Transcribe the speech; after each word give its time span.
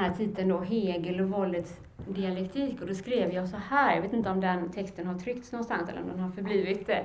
här 0.00 0.10
titeln 0.10 0.48
då, 0.48 0.58
Hegel 0.58 1.20
och 1.20 1.28
våldets 1.28 1.80
dialektik. 2.08 2.80
Och 2.80 2.86
då 2.86 2.94
skrev 2.94 3.32
jag 3.32 3.48
så 3.48 3.56
här, 3.56 3.94
jag 3.94 4.02
vet 4.02 4.12
inte 4.12 4.30
om 4.30 4.40
den 4.40 4.72
texten 4.72 5.06
har 5.06 5.18
tryckts 5.18 5.52
någonstans 5.52 5.88
eller 5.88 6.02
om 6.02 6.08
den 6.08 6.20
har 6.20 6.30
förblivit 6.30 6.88
eh, 6.88 6.98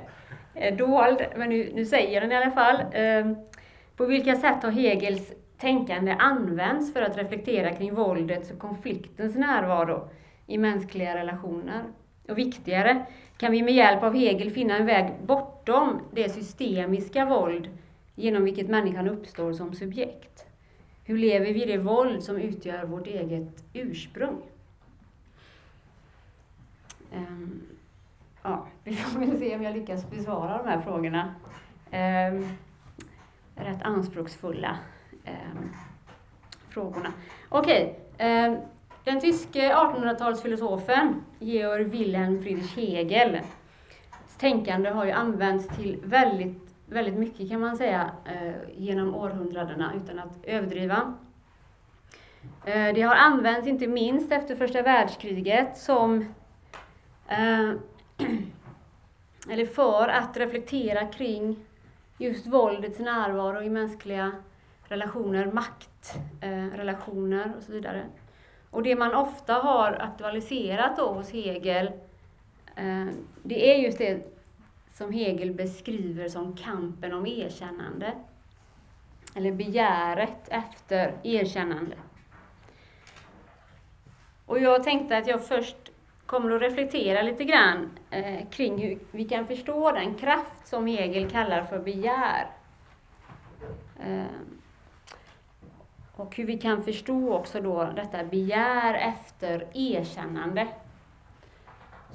eh 0.54 0.76
dold, 0.76 1.26
men 1.36 1.50
nu, 1.50 1.72
nu 1.74 1.86
säger 1.86 2.22
den 2.22 2.32
i 2.32 2.36
alla 2.36 2.52
fall. 2.52 2.76
Eh, 2.92 3.32
på 3.96 4.06
vilka 4.06 4.36
sätt 4.36 4.64
har 4.64 4.72
Hegels 4.72 5.34
tänkande 5.58 6.12
använts 6.12 6.94
för 6.94 7.02
att 7.02 7.18
reflektera 7.18 7.74
kring 7.74 7.96
våldets 7.96 8.52
och 8.52 8.60
konfliktens 8.60 9.36
närvaro 9.36 10.10
i 10.48 10.58
mänskliga 10.58 11.16
relationer? 11.16 11.84
Och 12.30 12.38
viktigare, 12.38 13.06
kan 13.38 13.52
vi 13.52 13.64
med 13.64 13.74
hjälp 13.74 14.04
av 14.04 14.16
Hegel 14.16 14.52
finna 14.52 14.78
en 14.78 14.86
väg 14.86 15.14
bortom 15.22 16.02
det 16.12 16.30
systemiska 16.30 17.26
våld 17.26 17.70
genom 18.16 18.44
vilket 18.44 18.70
människan 18.70 19.10
uppstår 19.10 19.54
som 19.54 19.74
subjekt? 19.74 20.45
Hur 21.08 21.18
lever 21.18 21.54
vi 21.54 21.66
det 21.66 21.78
våld 21.78 22.24
som 22.24 22.38
utgör 22.38 22.86
vårt 22.86 23.08
eget 23.08 23.64
ursprung? 23.74 24.42
Um, 27.14 27.64
ja, 28.44 28.68
vi 28.84 28.96
får 28.96 29.20
väl 29.20 29.40
se 29.40 29.56
om 29.56 29.64
jag 29.64 29.74
lyckas 29.74 30.10
besvara 30.10 30.58
de 30.58 30.70
här 30.70 30.82
frågorna. 30.82 31.36
Um, 31.92 32.50
rätt 33.56 33.82
anspråksfulla 33.82 34.78
um, 35.12 35.76
frågorna. 36.70 37.14
Okej, 37.50 38.00
okay, 38.14 38.58
den 39.04 39.22
tyske 39.22 39.74
1800-talsfilosofen 39.74 41.14
Georg 41.40 41.84
Wilhelm 41.84 42.44
Friedrich 42.44 42.76
Hegel 42.76 43.40
tänkande 44.38 44.90
har 44.90 45.06
ju 45.06 45.12
använts 45.12 45.68
till 45.68 46.00
väldigt 46.04 46.65
väldigt 46.86 47.16
mycket 47.16 47.50
kan 47.50 47.60
man 47.60 47.78
säga 47.78 48.12
eh, 48.26 48.54
genom 48.78 49.16
århundradena 49.16 49.94
utan 50.04 50.20
att 50.20 50.38
överdriva. 50.44 51.14
Eh, 52.66 52.94
det 52.94 53.02
har 53.02 53.16
använts 53.16 53.68
inte 53.68 53.88
minst 53.88 54.32
efter 54.32 54.56
första 54.56 54.82
världskriget 54.82 55.78
som 55.78 56.34
eh, 57.28 57.72
eller 59.50 59.66
för 59.66 60.08
att 60.08 60.38
reflektera 60.38 61.08
kring 61.08 61.60
just 62.18 62.48
våldets 62.48 63.00
närvaro 63.00 63.62
i 63.62 63.70
mänskliga 63.70 64.32
relationer, 64.88 65.52
maktrelationer 65.52 67.54
och 67.58 67.64
så 67.64 67.72
vidare. 67.72 68.06
Och 68.70 68.84
det 68.84 68.96
man 68.96 69.16
ofta 69.16 69.54
har 69.54 69.92
aktualiserat 69.92 70.98
då 70.98 71.14
hos 71.14 71.32
Hegel, 71.32 71.92
det 73.44 73.74
är 73.74 73.78
just 73.78 73.98
det 73.98 74.35
som 74.98 75.12
Hegel 75.12 75.54
beskriver 75.54 76.30
som 76.30 76.56
kampen 76.56 77.14
om 77.14 77.26
erkännande. 77.26 78.14
Eller 79.36 79.52
begäret 79.52 80.48
efter 80.48 81.14
erkännande. 81.24 81.96
Och 84.46 84.60
jag 84.60 84.84
tänkte 84.84 85.18
att 85.18 85.28
jag 85.28 85.48
först 85.48 85.76
kommer 86.26 86.52
att 86.52 86.62
reflektera 86.62 87.22
lite 87.22 87.44
grann 87.44 87.90
eh, 88.10 88.50
kring 88.50 88.78
hur 88.78 89.00
vi 89.12 89.26
kan 89.26 89.48
förstå 89.48 89.92
den 89.92 90.16
kraft 90.16 90.68
som 90.68 90.88
Hegel 90.88 91.30
kallar 91.30 91.64
för 91.64 91.80
begär. 91.80 92.50
Eh, 94.00 94.26
och 96.16 96.36
hur 96.36 96.46
vi 96.46 96.58
kan 96.58 96.84
förstå 96.84 97.34
också 97.34 97.62
då 97.62 97.92
detta 97.96 98.24
begär 98.24 98.94
efter 98.94 99.68
erkännande 99.74 100.68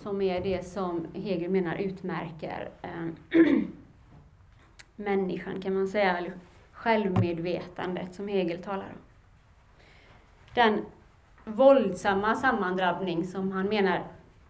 som 0.03 0.23
är 0.23 0.41
det 0.41 0.67
som 0.67 1.07
Hegel 1.15 1.51
menar 1.51 1.77
utmärker 1.77 2.71
eh, 2.83 3.41
människan, 4.97 5.63
kan 5.63 5.75
man 5.75 5.89
säga, 5.89 6.19
eller 6.19 6.33
självmedvetandet 6.73 8.15
som 8.15 8.29
Hegel 8.29 8.63
talar 8.63 8.85
om. 8.85 8.99
Den 10.55 10.85
våldsamma 11.45 12.35
sammandrabbning 12.35 13.27
som 13.27 13.53
han 13.53 13.67
menar 13.67 14.05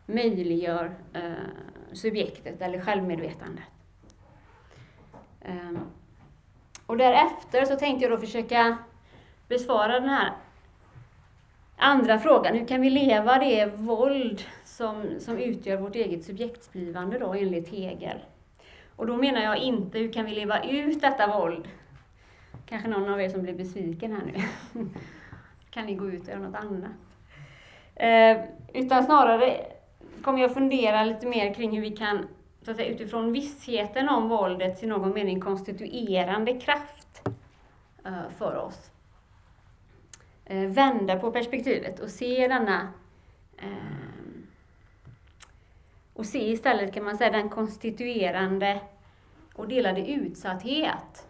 möjliggör 0.06 0.94
eh, 1.12 1.32
subjektet 1.92 2.62
eller 2.62 2.80
självmedvetandet. 2.80 3.64
Eh, 5.40 5.80
och 6.86 6.96
därefter 6.96 7.64
så 7.64 7.76
tänkte 7.76 8.04
jag 8.04 8.12
då 8.12 8.18
försöka 8.18 8.76
besvara 9.48 10.00
den 10.00 10.08
här 10.08 10.32
andra 11.76 12.18
frågan, 12.18 12.56
hur 12.56 12.66
kan 12.66 12.80
vi 12.80 12.90
leva 12.90 13.38
det 13.38 13.66
våld 13.66 14.42
som, 14.80 15.20
som 15.20 15.38
utgör 15.38 15.76
vårt 15.76 15.94
eget 15.94 16.24
subjektsblivande 16.24 17.18
då 17.18 17.32
enligt 17.34 17.68
Hegel. 17.68 18.18
Och 18.96 19.06
då 19.06 19.16
menar 19.16 19.40
jag 19.40 19.58
inte 19.58 19.98
hur 19.98 20.12
kan 20.12 20.24
vi 20.24 20.34
leva 20.34 20.64
ut 20.64 21.00
detta 21.00 21.38
våld? 21.38 21.68
Kanske 22.66 22.88
någon 22.88 23.08
av 23.08 23.20
er 23.20 23.28
som 23.28 23.42
blir 23.42 23.54
besviken 23.54 24.12
här 24.12 24.22
nu. 24.24 24.42
kan 25.70 25.86
ni 25.86 25.94
gå 25.94 26.10
ut 26.10 26.22
och 26.22 26.28
göra 26.28 26.38
något 26.38 26.54
annat? 26.54 26.90
Eh, 27.94 28.44
utan 28.74 29.04
snarare 29.04 29.66
kommer 30.22 30.40
jag 30.40 30.54
fundera 30.54 31.04
lite 31.04 31.26
mer 31.26 31.54
kring 31.54 31.70
hur 31.70 31.82
vi 31.82 31.96
kan, 31.96 32.28
så 32.62 32.70
att 32.70 32.76
säga, 32.76 32.88
utifrån 32.88 33.32
vissheten 33.32 34.08
om 34.08 34.28
våldet 34.28 34.82
i 34.82 34.86
någon 34.86 35.14
mening 35.14 35.40
konstituerande 35.40 36.60
kraft 36.60 37.28
eh, 38.04 38.30
för 38.38 38.56
oss. 38.56 38.90
Eh, 40.44 40.66
vända 40.66 41.18
på 41.18 41.32
perspektivet 41.32 42.00
och 42.00 42.10
se 42.10 42.48
denna 42.48 42.88
eh, 43.58 44.09
och 46.20 46.26
se 46.26 46.50
istället 46.50 46.94
kan 46.94 47.04
man 47.04 47.18
säga 47.18 47.30
den 47.30 47.48
konstituerande 47.48 48.80
och 49.54 49.68
delade 49.68 50.10
utsatthet. 50.10 51.28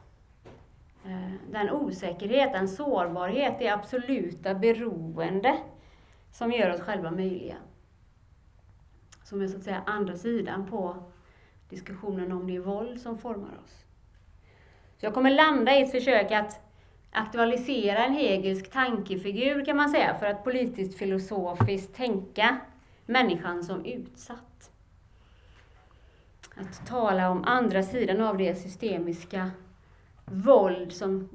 Eh, 1.05 1.33
den 1.51 1.71
osäkerhet, 1.71 2.53
den 2.53 2.69
sårbarhet, 2.69 3.59
det 3.59 3.69
absoluta 3.69 4.55
beroende 4.55 5.59
som 6.33 6.53
gör 6.53 6.75
oss 6.75 6.81
själva 6.81 7.11
möjliga. 7.11 7.56
Som 9.25 9.43
är 9.43 9.47
så 9.47 9.56
att 9.56 9.62
säga 9.62 9.83
andra 9.87 10.17
sidan 10.17 10.67
på 10.67 10.97
diskussionen 11.69 12.33
om 12.33 12.47
det 12.47 12.59
våld 12.59 13.00
som 13.00 13.19
formar 13.19 13.61
oss. 13.65 13.84
Så 14.99 15.06
jag 15.06 15.15
kommer 15.15 15.31
landa 15.31 15.75
i 15.75 15.83
ett 15.83 15.91
försök 15.91 16.33
att 16.33 16.61
aktualisera 17.11 18.05
en 18.05 18.15
hegelsk 18.15 18.73
tankefigur 18.73 19.65
kan 19.65 19.77
man 19.77 19.91
säga, 19.91 20.15
för 20.15 20.27
att 20.27 20.45
politiskt 20.45 20.99
filosofiskt 20.99 21.95
tänka 21.95 22.61
människan 23.06 23.65
som 23.65 23.84
utsatt 23.84 24.50
att 26.60 26.87
tala 26.87 27.31
om 27.31 27.44
andra 27.44 27.82
sidan 27.82 28.21
av 28.21 28.38
det 28.38 28.54
systemiska 28.54 29.50
våld 30.25 30.93
som 30.93 31.28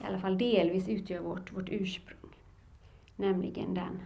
i 0.00 0.04
alla 0.04 0.18
fall 0.18 0.38
delvis 0.38 0.88
utgör 0.88 1.20
vårt, 1.20 1.52
vårt 1.52 1.68
ursprung. 1.68 2.30
Nämligen 3.16 3.74
den 3.74 4.02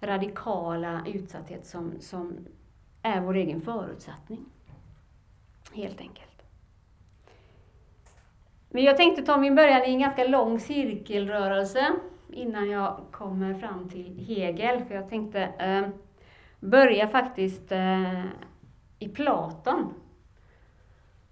radikala 0.00 1.02
utsatthet 1.06 1.66
som, 1.66 1.92
som 2.00 2.38
är 3.02 3.20
vår 3.20 3.34
egen 3.34 3.60
förutsättning. 3.60 4.44
Helt 5.72 6.00
enkelt. 6.00 6.42
Men 8.70 8.84
jag 8.84 8.96
tänkte 8.96 9.22
ta 9.22 9.36
min 9.36 9.54
början 9.54 9.84
i 9.84 9.90
en 9.90 10.00
ganska 10.00 10.24
lång 10.24 10.60
cirkelrörelse 10.60 11.92
innan 12.32 12.70
jag 12.70 13.00
kommer 13.10 13.54
fram 13.54 13.88
till 13.88 14.18
Hegel. 14.18 14.84
För 14.84 14.94
jag 14.94 15.08
tänkte 15.08 15.40
eh, 15.40 15.88
börja 16.60 17.08
faktiskt 17.08 17.72
eh, 17.72 18.24
i 18.98 19.08
Platon. 19.08 19.94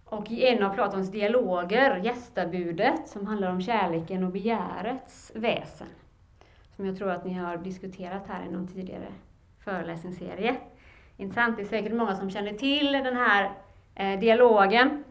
Och 0.04 0.30
i 0.30 0.46
en 0.46 0.62
av 0.62 0.74
Platons 0.74 1.10
dialoger, 1.10 1.96
Gästabudet, 1.96 3.08
som 3.08 3.26
handlar 3.26 3.50
om 3.50 3.60
kärleken 3.60 4.24
och 4.24 4.32
begärets 4.32 5.32
väsen. 5.34 5.86
Som 6.76 6.86
jag 6.86 6.98
tror 6.98 7.10
att 7.10 7.24
ni 7.24 7.32
har 7.32 7.56
diskuterat 7.56 8.22
här 8.28 8.44
i 8.46 8.52
någon 8.52 8.68
tidigare 8.68 9.08
föreläsningsserie. 9.64 10.56
Intressant, 11.16 11.56
det 11.56 11.62
är 11.62 11.66
säkert 11.66 11.94
många 11.94 12.16
som 12.16 12.30
känner 12.30 12.52
till 12.52 12.92
den 12.92 13.16
här 13.16 13.52
eh, 13.94 14.20
dialogen. 14.20 15.04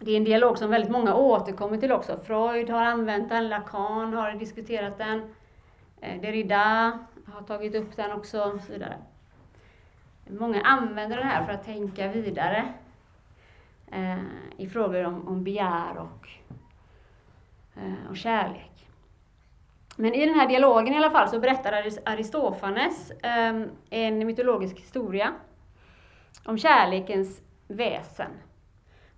Det 0.00 0.10
är 0.10 0.16
en 0.16 0.24
dialog 0.24 0.58
som 0.58 0.70
väldigt 0.70 0.90
många 0.90 1.14
återkommer 1.14 1.76
till 1.76 1.92
också. 1.92 2.16
Freud 2.16 2.70
har 2.70 2.82
använt 2.82 3.28
den, 3.28 3.48
Lacan 3.48 4.12
har 4.14 4.32
diskuterat 4.32 4.98
den, 4.98 5.34
eh, 6.00 6.20
Derrida 6.20 6.98
har 7.26 7.42
tagit 7.42 7.74
upp 7.74 7.96
den 7.96 8.12
också, 8.12 8.42
och 8.42 8.60
så 8.60 8.72
vidare. 8.72 8.96
Många 10.26 10.62
använder 10.62 11.16
det 11.16 11.24
här 11.24 11.44
för 11.44 11.52
att 11.52 11.64
tänka 11.64 12.08
vidare 12.08 12.72
eh, 13.92 14.18
i 14.56 14.66
frågor 14.66 15.04
om, 15.04 15.28
om 15.28 15.44
begär 15.44 15.96
och, 15.96 16.28
eh, 17.76 18.10
och 18.10 18.16
kärlek. 18.16 18.88
Men 19.96 20.14
i 20.14 20.26
den 20.26 20.34
här 20.34 20.48
dialogen 20.48 20.94
i 20.94 20.96
alla 20.96 21.10
fall 21.10 21.28
så 21.28 21.40
berättar 21.40 21.72
Aristofanes 22.04 23.10
eh, 23.10 23.62
en 23.90 24.26
mytologisk 24.26 24.78
historia 24.78 25.32
om 26.44 26.58
kärlekens 26.58 27.40
väsen. 27.68 28.30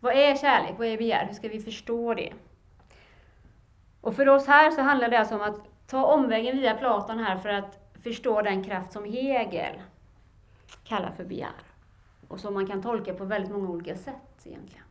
Vad 0.00 0.14
är 0.14 0.37
kärlek? 0.37 0.75
Vad 0.79 0.87
är 0.87 0.99
begär? 0.99 1.26
Hur 1.26 1.35
ska 1.35 1.49
vi 1.49 1.61
förstå 1.61 2.14
det? 2.14 2.32
Och 4.00 4.17
för 4.17 4.29
oss 4.29 4.47
här 4.47 4.70
så 4.70 4.82
handlar 4.82 5.08
det 5.08 5.19
alltså 5.19 5.35
om 5.35 5.41
att 5.41 5.87
ta 5.87 6.05
omvägen 6.05 6.56
via 6.56 6.75
Platon 6.75 7.19
här 7.19 7.37
för 7.37 7.49
att 7.49 7.93
förstå 8.03 8.43
den 8.43 8.64
kraft 8.64 8.93
som 8.93 9.05
Hegel 9.05 9.81
kallar 10.85 11.11
för 11.11 11.25
begär. 11.25 11.51
Och 12.29 12.41
som 12.41 12.55
man 12.55 12.67
kan 12.67 12.83
tolka 12.83 13.15
på 13.15 13.25
väldigt 13.25 13.53
många 13.53 13.69
olika 13.69 13.97
sätt 13.97 14.47
egentligen. 14.47 14.85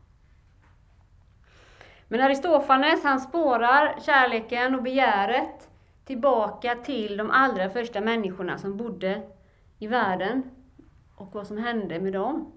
Men 2.07 2.22
Aristofanes 2.22 3.04
han 3.04 3.19
spårar 3.19 4.00
kärleken 4.01 4.75
och 4.75 4.83
begäret 4.83 5.69
tillbaka 6.06 6.75
till 6.75 7.18
de 7.18 7.31
allra 7.31 7.69
första 7.69 8.01
människorna 8.01 8.57
som 8.57 8.77
bodde 8.77 9.22
i 9.80 9.88
världen 9.88 10.44
och 11.16 11.33
vad 11.33 11.48
som 11.48 11.57
hände 11.57 12.00
med 12.00 12.13
dem. 12.13 12.51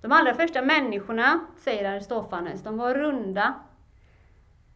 De 0.00 0.12
allra 0.12 0.34
första 0.34 0.62
människorna, 0.62 1.40
säger 1.56 1.90
Aristofanes, 1.90 2.62
de 2.62 2.76
var 2.76 2.94
runda. 2.94 3.54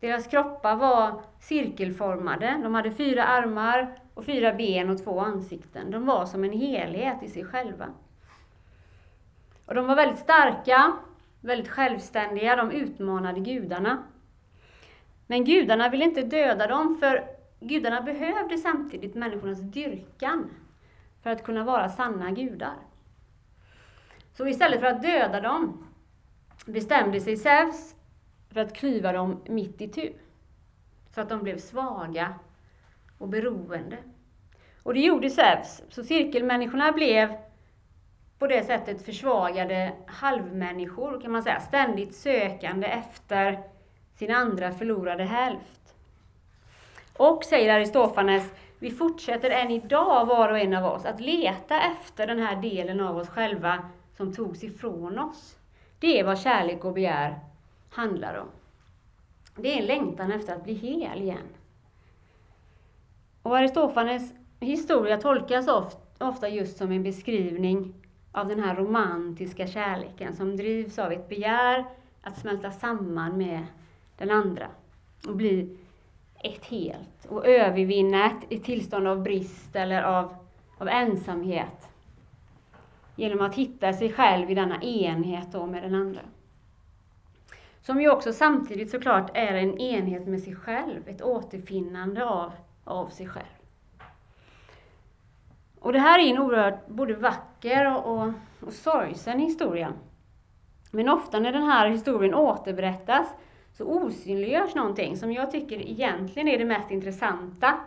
Deras 0.01 0.27
kroppar 0.27 0.77
var 0.77 1.23
cirkelformade. 1.41 2.61
De 2.63 2.75
hade 2.75 2.91
fyra 2.91 3.25
armar 3.25 3.99
och 4.19 4.25
fyra 4.25 4.53
ben 4.53 4.91
och 4.91 5.05
två 5.05 5.21
ansikten. 5.21 5.91
De 5.91 6.07
var 6.07 6.27
som 6.27 6.45
en 6.45 6.53
helhet 6.53 7.23
i 7.23 7.29
sig 7.29 7.45
själva. 7.45 7.87
Och 9.67 9.75
de 9.75 9.87
var 9.87 9.97
väldigt 9.97 10.19
starka, 10.19 10.93
väldigt 11.41 11.69
självständiga, 11.69 12.57
de 12.57 12.71
utmanade 12.71 13.41
gudarna. 13.41 14.03
Men 15.27 15.45
gudarna 15.45 15.89
ville 15.89 16.05
inte 16.05 16.23
döda 16.23 16.67
dem, 16.67 16.97
för 17.01 17.25
gudarna 17.61 18.01
behövde 18.01 18.59
samtidigt 18.59 19.15
människornas 19.15 19.61
dyrkan 19.61 20.51
för 21.23 21.31
att 21.31 21.45
kunna 21.45 21.65
vara 21.65 21.89
sanna 21.89 22.31
gudar. 22.31 22.77
Så 24.33 24.47
istället 24.47 24.81
för 24.81 24.87
att 24.87 25.03
döda 25.03 25.41
dem 25.41 25.87
bestämde 26.67 27.21
sig 27.21 27.37
Zeus 27.37 27.95
för 28.53 28.61
att 28.61 28.75
klyva 28.75 29.13
dem 29.13 29.41
mitt 29.49 29.81
i 29.81 29.89
tu. 29.89 30.13
Så 31.15 31.21
att 31.21 31.29
de 31.29 31.43
blev 31.43 31.59
svaga 31.59 32.35
och 33.19 33.29
beroende. 33.29 33.97
Och 34.83 34.95
det 34.95 35.01
gjorde 35.01 35.31
Zeus. 35.31 35.83
Så 35.89 36.05
cirkelmänniskorna 36.05 36.93
blev 36.93 37.37
på 38.39 38.47
det 38.47 38.67
sättet 38.67 39.05
försvagade 39.05 39.93
halvmänniskor, 40.07 41.21
kan 41.21 41.33
man 41.33 41.43
säga. 41.43 41.61
Ständigt 41.61 42.15
sökande 42.15 42.87
efter 42.87 43.59
sin 44.15 44.35
andra 44.35 44.73
förlorade 44.73 45.25
hälft. 45.25 45.95
Och, 47.17 47.45
säger 47.45 47.75
Aristofanes, 47.75 48.53
vi 48.79 48.91
fortsätter 48.91 49.51
än 49.51 49.71
idag, 49.71 50.27
var 50.27 50.49
och 50.49 50.59
en 50.59 50.75
av 50.75 50.85
oss, 50.93 51.05
att 51.05 51.21
leta 51.21 51.81
efter 51.81 52.27
den 52.27 52.39
här 52.39 52.57
delen 52.57 53.01
av 53.01 53.17
oss 53.17 53.29
själva 53.29 53.89
som 54.17 54.35
togs 54.35 54.65
ifrån 54.65 55.19
oss. 55.19 55.57
Det 56.01 56.21
är 56.21 56.25
vad 56.25 56.41
kärlek 56.41 56.85
och 56.85 56.93
begär 56.93 57.41
handlar 57.91 58.35
om. 58.35 58.49
Det 59.57 59.75
är 59.75 59.79
en 59.79 59.87
längtan 59.87 60.33
efter 60.33 60.55
att 60.55 60.65
bli 60.65 60.75
hel 60.75 61.23
igen. 61.23 61.58
Och 63.49 63.57
Aristofanes 63.57 64.33
historia 64.61 65.17
tolkas 65.17 65.69
ofta 66.19 66.49
just 66.49 66.79
som 66.79 66.93
en 66.93 67.03
beskrivning 67.03 67.95
av 68.33 68.49
den 68.49 68.61
här 68.61 68.77
romantiska 68.77 69.67
kärleken 69.67 70.37
som 70.37 70.57
drivs 70.57 70.99
av 70.99 71.13
ett 71.13 71.29
begär 71.29 71.85
att 72.23 72.39
smälta 72.39 72.71
samman 72.71 73.39
med 73.39 73.67
den 74.19 74.31
andra 74.31 74.67
och 75.29 75.37
bli 75.37 75.77
ett 76.45 76.65
helt 76.65 77.27
och 77.29 77.47
övervinna 77.47 78.27
ett, 78.27 78.53
ett 78.53 78.65
tillstånd 78.65 79.09
av 79.09 79.23
brist 79.23 79.77
eller 79.77 80.03
av, 80.03 80.35
av 80.79 80.89
ensamhet 80.89 81.89
genom 83.17 83.41
att 83.41 83.55
hitta 83.55 83.93
sig 83.93 84.13
själv 84.13 84.51
i 84.51 84.55
denna 84.55 84.83
enhet 84.83 85.53
då 85.53 85.67
med 85.67 85.83
den 85.83 85.95
andra. 85.95 86.21
Som 87.81 88.01
ju 88.01 88.11
också 88.11 88.33
samtidigt 88.33 88.91
såklart 88.91 89.31
är 89.35 89.55
en 89.55 89.79
enhet 89.79 90.27
med 90.27 90.43
sig 90.43 90.55
själv, 90.55 91.09
ett 91.09 91.23
återfinnande 91.23 92.25
av, 92.25 92.53
av 92.89 93.07
sig 93.07 93.29
själv. 93.29 93.47
Och 95.81 95.93
det 95.93 95.99
här 95.99 96.19
är 96.19 96.31
en 96.31 96.39
oerhört 96.39 96.87
både 96.87 97.15
vacker 97.15 97.97
och, 97.97 98.13
och, 98.13 98.33
och 98.67 98.73
sorgsen 98.73 99.39
historia. 99.39 99.93
Men 100.91 101.09
ofta 101.09 101.39
när 101.39 101.53
den 101.53 101.63
här 101.63 101.89
historien 101.89 102.35
återberättas 102.35 103.29
så 103.73 103.85
osynliggörs 103.85 104.75
någonting 104.75 105.17
som 105.17 105.33
jag 105.33 105.51
tycker 105.51 105.89
egentligen 105.91 106.49
är 106.49 106.59
det 106.59 106.65
mest 106.65 106.91
intressanta 106.91 107.81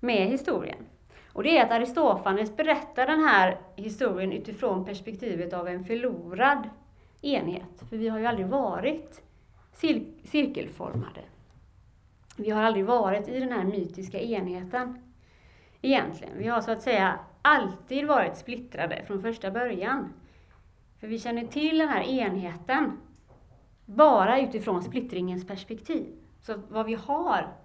med 0.00 0.26
historien. 0.26 0.86
Och 1.32 1.42
det 1.42 1.58
är 1.58 1.64
att 1.64 1.72
Aristofanes 1.72 2.56
berättar 2.56 3.06
den 3.06 3.24
här 3.24 3.58
historien 3.76 4.32
utifrån 4.32 4.84
perspektivet 4.84 5.52
av 5.52 5.68
en 5.68 5.84
förlorad 5.84 6.68
enhet. 7.22 7.88
För 7.90 7.96
vi 7.96 8.08
har 8.08 8.18
ju 8.18 8.26
aldrig 8.26 8.46
varit 8.46 9.22
cir 9.72 10.04
cirkelformade. 10.24 11.20
Vi 12.40 12.50
har 12.50 12.62
aldrig 12.62 12.84
varit 12.84 13.28
i 13.28 13.40
den 13.40 13.52
här 13.52 13.64
mytiska 13.64 14.20
enheten 14.20 14.98
egentligen. 15.82 16.38
Vi 16.38 16.48
har 16.48 16.60
så 16.60 16.70
att 16.70 16.82
säga 16.82 17.18
alltid 17.42 18.06
varit 18.06 18.36
splittrade 18.36 19.02
från 19.06 19.22
första 19.22 19.50
början. 19.50 20.12
För 21.00 21.06
vi 21.06 21.18
känner 21.18 21.46
till 21.46 21.78
den 21.78 21.88
här 21.88 22.02
enheten 22.02 23.00
bara 23.86 24.40
utifrån 24.40 24.82
splittringens 24.82 25.46
perspektiv. 25.46 26.14
Så 26.42 26.62
vad 26.68 26.86
vi 26.86 26.94
har 26.94 27.56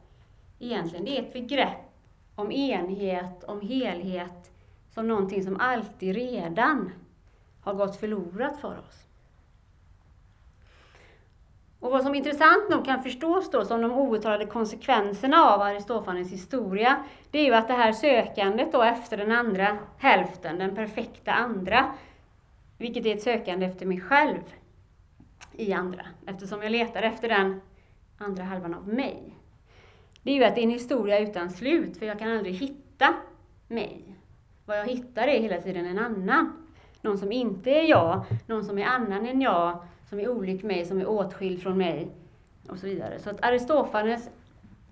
egentligen, 0.60 1.06
det 1.06 1.18
är 1.18 1.22
ett 1.22 1.34
begrepp 1.34 1.92
om 2.36 2.52
enhet, 2.52 3.44
om 3.44 3.62
helhet, 3.62 4.52
som 4.90 5.08
någonting 5.08 5.44
som 5.44 5.60
alltid 5.60 6.16
redan 6.16 6.92
har 7.62 7.74
gått 7.74 7.96
förlorat 7.96 8.60
för 8.60 8.80
oss. 8.80 9.05
Och 11.86 11.92
vad 11.92 12.04
som 12.04 12.16
intressant 12.16 12.70
nog 12.70 12.86
kan 12.86 13.04
förstås 13.04 13.52
då 13.52 13.66
som 13.66 13.82
de 13.82 13.92
outtalade 13.92 14.46
konsekvenserna 14.46 15.44
av 15.44 15.62
Aristofanes 15.62 16.32
historia, 16.32 17.04
det 17.32 17.40
är 17.40 17.46
ju 17.46 17.54
att 17.54 17.68
det 17.68 17.74
här 17.74 17.92
sökandet 17.92 18.72
då 18.72 18.82
efter 18.82 19.18
den 19.18 19.32
andra 19.32 19.78
hälften, 19.98 20.60
den 20.60 20.76
perfekta 20.76 21.32
andra, 21.32 21.94
vilket 22.78 23.06
är 23.06 23.16
ett 23.16 23.22
sökande 23.22 23.66
efter 23.66 23.86
mig 23.86 24.02
själv 24.02 24.42
i 25.52 25.74
andra, 25.74 26.06
eftersom 26.28 26.64
jag 26.64 26.72
letar 26.72 27.02
efter 27.02 27.30
den 27.30 27.62
andra 28.18 28.44
halvan 28.44 28.74
av 28.74 28.88
mig. 28.88 29.38
Det 30.24 30.32
är 30.32 30.36
ju 30.36 30.44
att 30.44 30.56
det 30.56 30.62
är 30.62 30.64
en 30.64 30.70
historia 30.70 31.20
utan 31.20 31.50
slut, 31.50 31.98
för 31.98 32.06
jag 32.06 32.20
kan 32.20 32.32
aldrig 32.32 32.56
hitta 32.56 33.14
mig. 33.68 34.04
Vad 34.66 34.80
jag 34.80 34.86
hittar 34.86 35.28
är 35.28 35.40
hela 35.40 35.62
tiden 35.62 35.86
en 35.86 36.00
annan. 36.00 36.68
Någon 37.02 37.18
som 37.18 37.32
inte 37.32 37.70
är 37.70 37.90
jag, 37.90 38.26
någon 38.48 38.64
som 38.64 38.78
är 38.78 38.86
annan 38.86 39.26
än 39.26 39.42
jag, 39.42 39.80
som 40.16 40.24
är 40.24 40.30
olik 40.30 40.64
mig, 40.64 40.86
som 40.86 41.00
är 41.00 41.08
åtskild 41.10 41.64
från 41.64 41.78
mig 41.78 42.08
och 42.70 42.78
så 42.78 42.86
vidare. 42.88 43.20
Så 43.20 43.30
att 43.30 43.46
Aristofanes 43.46 44.30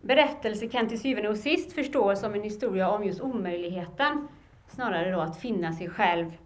berättelse 0.02 0.68
kan 0.68 0.88
till 0.88 1.00
syvende 1.00 1.30
och 1.30 1.38
sist 1.38 1.74
förstås 1.74 2.20
som 2.20 2.34
en 2.34 2.44
historia 2.44 2.90
om 2.90 3.04
just 3.04 3.22
omöjligheten, 3.22 4.28
snarare 4.68 5.12
då 5.12 5.20
att 5.20 5.40
finna 5.40 5.74
sig 5.74 5.90
själv 5.90 6.38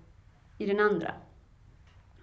i 0.58 0.66
den 0.66 0.80
andra. 0.80 1.12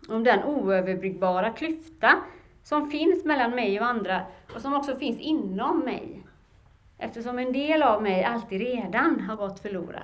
Om 0.08 0.24
den 0.24 0.44
oöverbryggbara 0.44 1.50
klyfta 1.50 2.16
som 2.62 2.90
finns 2.90 3.24
mellan 3.24 3.50
mig 3.50 3.80
och 3.80 3.86
andra 3.86 4.22
och 4.54 4.60
som 4.60 4.74
också 4.74 4.96
finns 4.96 5.18
inom 5.18 5.78
mig. 5.78 6.22
Eftersom 6.98 7.38
en 7.38 7.52
del 7.52 7.82
av 7.82 8.02
mig 8.02 8.24
alltid 8.24 8.60
redan 8.60 9.20
har 9.20 9.36
gått 9.36 9.60
förlorad. 9.60 10.02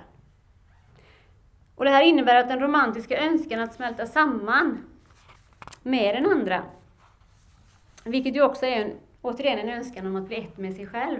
Och 1.75 1.85
det 1.85 1.91
här 1.91 2.03
innebär 2.03 2.35
att 2.35 2.47
den 2.47 2.59
romantiska 2.59 3.17
önskan 3.17 3.59
att 3.59 3.73
smälta 3.73 4.05
samman 4.05 4.90
med 5.83 6.15
den 6.15 6.31
andra. 6.31 6.63
Vilket 8.03 8.35
ju 8.35 8.41
också 8.41 8.65
är 8.65 8.81
en, 8.81 8.93
återigen 9.21 9.59
en 9.59 9.69
önskan 9.69 10.07
om 10.07 10.15
att 10.15 10.27
bli 10.27 10.37
ett 10.37 10.57
med 10.57 10.75
sig 10.75 10.87
själv. 10.87 11.19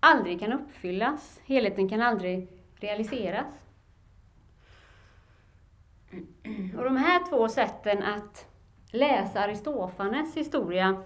Aldrig 0.00 0.40
kan 0.40 0.52
uppfyllas. 0.52 1.40
Helheten 1.44 1.88
kan 1.88 2.00
aldrig 2.00 2.48
realiseras. 2.74 3.54
Och 6.76 6.84
de 6.84 6.96
här 6.96 7.30
två 7.30 7.48
sätten 7.48 8.02
att 8.02 8.46
läsa 8.92 9.40
Aristofanes 9.40 10.36
historia 10.36 11.02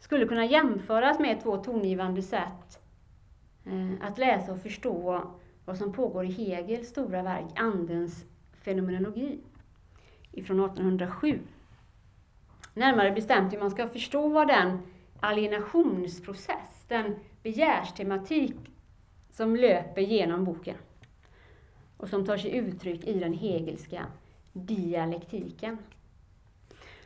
skulle 0.00 0.26
kunna 0.26 0.44
jämföras 0.44 1.18
med 1.18 1.42
två 1.42 1.56
tongivande 1.56 2.22
sätt 2.22 2.82
eh, 3.64 4.08
att 4.08 4.18
läsa 4.18 4.52
och 4.52 4.62
förstå 4.62 5.30
vad 5.64 5.78
som 5.78 5.92
pågår 5.92 6.24
i 6.24 6.32
Hegels 6.32 6.88
stora 6.88 7.22
verk 7.22 7.46
Andens 7.56 8.24
fenomenologi 8.52 9.40
ifrån 10.36 10.64
1807. 10.64 11.40
Närmare 12.74 13.10
bestämt 13.10 13.52
hur 13.52 13.58
man 13.58 13.70
ska 13.70 13.88
förstå 13.88 14.44
den 14.44 14.78
alienationsprocess, 15.20 16.84
den 16.88 17.16
begärstematik 17.42 18.56
som 19.32 19.56
löper 19.56 20.02
genom 20.02 20.44
boken 20.44 20.76
och 21.96 22.08
som 22.08 22.26
tar 22.26 22.36
sig 22.36 22.56
uttryck 22.56 23.04
i 23.04 23.18
den 23.18 23.32
hegelska 23.32 24.06
dialektiken. 24.52 25.78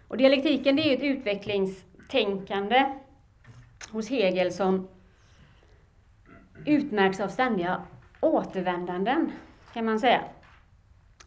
Och 0.08 0.16
dialektiken 0.16 0.76
det 0.76 0.82
är 0.82 0.96
ett 0.96 1.18
utvecklingstänkande 1.18 2.98
hos 3.90 4.10
Hegel 4.10 4.52
som 4.52 4.88
utmärks 6.66 7.20
av 7.20 7.28
ständiga 7.28 7.82
återvändanden, 8.20 9.32
kan 9.72 9.84
man 9.84 10.00
säga. 10.00 10.24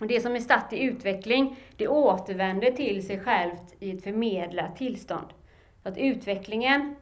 Och 0.02 0.08
det 0.08 0.22
som 0.22 0.36
är 0.36 0.40
statt 0.40 0.74
i 0.74 0.84
utveckling, 0.84 1.56
det 1.78 1.88
återvänder 1.88 2.72
till 2.72 3.08
sig 3.08 3.20
självt 3.20 3.76
i 3.80 3.92
ett 3.92 4.04
förmedlat 4.04 4.76
tillstånd. 4.76 5.28
Så 5.84 5.90
att 5.90 5.98
utvecklingen, 5.98 6.96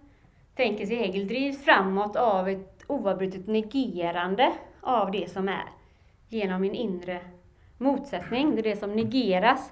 tänker 0.55 0.85
sig 0.85 0.95
Hegel, 0.95 1.27
drivs 1.27 1.63
framåt 1.63 2.15
av 2.15 2.49
ett 2.49 2.83
oavbrutet 2.87 3.47
negerande 3.47 4.53
av 4.81 5.11
det 5.11 5.31
som 5.31 5.49
är, 5.49 5.65
genom 6.29 6.63
en 6.63 6.73
inre 6.75 7.21
motsättning. 7.77 8.55
Det 8.55 8.61
är 8.61 8.75
det 8.75 8.79
som 8.79 8.95
negeras 8.95 9.71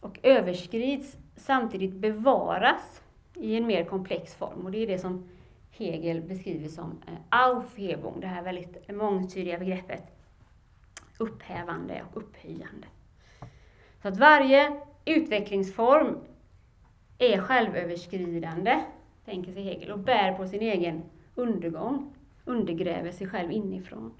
och 0.00 0.18
överskrids, 0.22 1.16
samtidigt 1.36 1.94
bevaras 1.94 3.02
i 3.34 3.56
en 3.56 3.66
mer 3.66 3.84
komplex 3.84 4.34
form. 4.34 4.66
Och 4.66 4.70
det 4.70 4.82
är 4.82 4.86
det 4.86 4.98
som 4.98 5.28
Hegel 5.70 6.20
beskriver 6.20 6.68
som 6.68 7.02
eh, 7.06 7.14
Aufhebung, 7.28 8.20
det 8.20 8.26
här 8.26 8.42
väldigt 8.42 8.94
mångtydiga 8.94 9.58
begreppet 9.58 10.17
upphävande 11.18 12.04
och 12.10 12.16
upphöjande. 12.16 12.86
Så 14.02 14.08
att 14.08 14.16
varje 14.16 14.80
utvecklingsform 15.04 16.18
är 17.18 17.40
självöverskridande, 17.40 18.84
tänker 19.24 19.52
sig 19.52 19.62
Hegel, 19.62 19.90
och 19.90 19.98
bär 19.98 20.32
på 20.32 20.46
sin 20.46 20.62
egen 20.62 21.02
undergång, 21.34 22.14
undergräver 22.44 23.12
sig 23.12 23.28
själv 23.28 23.52
inifrån. 23.52 24.14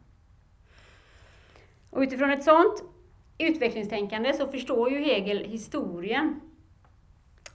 Och 1.91 2.01
utifrån 2.01 2.31
ett 2.31 2.45
sådant 2.45 2.85
utvecklingstänkande 3.39 4.33
så 4.33 4.49
förstår 4.49 4.91
ju 4.91 4.99
Hegel 4.99 5.45
historien 5.45 6.41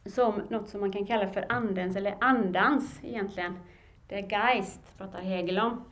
som 0.06 0.42
något 0.50 0.70
som 0.70 0.80
man 0.80 0.92
kan 0.92 1.06
kalla 1.06 1.28
för 1.28 1.46
andens, 1.50 1.96
eller 1.96 2.18
andans 2.20 3.00
egentligen. 3.04 3.60
Det 4.08 4.16
är 4.16 4.30
Geist, 4.30 4.98
pratar 4.98 5.22
Hegel 5.22 5.60
om. 5.60 5.86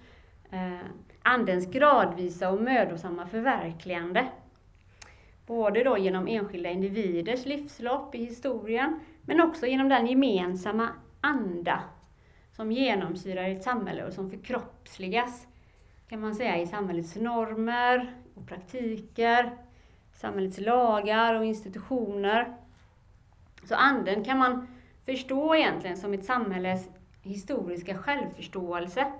Eh, 0.52 0.86
Andens 1.24 1.66
gradvisa 1.66 2.52
och 2.52 2.62
mödosamma 2.62 3.28
förverkligande. 3.28 4.28
Både 5.48 5.84
då 5.84 5.98
genom 5.98 6.28
enskilda 6.28 6.70
individers 6.70 7.46
livslopp 7.46 8.16
i 8.16 8.26
historien, 8.26 9.00
men 9.26 9.42
också 9.42 9.68
genom 9.68 9.90
den 9.90 10.08
gemensamma 10.08 10.90
anda 11.22 11.84
som 12.56 12.72
genomsyrar 12.72 13.50
ett 13.50 13.64
samhälle 13.64 14.06
och 14.06 14.14
som 14.14 14.30
förkroppsligas, 14.30 15.48
kan 16.10 16.20
man 16.20 16.36
säga, 16.36 16.58
i 16.58 16.68
samhällets 16.68 17.16
normer 17.16 18.16
och 18.36 18.48
praktiker, 18.48 19.58
samhällets 20.14 20.60
lagar 20.60 21.36
och 21.36 21.46
institutioner. 21.46 22.56
Så 23.64 23.76
anden 23.76 24.24
kan 24.24 24.38
man 24.38 24.68
förstå 25.06 25.56
egentligen 25.56 25.98
som 25.98 26.14
ett 26.14 26.26
samhälles 26.26 26.90
historiska 27.24 27.98
självförståelse 27.98 29.12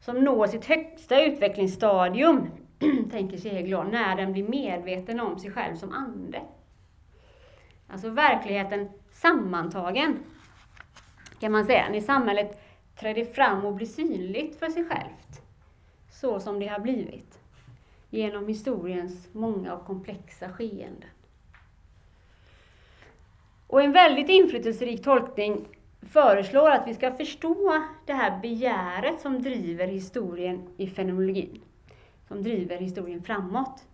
som 0.00 0.16
når 0.24 0.46
sitt 0.46 0.64
högsta 0.64 1.24
utvecklingsstadium, 1.24 2.50
tänker 3.10 3.36
sig 3.38 3.62
när 3.62 4.16
den 4.16 4.32
blir 4.32 4.48
medveten 4.48 5.20
om 5.20 5.38
sig 5.38 5.50
själv 5.50 5.76
som 5.76 5.92
ande. 5.92 6.42
Alltså 7.88 8.10
verkligheten 8.10 8.88
sammantagen, 9.10 10.18
kan 11.40 11.52
man 11.52 11.64
säga, 11.64 11.88
när 11.88 12.00
samhället 12.00 12.62
träder 12.96 13.24
fram 13.24 13.64
och 13.64 13.74
blir 13.74 13.86
synligt 13.86 14.58
för 14.58 14.68
sig 14.68 14.84
självt, 14.84 15.42
så 16.10 16.40
som 16.40 16.60
det 16.60 16.66
har 16.66 16.78
blivit, 16.78 17.38
genom 18.10 18.48
historiens 18.48 19.28
många 19.32 19.74
och 19.74 19.86
komplexa 19.86 20.48
skeenden. 20.48 21.10
Och 23.66 23.82
en 23.82 23.92
väldigt 23.92 24.28
inflytelserik 24.28 25.04
tolkning 25.04 25.68
föreslår 26.02 26.70
att 26.70 26.88
vi 26.88 26.94
ska 26.94 27.10
förstå 27.10 27.82
det 28.06 28.12
här 28.12 28.40
begäret 28.40 29.20
som 29.20 29.42
driver 29.42 29.86
historien 29.86 30.68
i 30.76 30.86
fenomenologin, 30.86 31.60
som 32.28 32.42
driver 32.42 32.78
historien 32.78 33.22
framåt. 33.22 33.86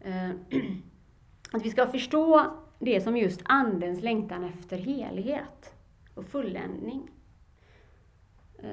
Eh, 0.00 0.30
att 1.52 1.64
vi 1.64 1.70
ska 1.70 1.86
förstå 1.86 2.46
det 2.78 3.00
som 3.00 3.16
just 3.16 3.40
Andens 3.44 4.02
längtan 4.02 4.44
efter 4.44 4.78
helhet 4.78 5.74
och 6.14 6.26
fulländning. 6.26 7.10
Eh, 8.58 8.70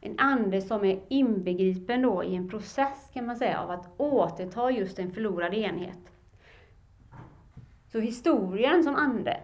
en 0.00 0.18
ande 0.18 0.62
som 0.62 0.84
är 0.84 1.00
inbegripen 1.08 2.02
då 2.02 2.24
i 2.24 2.34
en 2.34 2.48
process, 2.48 3.10
kan 3.12 3.26
man 3.26 3.36
säga, 3.36 3.60
av 3.60 3.70
att 3.70 4.00
återta 4.00 4.70
just 4.70 4.98
en 4.98 5.12
förlorad 5.12 5.54
enhet. 5.54 5.98
Så 7.92 8.00
historien 8.00 8.84
som 8.84 8.96
ande 8.96 9.40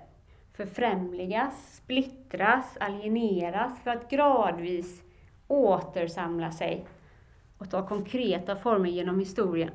förfrämligas, 0.58 1.76
splittras, 1.76 2.76
alieneras 2.80 3.82
för 3.82 3.90
att 3.90 4.10
gradvis 4.10 5.02
återsamla 5.48 6.52
sig 6.52 6.86
och 7.58 7.70
ta 7.70 7.88
konkreta 7.88 8.56
former 8.56 8.90
genom 8.90 9.18
historien. 9.18 9.70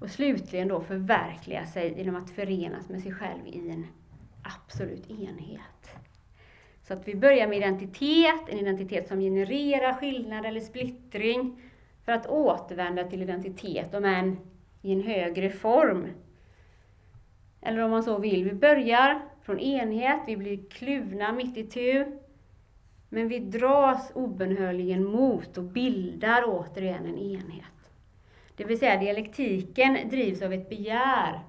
Och 0.00 0.10
slutligen 0.10 0.68
då 0.68 0.80
förverkliga 0.80 1.66
sig 1.66 1.94
genom 1.98 2.16
att 2.16 2.30
förenas 2.30 2.88
med 2.88 3.02
sig 3.02 3.12
själv 3.12 3.46
i 3.46 3.70
en 3.70 3.86
absolut 4.42 5.10
enhet. 5.10 5.96
Så 6.82 6.94
att 6.94 7.08
vi 7.08 7.14
börjar 7.14 7.48
med 7.48 7.58
identitet, 7.58 8.48
en 8.48 8.58
identitet 8.58 9.08
som 9.08 9.20
genererar 9.20 9.94
skillnad 9.94 10.46
eller 10.46 10.60
splittring, 10.60 11.62
för 12.04 12.12
att 12.12 12.26
återvända 12.26 13.04
till 13.04 13.22
identitet, 13.22 13.94
om 13.94 14.04
än 14.04 14.36
i 14.82 14.92
en 14.92 15.02
högre 15.02 15.50
form. 15.50 16.08
Eller 17.62 17.82
om 17.82 17.90
man 17.90 18.02
så 18.02 18.18
vill, 18.18 18.44
vi 18.44 18.52
börjar 18.52 19.20
från 19.42 19.58
enhet, 19.60 20.20
vi 20.26 20.36
blir 20.36 20.70
kluvna 20.70 21.32
mitt 21.32 21.56
i 21.56 21.66
tu, 21.66 22.18
men 23.08 23.28
vi 23.28 23.38
dras 23.38 24.12
obönhörligen 24.14 25.04
mot 25.04 25.58
och 25.58 25.64
bildar 25.64 26.44
återigen 26.46 27.06
en 27.06 27.18
enhet. 27.18 27.90
Det 28.56 28.64
vill 28.64 28.78
säga 28.78 29.00
dialektiken 29.00 30.08
drivs 30.08 30.42
av 30.42 30.52
ett 30.52 30.68
begär 30.68 31.40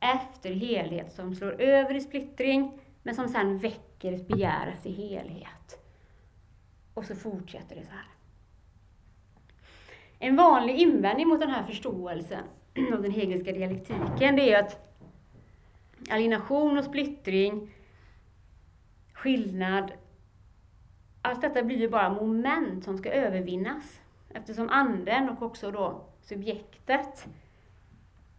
efter 0.00 0.52
helhet 0.52 1.12
som 1.12 1.34
slår 1.34 1.60
över 1.60 1.94
i 1.94 2.00
splittring, 2.00 2.80
men 3.02 3.14
som 3.14 3.28
sedan 3.28 3.58
väcker 3.58 4.12
ett 4.12 4.28
begär 4.28 4.66
efter 4.66 4.90
helhet. 4.90 5.78
Och 6.94 7.04
så 7.04 7.14
fortsätter 7.14 7.76
det 7.76 7.82
så 7.82 7.90
här. 7.90 8.06
En 10.18 10.36
vanlig 10.36 10.76
invändning 10.76 11.28
mot 11.28 11.40
den 11.40 11.50
här 11.50 11.66
förståelsen 11.66 12.44
av 12.94 13.02
den 13.02 13.12
hegelska 13.12 13.52
dialektiken, 13.52 14.36
det 14.36 14.52
är 14.52 14.62
att 14.62 14.89
alienation 16.10 16.78
och 16.78 16.84
splittring, 16.84 17.74
skillnad, 19.12 19.92
allt 21.22 21.40
detta 21.40 21.62
blir 21.62 21.76
ju 21.76 21.88
bara 21.88 22.10
moment 22.10 22.84
som 22.84 22.98
ska 22.98 23.10
övervinnas. 23.10 24.00
Eftersom 24.34 24.68
anden 24.68 25.28
och 25.28 25.42
också 25.42 25.70
då 25.70 26.04
subjektet 26.22 27.28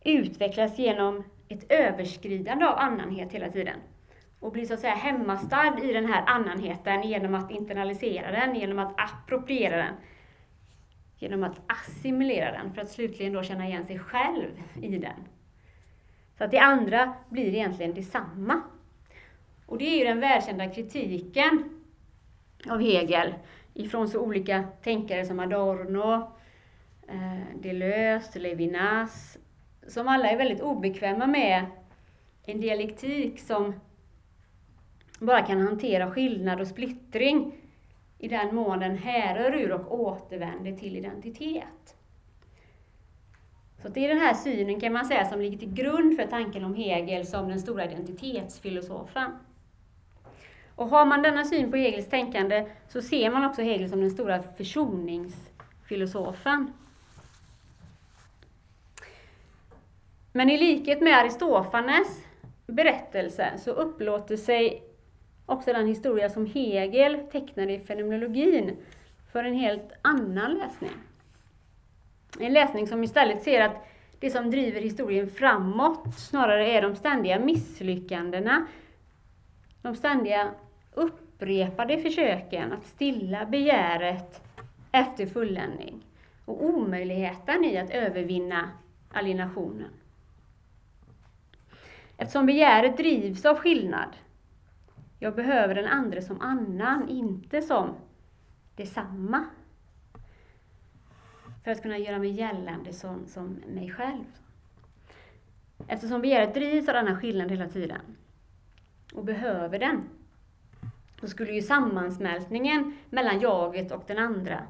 utvecklas 0.04 0.80
genom 0.80 1.24
ett 1.48 1.72
överskridande 1.72 2.66
av 2.66 2.78
annanhet 2.78 3.34
hela 3.34 3.50
tiden. 3.50 3.80
Och 4.40 4.52
blir 4.52 4.66
så 4.66 4.74
att 4.74 4.80
säga 4.80 4.96
hemmastad 4.96 5.80
i 5.84 5.94
den 5.94 6.06
här 6.06 6.24
annanheten 6.28 7.04
genom 7.04 7.36
att 7.36 7.52
internalisera 7.52 8.32
den, 8.32 8.56
genom 8.56 8.80
att 8.80 8.94
appropriera 8.98 9.78
den. 9.78 9.94
Genom 11.18 11.44
att 11.44 11.62
assimilera 11.68 12.52
den, 12.52 12.74
för 12.74 12.82
att 12.82 12.90
slutligen 12.90 13.34
då 13.34 13.44
känna 13.44 13.68
igen 13.68 13.86
sig 13.86 14.00
själv 14.00 14.64
i 14.82 14.98
den. 14.98 15.28
Så 16.42 16.46
att 16.46 16.52
det 16.52 16.60
andra 16.60 17.14
blir 17.30 17.48
egentligen 17.48 17.94
detsamma. 17.94 18.62
Och 19.66 19.78
det 19.78 19.86
är 19.86 19.98
ju 19.98 20.04
den 20.04 20.20
välkända 20.20 20.70
kritiken 20.70 21.82
av 22.70 22.82
Hegel 22.82 23.34
ifrån 23.74 24.10
så 24.10 24.20
olika 24.20 24.64
tänkare 24.84 25.26
som 25.26 25.40
Adorno, 25.40 26.32
eh, 27.08 27.60
Deleuze, 27.62 28.40
Levinas, 28.40 29.38
som 29.88 30.08
alla 30.08 30.30
är 30.30 30.38
väldigt 30.38 30.62
obekväma 30.62 31.28
med 31.28 31.66
en 32.46 32.62
dialektik 32.62 33.40
som 33.40 33.74
bara 35.20 35.42
kan 35.42 35.62
hantera 35.62 36.12
skillnad 36.12 36.62
och 36.62 36.68
splittring 36.68 37.56
i 38.18 38.28
den 38.28 38.56
mån 38.56 38.80
den 38.80 38.98
härrör 38.98 39.54
ur 39.54 39.72
och 39.72 40.00
återvänder 40.00 40.72
till 40.72 40.98
identitet. 40.98 42.01
Så 43.82 43.88
det 43.88 44.06
är 44.06 44.10
den 44.10 44.18
här 44.18 44.34
synen 44.34 44.80
kan 44.80 44.94
man 44.94 45.06
säga 45.06 45.26
som 45.26 45.42
ligger 45.42 45.58
till 45.58 45.74
grund 45.74 46.16
för 46.16 46.28
tanken 46.28 46.64
om 46.64 46.76
Hegel 46.76 47.26
som 47.26 47.50
den 47.50 47.60
stora 47.60 47.86
identitetsfilosofen. 47.86 49.32
Och 50.76 50.88
har 50.88 51.06
man 51.06 51.22
denna 51.22 51.46
syn 51.46 51.72
på 51.72 51.78
Hegels 51.78 52.10
tänkande 52.10 52.68
så 52.88 53.02
ser 53.02 53.32
man 53.32 53.46
också 53.46 53.62
Hegel 53.62 53.90
som 53.90 54.02
den 54.02 54.12
stora 54.12 54.42
försoningsfilosofen. 54.42 56.74
Men 60.32 60.50
i 60.50 60.58
likhet 60.58 61.02
med 61.02 61.18
Aristofanes 61.18 62.24
berättelse 62.68 63.52
så 63.58 63.72
upplåter 63.72 64.38
sig 64.38 64.84
också 65.46 65.74
den 65.74 65.88
historia 65.88 66.30
som 66.30 66.46
Hegel 66.46 67.20
tecknade 67.32 67.74
i 67.74 67.80
fenomenologin 67.80 68.78
för 69.32 69.44
en 69.44 69.54
helt 69.54 69.92
annan 70.02 70.54
läsning. 70.54 70.92
En 72.40 72.54
läsning 72.54 72.88
som 72.88 73.04
istället 73.04 73.44
ser 73.44 73.62
att 73.62 73.88
det 74.20 74.30
som 74.30 74.52
driver 74.52 74.82
historien 74.82 75.30
framåt 75.30 76.20
snarare 76.20 76.72
är 76.72 76.82
de 76.82 76.96
ständiga 76.96 77.40
misslyckandena, 77.40 78.68
de 79.82 79.96
ständiga 79.96 80.52
upprepade 80.94 81.98
försöken 81.98 82.74
att 82.74 82.86
stilla 82.86 83.46
begäret 83.46 84.42
efter 84.92 85.26
fulländning 85.26 86.06
och 86.46 86.66
omöjligheten 86.66 87.66
i 87.66 87.78
att 87.78 87.90
övervinna 87.90 88.70
alienationen. 89.12 89.90
Eftersom 92.18 92.46
begäret 92.46 92.98
drivs 92.98 93.46
av 93.46 93.58
skillnad, 93.58 94.10
jag 95.20 95.36
behöver 95.36 95.76
den 95.76 95.88
andra 95.88 96.22
som 96.22 96.42
annan, 96.42 97.10
inte 97.10 97.62
som 97.62 97.96
detsamma 98.76 99.46
för 101.64 101.72
att 101.72 101.82
kunna 101.82 101.98
göra 101.98 102.20
mig 102.20 102.32
gällande 102.32 102.94
som, 102.94 103.28
som 103.28 103.62
mig 103.68 103.92
själv. 103.92 104.26
Eftersom 105.88 106.22
begäret 106.22 106.54
drivs 106.54 106.88
av 106.88 106.94
denna 106.94 107.20
skillnad 107.20 107.52
hela 107.52 107.68
tiden 107.70 108.02
och 109.14 109.26
behöver 109.26 109.80
den, 109.80 110.10
då 111.22 111.28
skulle 111.28 111.52
ju 111.52 111.62
sammansmältningen 111.62 112.98
mellan 113.10 113.40
jaget 113.40 113.92
och 113.92 114.04
den 114.08 114.18
andra 114.18 114.68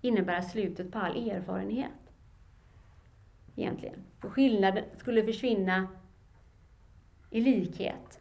innebära 0.00 0.42
slutet 0.42 0.92
på 0.92 0.98
all 0.98 1.30
erfarenhet. 1.30 1.90
Egentligen. 3.56 4.04
För 4.20 4.28
skillnaden 4.28 4.84
skulle 4.96 5.24
försvinna 5.24 5.88
i 7.30 7.40
likhet. 7.40 8.20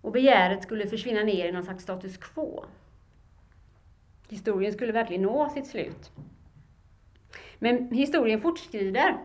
Och 0.00 0.12
begäret 0.12 0.62
skulle 0.62 0.86
försvinna 0.86 1.22
ner 1.22 1.48
i 1.48 1.52
någon 1.52 1.62
slags 1.64 1.82
status 1.82 2.16
quo. 2.16 2.64
Historien 4.28 4.72
skulle 4.72 4.92
verkligen 4.92 5.22
nå 5.22 5.48
sitt 5.48 5.66
slut. 5.66 6.12
Men 7.58 7.92
historien 7.92 8.40
fortskrider. 8.40 9.16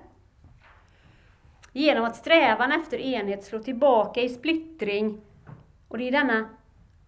Genom 1.73 2.03
att 2.05 2.15
strävan 2.15 2.71
efter 2.71 2.97
enhet 2.97 3.43
slår 3.43 3.59
tillbaka 3.59 4.21
i 4.21 4.29
splittring. 4.29 5.21
Och 5.87 5.97
det 5.97 6.07
är 6.07 6.11
denna 6.11 6.49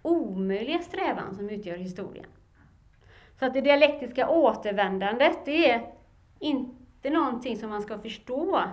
omöjliga 0.01 0.79
strävan 0.79 1.35
som 1.35 1.49
utgör 1.49 1.77
historien. 1.77 2.25
Så 3.39 3.45
att 3.45 3.53
det 3.53 3.61
dialektiska 3.61 4.29
återvändandet, 4.29 5.37
det 5.45 5.69
är 5.71 5.91
inte 6.39 7.09
någonting 7.09 7.57
som 7.57 7.69
man 7.69 7.81
ska 7.81 7.99
förstå 7.99 8.63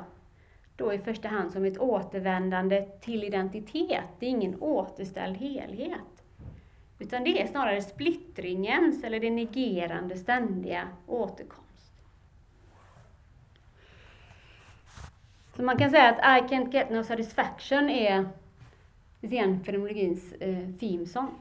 då 0.77 0.93
i 0.93 0.99
första 0.99 1.29
hand 1.29 1.53
som 1.53 1.65
ett 1.65 1.79
återvändande 1.79 2.87
till 3.01 3.25
identitet. 3.25 4.05
Det 4.19 4.27
är 4.27 4.31
ingen 4.31 4.61
återställd 4.61 5.37
helhet. 5.37 6.25
Utan 6.99 7.25
det 7.25 7.43
är 7.43 7.47
snarare 7.47 7.83
splittringens 7.83 9.05
eller 9.05 9.21
det 9.21 9.31
negerande 9.31 10.17
ständiga 10.17 10.89
återkomst. 11.07 11.70
Så 15.61 15.67
man 15.67 15.79
kan 15.79 15.91
säga 15.91 16.11
att 16.11 16.19
I 16.19 16.41
can't 16.55 16.73
get 16.73 16.91
no 16.91 17.05
satisfaction 17.05 17.91
är 17.91 18.29
lite 19.21 19.59
fenomenologins 19.65 20.33
eh, 20.33 20.69
themesång. 20.81 21.35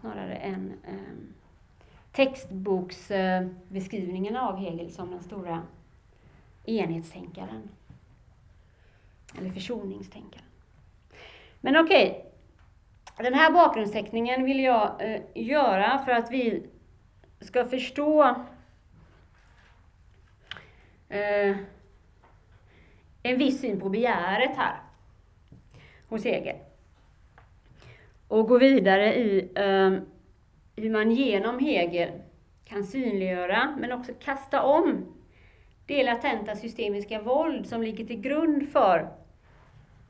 Snarare 0.00 0.34
än 0.34 0.72
eh, 0.88 0.94
textboksbeskrivningen 2.12 4.36
av 4.36 4.56
Hegel 4.56 4.90
som 4.90 5.10
den 5.10 5.22
stora 5.22 5.62
enhetstänkaren. 6.64 7.68
Eller 9.38 9.50
försoningstänkaren. 9.50 10.46
Men 11.60 11.76
okej, 11.76 12.26
okay. 13.14 13.30
den 13.30 13.34
här 13.34 13.52
bakgrundsteckningen 13.52 14.44
vill 14.44 14.60
jag 14.60 14.96
eh, 14.98 15.20
göra 15.34 15.98
för 16.04 16.12
att 16.12 16.30
vi 16.30 16.66
ska 17.40 17.64
förstå 17.64 18.34
eh, 21.08 21.56
en 23.26 23.38
viss 23.38 23.60
syn 23.60 23.80
på 23.80 23.88
begäret 23.88 24.56
här 24.56 24.80
hos 26.08 26.24
Hegel. 26.24 26.56
Och 28.28 28.48
gå 28.48 28.58
vidare 28.58 29.14
i 29.14 29.50
eh, 29.54 29.90
hur 30.76 30.90
man 30.90 31.10
genom 31.10 31.58
Hegel 31.58 32.10
kan 32.64 32.84
synliggöra, 32.84 33.74
men 33.78 33.92
också 33.92 34.12
kasta 34.20 34.62
om 34.62 35.06
det 35.86 36.04
latenta 36.04 36.56
systemiska 36.56 37.22
våld 37.22 37.66
som 37.66 37.82
ligger 37.82 38.04
till 38.04 38.20
grund 38.20 38.68
för 38.68 39.08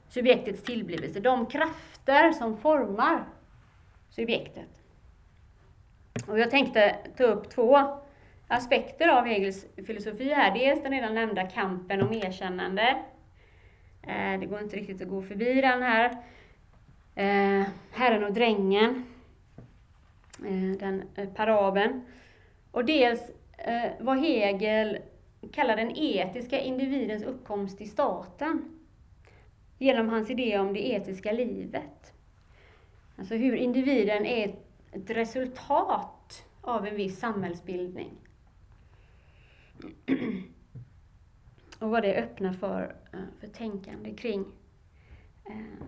subjektets 0.09 0.63
tillblivelse. 0.63 1.21
De 1.21 1.47
krafter 1.47 2.33
som 2.33 2.57
formar 2.57 3.25
subjektet. 4.11 4.83
Och 6.29 6.39
jag 6.39 6.51
tänkte 6.51 6.97
ta 7.17 7.25
upp 7.25 7.51
två 7.51 7.99
aspekter 8.49 9.09
av 9.09 9.25
Hegels 9.25 9.67
filosofi 9.87 10.33
här. 10.33 10.55
Dels 10.55 10.83
den 10.83 10.93
redan 10.93 11.15
nämnda 11.15 11.47
kampen 11.47 12.03
om 12.03 12.13
erkännande. 12.13 12.97
Eh, 14.03 14.41
det 14.41 14.47
går 14.47 14.61
inte 14.61 14.77
riktigt 14.77 15.03
att 15.03 15.09
gå 15.09 15.23
förbi 15.23 15.61
den 15.61 15.83
här. 15.83 16.11
Eh, 17.15 17.67
Herren 17.91 18.25
och 18.25 18.33
drängen. 18.33 19.05
Eh, 20.47 20.79
den 20.79 21.03
parabeln. 21.35 22.07
Och 22.71 22.85
dels 22.85 23.31
vad 23.99 24.19
Hegel 24.19 24.99
kallar 25.53 25.77
den 25.77 25.97
etiska 25.97 26.61
individens 26.61 27.23
uppkomst 27.23 27.81
i 27.81 27.87
staten 27.87 28.79
genom 29.79 30.09
hans 30.09 30.31
idé 30.31 30.59
om 30.59 30.73
det 30.73 30.89
etiska 30.89 31.33
livet. 31.33 32.13
Alltså 33.19 33.35
hur 33.35 33.57
individen 33.57 34.27
är 34.27 34.55
ett 34.93 35.11
resultat 35.11 36.45
av 36.61 36.87
en 36.87 36.97
viss 36.97 37.19
samhällsbildning. 37.19 38.11
Och 41.79 41.91
vad 41.91 42.03
det 42.03 42.15
öppnar 42.15 42.53
för, 42.53 42.95
eh, 43.13 43.21
för 43.41 43.47
tänkande 43.47 44.15
kring 44.15 44.45
eh, 45.45 45.87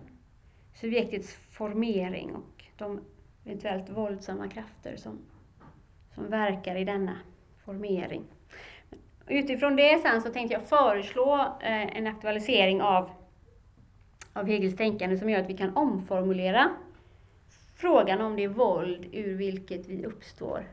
subjektets 0.73 1.33
formering 1.33 2.35
och 2.35 2.65
de 2.77 2.99
eventuellt 3.45 3.89
våldsamma 3.89 4.47
krafter 4.47 4.95
som, 4.95 5.19
som 6.15 6.29
verkar 6.29 6.75
i 6.75 6.85
denna 6.85 7.17
formering. 7.65 8.23
Utifrån 9.27 9.75
det 9.75 9.99
sen 10.01 10.21
så 10.21 10.29
tänkte 10.29 10.53
jag 10.53 10.63
föreslå 10.63 11.57
eh, 11.61 11.97
en 11.97 12.07
aktualisering 12.07 12.81
av, 12.81 13.09
av 14.33 14.47
Hegels 14.47 14.75
tänkande 14.75 15.17
som 15.17 15.29
gör 15.29 15.39
att 15.39 15.49
vi 15.49 15.57
kan 15.57 15.75
omformulera 15.77 16.71
frågan 17.75 18.21
om 18.21 18.35
det 18.35 18.47
våld 18.47 19.05
ur 19.11 19.35
vilket 19.35 19.87
vi 19.87 20.05
uppstår. 20.05 20.67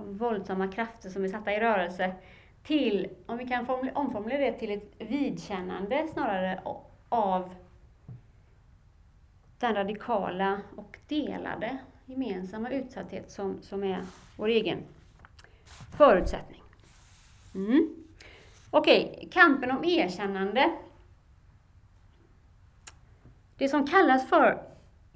De 0.00 0.18
våldsamma 0.18 0.68
krafter 0.68 1.10
som 1.10 1.24
är 1.24 1.28
satta 1.28 1.52
i 1.52 1.60
rörelse 1.60 2.14
till, 2.62 3.08
om 3.26 3.38
vi 3.38 3.46
kan 3.46 3.66
omformulera 3.94 4.50
det 4.50 4.52
till 4.52 4.70
ett 4.70 4.92
vidkännande 4.98 6.08
snarare 6.12 6.62
av 7.08 7.54
den 9.58 9.74
radikala 9.74 10.60
och 10.76 10.98
delade 11.08 11.78
gemensamma 12.06 12.70
utsatthet 12.70 13.30
som, 13.30 13.62
som 13.62 13.84
är 13.84 14.04
vår 14.36 14.48
egen 14.48 14.78
förutsättning. 15.96 16.62
Mm. 17.54 17.94
Okej, 18.70 19.12
okay, 19.16 19.28
kampen 19.28 19.70
om 19.70 19.84
erkännande. 19.84 20.72
Det 23.56 23.68
som 23.68 23.86
kallas 23.86 24.28
för 24.28 24.62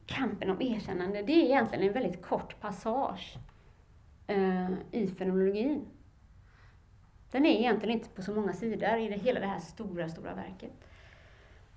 kampen 0.06 0.50
om 0.50 0.62
erkännande, 0.62 1.22
det 1.22 1.32
är 1.32 1.44
egentligen 1.44 1.88
en 1.88 1.92
väldigt 1.92 2.22
kort 2.22 2.60
passage 2.60 3.38
eh, 4.26 4.70
i 4.90 5.06
fenomenologin. 5.06 5.86
Den 7.30 7.46
är 7.46 7.50
egentligen 7.50 7.98
inte 7.98 8.08
på 8.08 8.22
så 8.22 8.34
många 8.34 8.52
sidor 8.52 8.98
i 8.98 9.08
det, 9.08 9.16
hela 9.16 9.40
det 9.40 9.46
här 9.46 9.60
stora, 9.60 10.08
stora 10.08 10.34
verket. 10.34 10.72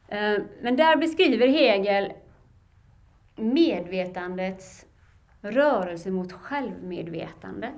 Eh, 0.08 0.44
men 0.62 0.76
där 0.76 0.96
beskriver 0.96 1.48
Hegel 1.48 2.14
medvetandets 3.36 4.86
rörelse 5.42 6.12
mot 6.12 6.32
självmedvetande. 6.32 7.74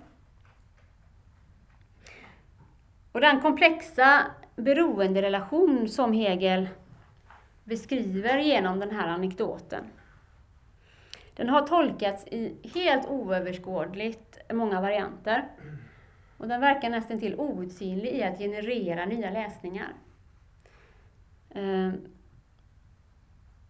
Och 3.12 3.22
den 3.22 3.42
komplexa 3.42 4.26
beroenderelation 4.56 5.90
som 5.90 6.14
Hegel 6.14 6.70
beskriver 7.64 8.38
genom 8.38 8.80
den 8.80 8.92
här 8.92 9.08
anekdoten, 9.08 9.84
den 11.36 11.50
har 11.50 11.68
tolkats 11.68 12.28
i 12.28 12.56
helt 12.74 13.08
oöverskådligt 13.08 14.29
många 14.54 14.82
varianter. 14.82 15.48
Och 16.38 16.48
den 16.48 16.62
verkar 16.62 16.90
nästan 16.90 17.20
till 17.20 17.40
outsinlig 17.40 18.12
i 18.12 18.24
att 18.24 18.38
generera 18.38 19.06
nya 19.06 19.30
läsningar. 19.30 19.94
Ehm, 21.50 21.94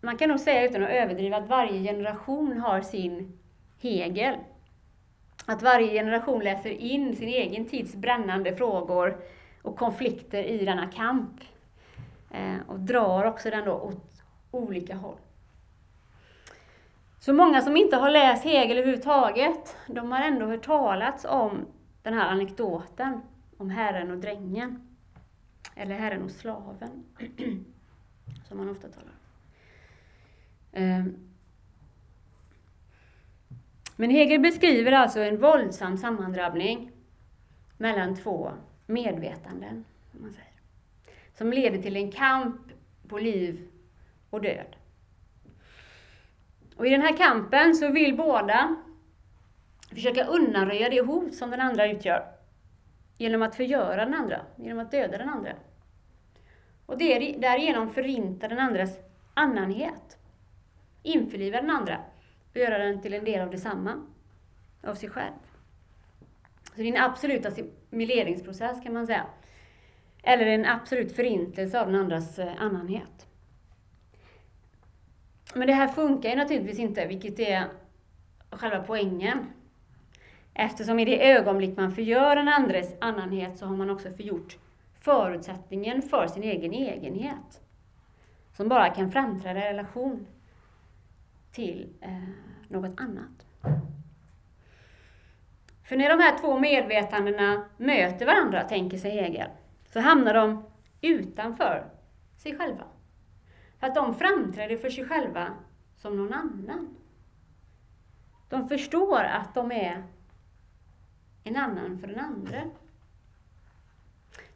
man 0.02 0.18
kan 0.18 0.30
nog 0.30 0.40
säga 0.40 0.70
utan 0.70 0.84
att 0.84 0.90
överdriva 0.90 1.38
att 1.38 1.48
varje 1.48 1.84
generation 1.84 2.58
har 2.58 2.82
sin 2.82 3.40
Hegel. 3.82 4.36
Att 5.46 5.62
varje 5.62 5.92
generation 5.92 6.44
läser 6.44 6.70
in 6.70 7.16
sin 7.16 7.28
egen 7.28 7.66
tids 7.66 7.96
brännande 7.96 8.56
frågor 8.56 9.18
och 9.62 9.76
konflikter 9.78 10.44
i 10.44 10.66
denna 10.66 10.88
kamp. 10.88 11.42
Eh, 12.32 12.58
och 12.68 12.80
drar 12.80 13.26
också 13.26 13.50
den 13.50 13.66
då 13.66 13.74
åt 13.74 14.24
olika 14.52 14.96
håll. 14.96 15.18
Så 17.20 17.34
många 17.34 17.62
som 17.62 17.78
inte 17.78 17.96
har 17.96 18.10
läst 18.10 18.44
Hegel 18.44 18.78
överhuvudtaget, 18.78 19.78
de 19.88 20.12
har 20.12 20.20
ändå 20.20 20.46
hört 20.46 20.66
talats 20.66 21.26
om 21.26 21.66
den 22.04 22.14
här 22.14 22.30
anekdoten 22.30 23.22
om 23.58 23.70
herren 23.70 24.12
och 24.12 24.18
drängen. 24.18 24.98
Eller 25.76 25.96
herren 25.96 26.24
och 26.24 26.32
slaven, 26.32 27.04
som 28.48 28.58
man 28.58 28.70
ofta 28.70 28.88
talar 28.88 29.08
om. 29.08 29.14
Ehm. 30.72 31.30
Men 33.96 34.10
Hegel 34.10 34.40
beskriver 34.42 34.92
alltså 34.92 35.20
en 35.20 35.38
våldsam 35.38 35.98
sammandrabbning 35.98 36.92
mellan 37.78 38.16
två 38.16 38.52
medvetanden, 38.86 39.86
som 40.12 40.22
man 40.22 40.32
säger, 40.32 40.54
som 41.38 41.54
leder 41.54 41.82
till 41.82 41.96
en 41.96 42.12
kamp 42.12 42.62
på 43.08 43.18
liv 43.18 43.68
och 44.30 44.42
död. 44.42 44.76
Och 46.80 46.88
i 46.88 46.90
den 46.90 47.02
här 47.02 47.18
kampen 47.18 47.76
så 47.76 47.92
vill 47.92 48.18
båda 48.18 48.76
försöka 49.90 50.26
undanröja 50.26 50.90
det 50.90 51.02
hot 51.02 51.36
som 51.36 51.52
den 51.52 51.62
andra 51.62 51.92
utgör. 51.92 52.26
Genom 53.18 53.42
att 53.42 53.56
förgöra 53.56 54.06
den 54.06 54.14
andra, 54.14 54.42
genom 54.56 54.80
att 54.80 54.92
döda 54.92 55.18
den 55.18 55.30
andra. 55.30 55.52
Och 56.86 56.98
därigenom 56.98 57.90
förinta 57.90 58.48
den 58.48 58.60
andras 58.60 58.98
annanhet. 59.34 60.18
Införliva 61.04 61.62
den 61.62 61.70
andra 61.70 61.98
Och 62.52 62.58
göra 62.58 62.78
den 62.78 63.02
till 63.02 63.14
en 63.14 63.26
del 63.26 63.42
av 63.42 63.52
detsamma, 63.52 64.06
av 64.84 64.96
sig 64.96 65.10
själv. 65.10 65.34
Så 66.64 66.76
det 66.76 66.84
är 66.84 66.98
en 66.98 67.04
absolut 67.04 67.46
assimileringsprocess 67.46 68.84
kan 68.84 68.94
man 68.94 69.08
säga. 69.08 69.26
Eller 70.24 70.46
en 70.46 70.66
absolut 70.66 71.16
förintelse 71.16 71.82
av 71.82 71.88
den 71.92 71.96
andras 71.96 72.40
eh, 72.40 72.62
annanhet. 72.62 73.29
Men 75.54 75.68
det 75.68 75.74
här 75.74 75.88
funkar 75.88 76.30
ju 76.30 76.36
naturligtvis 76.36 76.80
inte, 76.80 77.08
vilket 77.08 77.40
är 77.40 77.66
själva 78.52 78.84
poängen. 78.84 79.46
Eftersom 80.54 81.00
i 81.00 81.06
det 81.06 81.32
ögonblick 81.32 81.78
man 81.78 81.92
förgör 81.92 82.38
en 82.38 82.48
andres 82.48 82.96
annanhet 83.02 83.58
så 83.58 83.66
har 83.66 83.76
man 83.76 83.90
också 83.90 84.12
förgjort 84.12 84.58
förutsättningen 85.00 86.02
för 86.02 86.28
sin 86.28 86.44
egen 86.44 86.74
egenhet. 86.74 87.62
Som 88.54 88.70
bara 88.70 88.90
kan 88.90 89.12
framträda 89.12 89.60
i 89.60 89.74
relation 89.74 90.28
till 91.52 91.90
eh, 92.02 92.30
något 92.68 93.00
annat. 93.00 93.46
För 95.84 95.98
när 95.98 96.10
de 96.10 96.24
här 96.24 96.38
två 96.38 96.60
medvetandena 96.60 97.66
möter 97.78 98.26
varandra, 98.26 98.64
tänker 98.64 98.98
sig 98.98 99.12
Hegel, 99.12 99.50
så 99.94 100.00
hamnar 100.00 100.34
de 100.34 100.64
utanför 101.02 101.86
sig 102.38 102.58
själva. 102.58 102.84
Att 103.80 103.96
de 103.96 104.16
framträder 104.16 104.78
för 104.78 104.90
sig 104.90 105.06
själva 105.06 105.54
som 105.98 106.18
någon 106.18 106.34
annan. 106.34 106.96
De 108.50 108.70
förstår 108.70 109.24
att 109.24 109.54
de 109.54 109.72
är 109.72 110.04
en 111.44 111.56
annan 111.56 111.98
för 111.98 112.08
den 112.08 112.20
andra. 112.20 112.62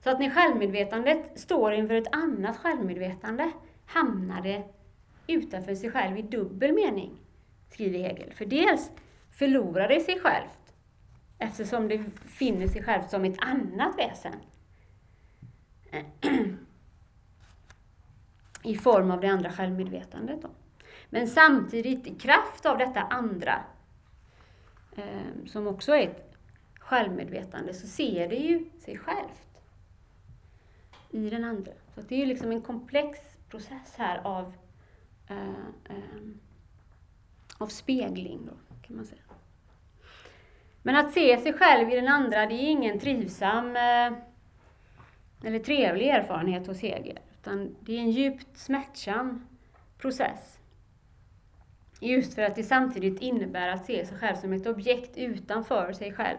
Så 0.03 0.09
att 0.09 0.19
när 0.19 0.29
självmedvetandet 0.29 1.39
står 1.39 1.73
inför 1.73 1.93
ett 1.93 2.15
annat 2.15 2.57
självmedvetande 2.57 3.51
hamnar 3.85 4.41
det 4.41 4.63
utanför 5.27 5.75
sig 5.75 5.91
själv 5.91 6.17
i 6.17 6.21
dubbel 6.21 6.73
mening, 6.73 7.17
skriver 7.69 7.99
Hegel. 7.99 8.33
För 8.33 8.45
dels 8.45 8.91
förlorar 9.31 9.87
det 9.87 9.99
sig 9.99 10.19
självt 10.19 10.73
eftersom 11.37 11.87
det 11.87 12.03
finner 12.25 12.67
sig 12.67 12.83
självt 12.83 13.09
som 13.09 13.25
ett 13.25 13.37
annat 13.39 13.97
väsen. 13.97 14.33
I 18.63 18.75
form 18.75 19.11
av 19.11 19.21
det 19.21 19.27
andra 19.27 19.51
självmedvetandet. 19.51 20.41
Då. 20.41 20.49
Men 21.09 21.27
samtidigt, 21.27 22.07
i 22.07 22.15
kraft 22.15 22.65
av 22.65 22.77
detta 22.77 23.01
andra, 23.01 23.63
eh, 24.95 25.45
som 25.45 25.67
också 25.67 25.95
är 25.95 26.03
ett 26.03 26.35
självmedvetande, 26.79 27.73
så 27.73 27.87
ser 27.87 28.29
det 28.29 28.35
ju 28.35 28.65
sig 28.79 28.97
självt 28.97 29.61
i 31.11 31.29
den 31.29 31.43
andra. 31.43 31.71
Så 31.95 32.01
det 32.01 32.15
är 32.15 32.19
ju 32.19 32.25
liksom 32.25 32.51
en 32.51 32.61
komplex 32.61 33.19
process 33.49 33.95
här 33.97 34.21
av, 34.23 34.53
eh, 35.27 35.49
eh, 35.89 36.21
av 37.57 37.67
spegling, 37.67 38.45
då, 38.45 38.77
kan 38.87 38.95
man 38.95 39.05
säga. 39.05 39.21
Men 40.81 40.95
att 40.95 41.13
se 41.13 41.37
sig 41.37 41.53
själv 41.53 41.89
i 41.89 41.95
den 41.95 42.07
andra, 42.07 42.45
det 42.45 42.55
är 42.55 42.69
ingen 42.69 42.99
trivsam 42.99 43.75
eh, 43.75 44.13
eller 45.43 45.59
trevlig 45.59 46.07
erfarenhet 46.07 46.67
hos 46.67 46.81
Hegel, 46.81 47.19
utan 47.43 47.75
det 47.79 47.97
är 47.97 47.99
en 47.99 48.11
djupt 48.11 48.57
smärtsam 48.57 49.47
process. 49.97 50.59
Just 51.99 52.33
för 52.33 52.41
att 52.41 52.55
det 52.55 52.63
samtidigt 52.63 53.21
innebär 53.21 53.67
att 53.67 53.85
se 53.85 54.05
sig 54.05 54.17
själv 54.17 54.35
som 54.35 54.53
ett 54.53 54.67
objekt 54.67 55.17
utanför 55.17 55.93
sig 55.93 56.13
själv, 56.13 56.37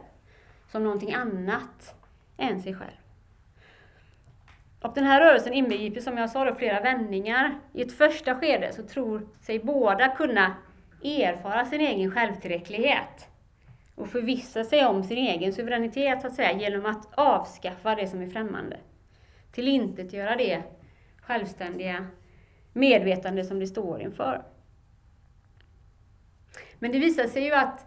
som 0.68 0.82
någonting 0.82 1.14
annat 1.14 1.94
än 2.36 2.62
sig 2.62 2.74
själv. 2.74 2.96
Och 4.80 4.94
den 4.94 5.04
här 5.04 5.20
rörelsen 5.20 5.52
inbegriper, 5.52 6.00
som 6.00 6.18
jag 6.18 6.30
sa, 6.30 6.44
då, 6.44 6.54
flera 6.54 6.80
vändningar. 6.80 7.58
I 7.72 7.82
ett 7.82 7.92
första 7.92 8.34
skede 8.34 8.72
så 8.72 8.82
tror 8.82 9.28
sig 9.40 9.58
båda 9.58 10.08
kunna 10.08 10.56
erfara 11.02 11.64
sin 11.64 11.80
egen 11.80 12.10
självtillräcklighet 12.10 13.28
och 13.94 14.08
förvissa 14.08 14.64
sig 14.64 14.86
om 14.86 15.02
sin 15.02 15.18
egen 15.18 15.52
suveränitet, 15.52 16.20
så 16.20 16.26
att 16.26 16.34
säga, 16.34 16.52
genom 16.52 16.86
att 16.86 17.14
avskaffa 17.14 17.94
det 17.94 18.08
som 18.08 18.22
är 18.22 18.26
främmande. 18.26 18.76
Till 19.52 19.68
göra 20.12 20.36
det 20.36 20.62
självständiga 21.26 22.06
medvetande 22.72 23.44
som 23.44 23.58
det 23.58 23.66
står 23.66 24.00
inför. 24.00 24.44
Men 26.78 26.92
det 26.92 26.98
visar 26.98 27.26
sig 27.26 27.44
ju 27.44 27.52
att, 27.52 27.86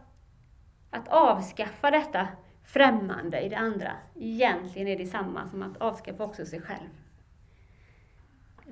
att 0.89 1.07
avskaffa 1.07 1.91
detta 1.91 2.27
främmande 2.63 3.41
i 3.41 3.49
det 3.49 3.57
andra 3.57 3.91
egentligen 4.15 4.87
är 4.87 4.97
det 4.97 5.05
samma 5.05 5.47
som 5.47 5.63
att 5.63 5.77
avskaffa 5.77 6.23
också 6.23 6.45
sig 6.45 6.61
själv. 6.61 6.89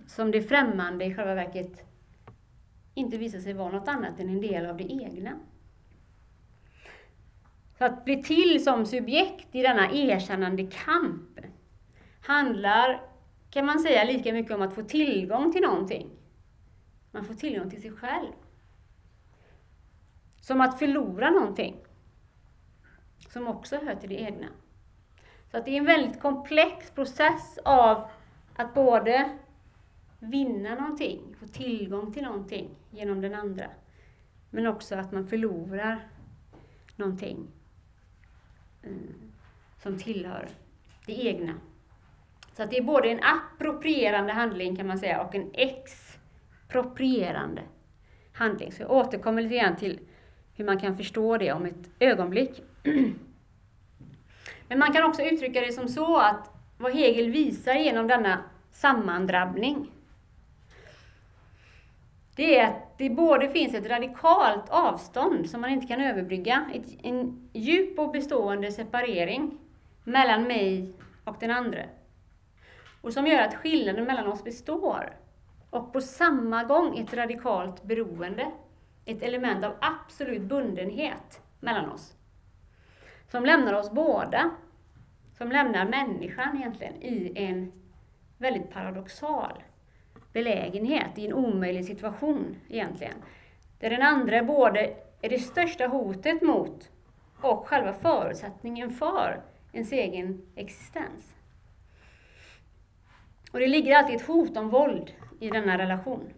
Som 0.08 0.32
det 0.32 0.42
främmande 0.42 1.06
i 1.06 1.16
själva 1.16 1.36
verket 1.36 1.86
inte 2.94 3.18
visar 3.18 3.40
sig 3.40 3.54
vara 3.54 3.72
något 3.72 3.88
annat 3.88 4.20
än 4.20 4.30
en 4.30 4.42
del 4.42 4.66
av 4.66 4.78
det 4.78 4.92
egna. 4.92 5.40
Så 7.78 7.86
att 7.86 8.06
bli 8.06 8.24
till 8.24 8.64
som 8.64 8.86
subjekt 8.86 9.56
i 9.56 9.62
denna 9.62 9.92
erkännande 9.92 10.68
kamp 10.68 11.40
handlar, 12.22 13.02
kan 13.56 13.66
man 13.66 13.80
säga, 13.80 14.04
lika 14.04 14.34
mycket 14.34 14.56
om 14.56 14.62
att 14.62 14.74
få 14.74 14.84
tillgång 14.84 15.52
till 15.52 15.62
någonting. 15.62 16.10
Man 17.12 17.26
får 17.26 17.34
tillgång 17.34 17.70
till 17.70 17.82
sig 17.82 17.92
själv. 17.92 18.32
Som 20.42 20.62
att 20.62 20.80
förlora 20.80 21.30
någonting 21.30 21.76
som 23.30 23.48
också 23.48 23.76
hör 23.76 23.96
till 23.96 24.10
det 24.10 24.22
egna. 24.22 24.48
Så 25.52 25.58
att 25.58 25.66
det 25.66 25.72
är 25.72 25.78
en 25.78 25.86
väldigt 25.86 26.22
komplex 26.22 26.92
process 26.92 27.58
av 27.66 28.10
att 28.56 28.74
både 28.74 29.38
vinna 30.20 30.76
någonting, 30.76 31.36
få 31.40 31.48
tillgång 31.48 32.14
till 32.14 32.24
någonting 32.24 32.70
genom 32.92 33.22
den 33.22 33.36
andra, 33.36 33.70
men 34.50 34.68
också 34.68 34.96
att 34.96 35.12
man 35.12 35.28
förlorar 35.28 36.08
någonting 36.96 37.48
mm, 38.84 39.32
som 39.78 40.00
tillhör 40.00 40.50
det 41.06 41.26
egna. 41.26 41.54
Så 42.58 42.64
att 42.64 42.70
det 42.70 42.78
är 42.78 42.84
både 42.84 43.10
en 43.10 43.24
approprierande 43.24 44.34
handling 44.34 44.76
kan 44.76 44.88
man 44.88 44.98
säga 44.98 45.22
och 45.22 45.36
en 45.36 45.52
exproprierande 45.54 47.62
handling. 48.34 48.72
Så 48.72 48.82
jag 48.82 48.92
återkommer 48.92 49.42
lite 49.42 49.56
grann 49.56 49.76
till 49.76 50.00
hur 50.56 50.66
man 50.66 50.80
kan 50.80 50.98
förstå 50.98 51.38
det 51.38 51.52
om 51.52 51.66
ett 51.66 51.90
ögonblick. 52.00 52.64
Men 54.68 54.80
man 54.80 54.94
kan 54.94 55.04
också 55.04 55.22
uttrycka 55.22 55.62
det 55.62 55.72
som 55.72 55.88
så 55.88 56.18
att 56.18 56.52
vad 56.78 56.94
Hegel 56.94 57.32
visar 57.32 57.76
genom 57.76 58.08
denna 58.08 58.40
sammandrabbning, 58.72 59.92
det 62.36 62.60
är 62.60 62.68
att 62.68 62.98
det 62.98 63.10
både 63.10 63.50
finns 63.50 63.74
ett 63.74 63.90
radikalt 63.90 64.70
avstånd 64.70 65.50
som 65.50 65.62
man 65.62 65.70
inte 65.70 65.88
kan 65.88 66.02
överbrygga, 66.02 66.66
ett, 66.74 66.86
en 67.04 67.50
djup 67.54 68.00
och 68.00 68.12
bestående 68.12 68.72
separering 68.72 69.58
mellan 70.04 70.44
mig 70.44 70.94
och 71.24 71.36
den 71.40 71.52
andra. 71.52 71.80
Och 73.06 73.14
som 73.14 73.28
gör 73.28 73.42
att 73.42 73.56
skillnaden 73.56 74.06
mellan 74.06 74.28
oss 74.28 74.44
består. 74.44 75.18
Och 75.70 75.94
på 75.94 76.02
samma 76.02 76.64
gång 76.64 76.98
ett 77.00 77.14
radikalt 77.14 77.84
beroende, 77.84 78.52
ett 79.06 79.22
element 79.22 79.66
av 79.66 79.74
absolut 79.82 80.42
bundenhet 80.42 81.42
mellan 81.60 81.90
oss 81.90 82.16
som 83.32 83.46
lämnar 83.46 83.74
oss 83.74 83.92
båda, 83.92 84.52
som 85.38 85.52
lämnar 85.52 85.86
människan 85.86 86.58
egentligen 86.58 87.02
i 87.02 87.32
en 87.36 87.72
väldigt 88.38 88.72
paradoxal 88.72 89.64
belägenhet, 90.34 91.18
i 91.18 91.26
en 91.26 91.34
omöjlig 91.34 91.86
situation 91.86 92.56
egentligen. 92.70 93.14
Där 93.80 93.90
den 93.90 94.02
andra 94.02 94.44
både 94.44 94.94
är 95.22 95.30
det 95.30 95.40
största 95.40 95.88
hotet 95.88 96.42
mot 96.42 96.92
och 97.42 97.68
själva 97.68 97.94
förutsättningen 97.94 98.90
för 98.90 99.42
ens 99.74 99.92
egen 99.92 100.42
existens. 100.56 101.35
Och 103.56 103.62
det 103.62 103.68
ligger 103.68 103.96
alltid 103.96 104.16
ett 104.16 104.28
hot 104.28 104.58
om 104.58 104.70
våld 104.70 105.12
i 105.40 105.50
denna 105.50 105.78
relation. 105.78 106.30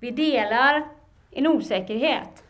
Vi 0.00 0.10
delar 0.10 0.88
en 1.30 1.46
osäkerhet 1.46 2.44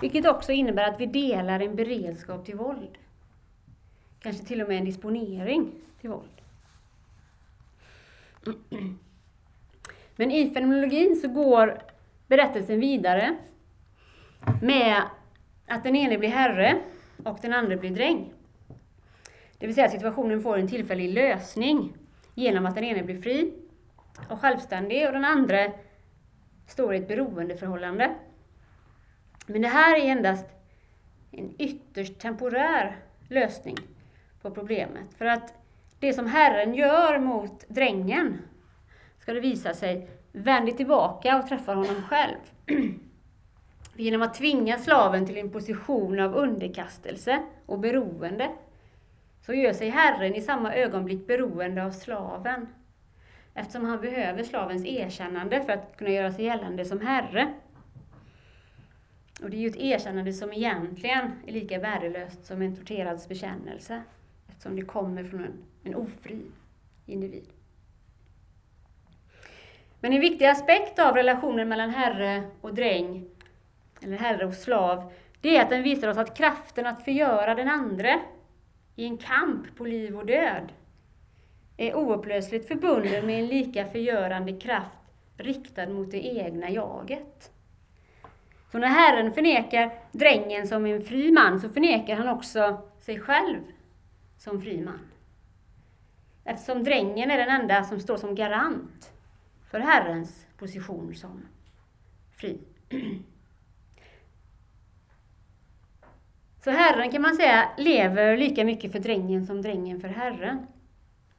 vilket 0.00 0.26
också 0.26 0.52
innebär 0.52 0.88
att 0.88 1.00
vi 1.00 1.06
delar 1.06 1.60
en 1.60 1.76
beredskap 1.76 2.44
till 2.44 2.56
våld. 2.56 2.98
Kanske 4.20 4.44
till 4.44 4.62
och 4.62 4.68
med 4.68 4.78
en 4.78 4.84
disponering 4.84 5.72
till 6.00 6.10
våld. 6.10 6.40
Men 10.16 10.30
i 10.30 10.50
fenomenologin 10.50 11.16
så 11.16 11.28
går 11.28 11.82
berättelsen 12.26 12.80
vidare 12.80 13.36
med 14.62 15.02
att 15.66 15.84
den 15.84 15.96
ene 15.96 16.18
blir 16.18 16.28
herre 16.28 16.78
och 17.24 17.38
den 17.42 17.52
andra 17.52 17.76
blir 17.76 17.90
dräng. 17.90 18.32
Det 19.58 19.66
vill 19.66 19.74
säga 19.74 19.86
att 19.86 19.92
situationen 19.92 20.42
får 20.42 20.58
en 20.58 20.68
tillfällig 20.68 21.14
lösning 21.14 21.92
genom 22.34 22.66
att 22.66 22.74
den 22.74 22.84
ene 22.84 23.02
blir 23.02 23.22
fri 23.22 23.52
och 24.28 24.40
självständig 24.40 25.06
och 25.06 25.12
den 25.12 25.24
andra 25.24 25.72
står 26.66 26.94
i 26.94 26.98
ett 26.98 27.08
beroendeförhållande 27.08 28.14
men 29.46 29.62
det 29.62 29.68
här 29.68 29.96
är 29.98 30.04
endast 30.04 30.46
en 31.30 31.54
ytterst 31.58 32.18
temporär 32.18 32.96
lösning 33.28 33.76
på 34.42 34.50
problemet. 34.50 35.14
För 35.18 35.24
att 35.24 35.54
det 36.00 36.12
som 36.12 36.26
Herren 36.26 36.74
gör 36.74 37.18
mot 37.18 37.68
drängen 37.68 38.38
ska 39.18 39.32
det 39.32 39.40
visa 39.40 39.74
sig 39.74 40.08
vänder 40.32 40.72
tillbaka 40.72 41.38
och 41.38 41.48
träffar 41.48 41.74
honom 41.74 42.02
själv. 42.02 42.36
Genom 43.96 44.22
att 44.22 44.34
tvinga 44.34 44.78
slaven 44.78 45.26
till 45.26 45.38
en 45.38 45.50
position 45.50 46.20
av 46.20 46.34
underkastelse 46.34 47.42
och 47.66 47.78
beroende 47.78 48.50
så 49.46 49.54
gör 49.54 49.72
sig 49.72 49.88
Herren 49.88 50.34
i 50.34 50.40
samma 50.40 50.74
ögonblick 50.74 51.26
beroende 51.26 51.84
av 51.84 51.90
slaven 51.90 52.68
eftersom 53.54 53.84
han 53.84 54.00
behöver 54.00 54.42
slavens 54.42 54.84
erkännande 54.84 55.62
för 55.64 55.72
att 55.72 55.96
kunna 55.96 56.10
göra 56.10 56.32
sig 56.32 56.44
gällande 56.44 56.84
som 56.84 57.00
herre. 57.00 57.52
Och 59.42 59.50
det 59.50 59.56
är 59.56 59.60
ju 59.60 59.68
ett 59.68 59.76
erkännande 59.76 60.32
som 60.32 60.52
egentligen 60.52 61.32
är 61.46 61.52
lika 61.52 61.78
värdelöst 61.78 62.46
som 62.46 62.62
en 62.62 62.76
torterads 62.76 63.28
bekännelse 63.28 64.02
eftersom 64.48 64.76
det 64.76 64.82
kommer 64.82 65.24
från 65.24 65.40
en, 65.40 65.64
en 65.82 65.94
ofri 65.94 66.40
individ. 67.06 67.48
Men 70.00 70.12
en 70.12 70.20
viktig 70.20 70.44
aspekt 70.44 70.98
av 70.98 71.14
relationen 71.14 71.68
mellan 71.68 71.90
herre 71.90 72.42
och 72.60 72.74
dräng, 72.74 73.28
eller 74.02 74.16
herre 74.16 74.46
och 74.46 74.54
slav, 74.54 75.12
det 75.40 75.56
är 75.56 75.62
att 75.62 75.70
den 75.70 75.82
visar 75.82 76.08
oss 76.08 76.16
att 76.16 76.36
kraften 76.36 76.86
att 76.86 77.04
förgöra 77.04 77.54
den 77.54 77.68
andre 77.68 78.20
i 78.96 79.04
en 79.04 79.18
kamp 79.18 79.76
på 79.76 79.84
liv 79.84 80.18
och 80.18 80.26
död 80.26 80.72
är 81.76 81.94
oupplösligt 81.94 82.68
förbunden 82.68 83.26
med 83.26 83.40
en 83.40 83.46
lika 83.46 83.86
förgörande 83.86 84.52
kraft 84.52 84.98
riktad 85.36 85.86
mot 85.86 86.10
det 86.10 86.26
egna 86.26 86.70
jaget. 86.70 87.50
Så 88.72 88.78
när 88.78 88.88
Herren 88.88 89.32
förnekar 89.32 89.92
drängen 90.12 90.68
som 90.68 90.86
en 90.86 91.02
fri 91.02 91.32
man 91.32 91.60
så 91.60 91.68
förnekar 91.68 92.16
han 92.16 92.28
också 92.28 92.88
sig 92.98 93.20
själv 93.20 93.58
som 94.38 94.62
fri 94.62 94.80
man. 94.80 95.00
Eftersom 96.44 96.84
drängen 96.84 97.30
är 97.30 97.38
den 97.38 97.60
enda 97.60 97.84
som 97.84 98.00
står 98.00 98.16
som 98.16 98.34
garant 98.34 99.12
för 99.70 99.80
Herrens 99.80 100.46
position 100.58 101.14
som 101.14 101.42
fri. 102.36 102.58
Så 106.64 106.70
Herren 106.70 107.10
kan 107.10 107.22
man 107.22 107.36
säga 107.36 107.68
lever 107.76 108.36
lika 108.36 108.64
mycket 108.64 108.92
för 108.92 108.98
drängen 108.98 109.46
som 109.46 109.62
drängen 109.62 110.00
för 110.00 110.08
Herren. 110.08 110.66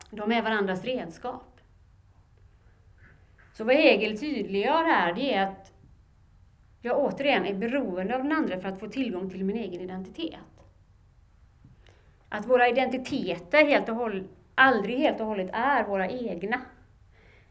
De 0.10 0.32
är 0.32 0.42
varandras 0.42 0.84
redskap. 0.84 1.62
Så 3.54 3.64
vad 3.64 3.76
Hegel 3.76 4.20
tydliggör 4.20 4.84
här, 4.84 5.14
det 5.14 5.34
är 5.34 5.48
att 5.48 5.72
jag 6.82 7.00
återigen 7.00 7.46
är 7.46 7.54
beroende 7.54 8.16
av 8.16 8.24
den 8.24 8.32
andra 8.32 8.62
för 8.62 8.70
att 8.70 8.80
få 8.80 8.88
tillgång 8.88 9.30
till 9.30 9.46
min 9.46 9.58
egen 9.58 9.82
identitet. 9.82 10.40
Att 12.30 12.46
våra 12.46 12.70
identiteter 12.70 13.66
helt 13.66 13.90
och 13.90 13.96
håll, 13.96 14.28
aldrig 14.56 14.98
helt 14.98 15.20
och 15.20 15.28
hållet 15.28 15.50
är 15.54 15.84
våra 15.84 16.10
egna. 16.10 16.62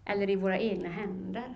Eller 0.05 0.31
i 0.31 0.37
våra 0.37 0.59
egna 0.59 0.89
händer. 0.89 1.55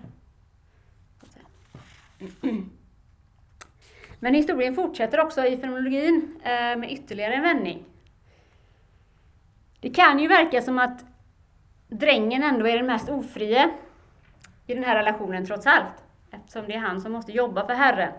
Men 4.19 4.33
historien 4.33 4.75
fortsätter 4.75 5.19
också 5.19 5.45
i 5.45 5.57
fenomenologin 5.57 6.39
eh, 6.43 6.77
med 6.77 6.91
ytterligare 6.91 7.33
en 7.33 7.41
vändning. 7.41 7.85
Det 9.79 9.89
kan 9.89 10.19
ju 10.19 10.27
verka 10.27 10.61
som 10.61 10.79
att 10.79 11.05
drängen 11.87 12.43
ändå 12.43 12.67
är 12.67 12.77
den 12.77 12.85
mest 12.85 13.09
ofrie 13.09 13.69
i 14.67 14.73
den 14.73 14.83
här 14.83 14.95
relationen 14.95 15.45
trots 15.45 15.67
allt, 15.67 16.03
eftersom 16.31 16.65
det 16.65 16.73
är 16.73 16.79
han 16.79 17.01
som 17.01 17.11
måste 17.11 17.31
jobba 17.31 17.65
för 17.65 17.73
Herren. 17.73 18.13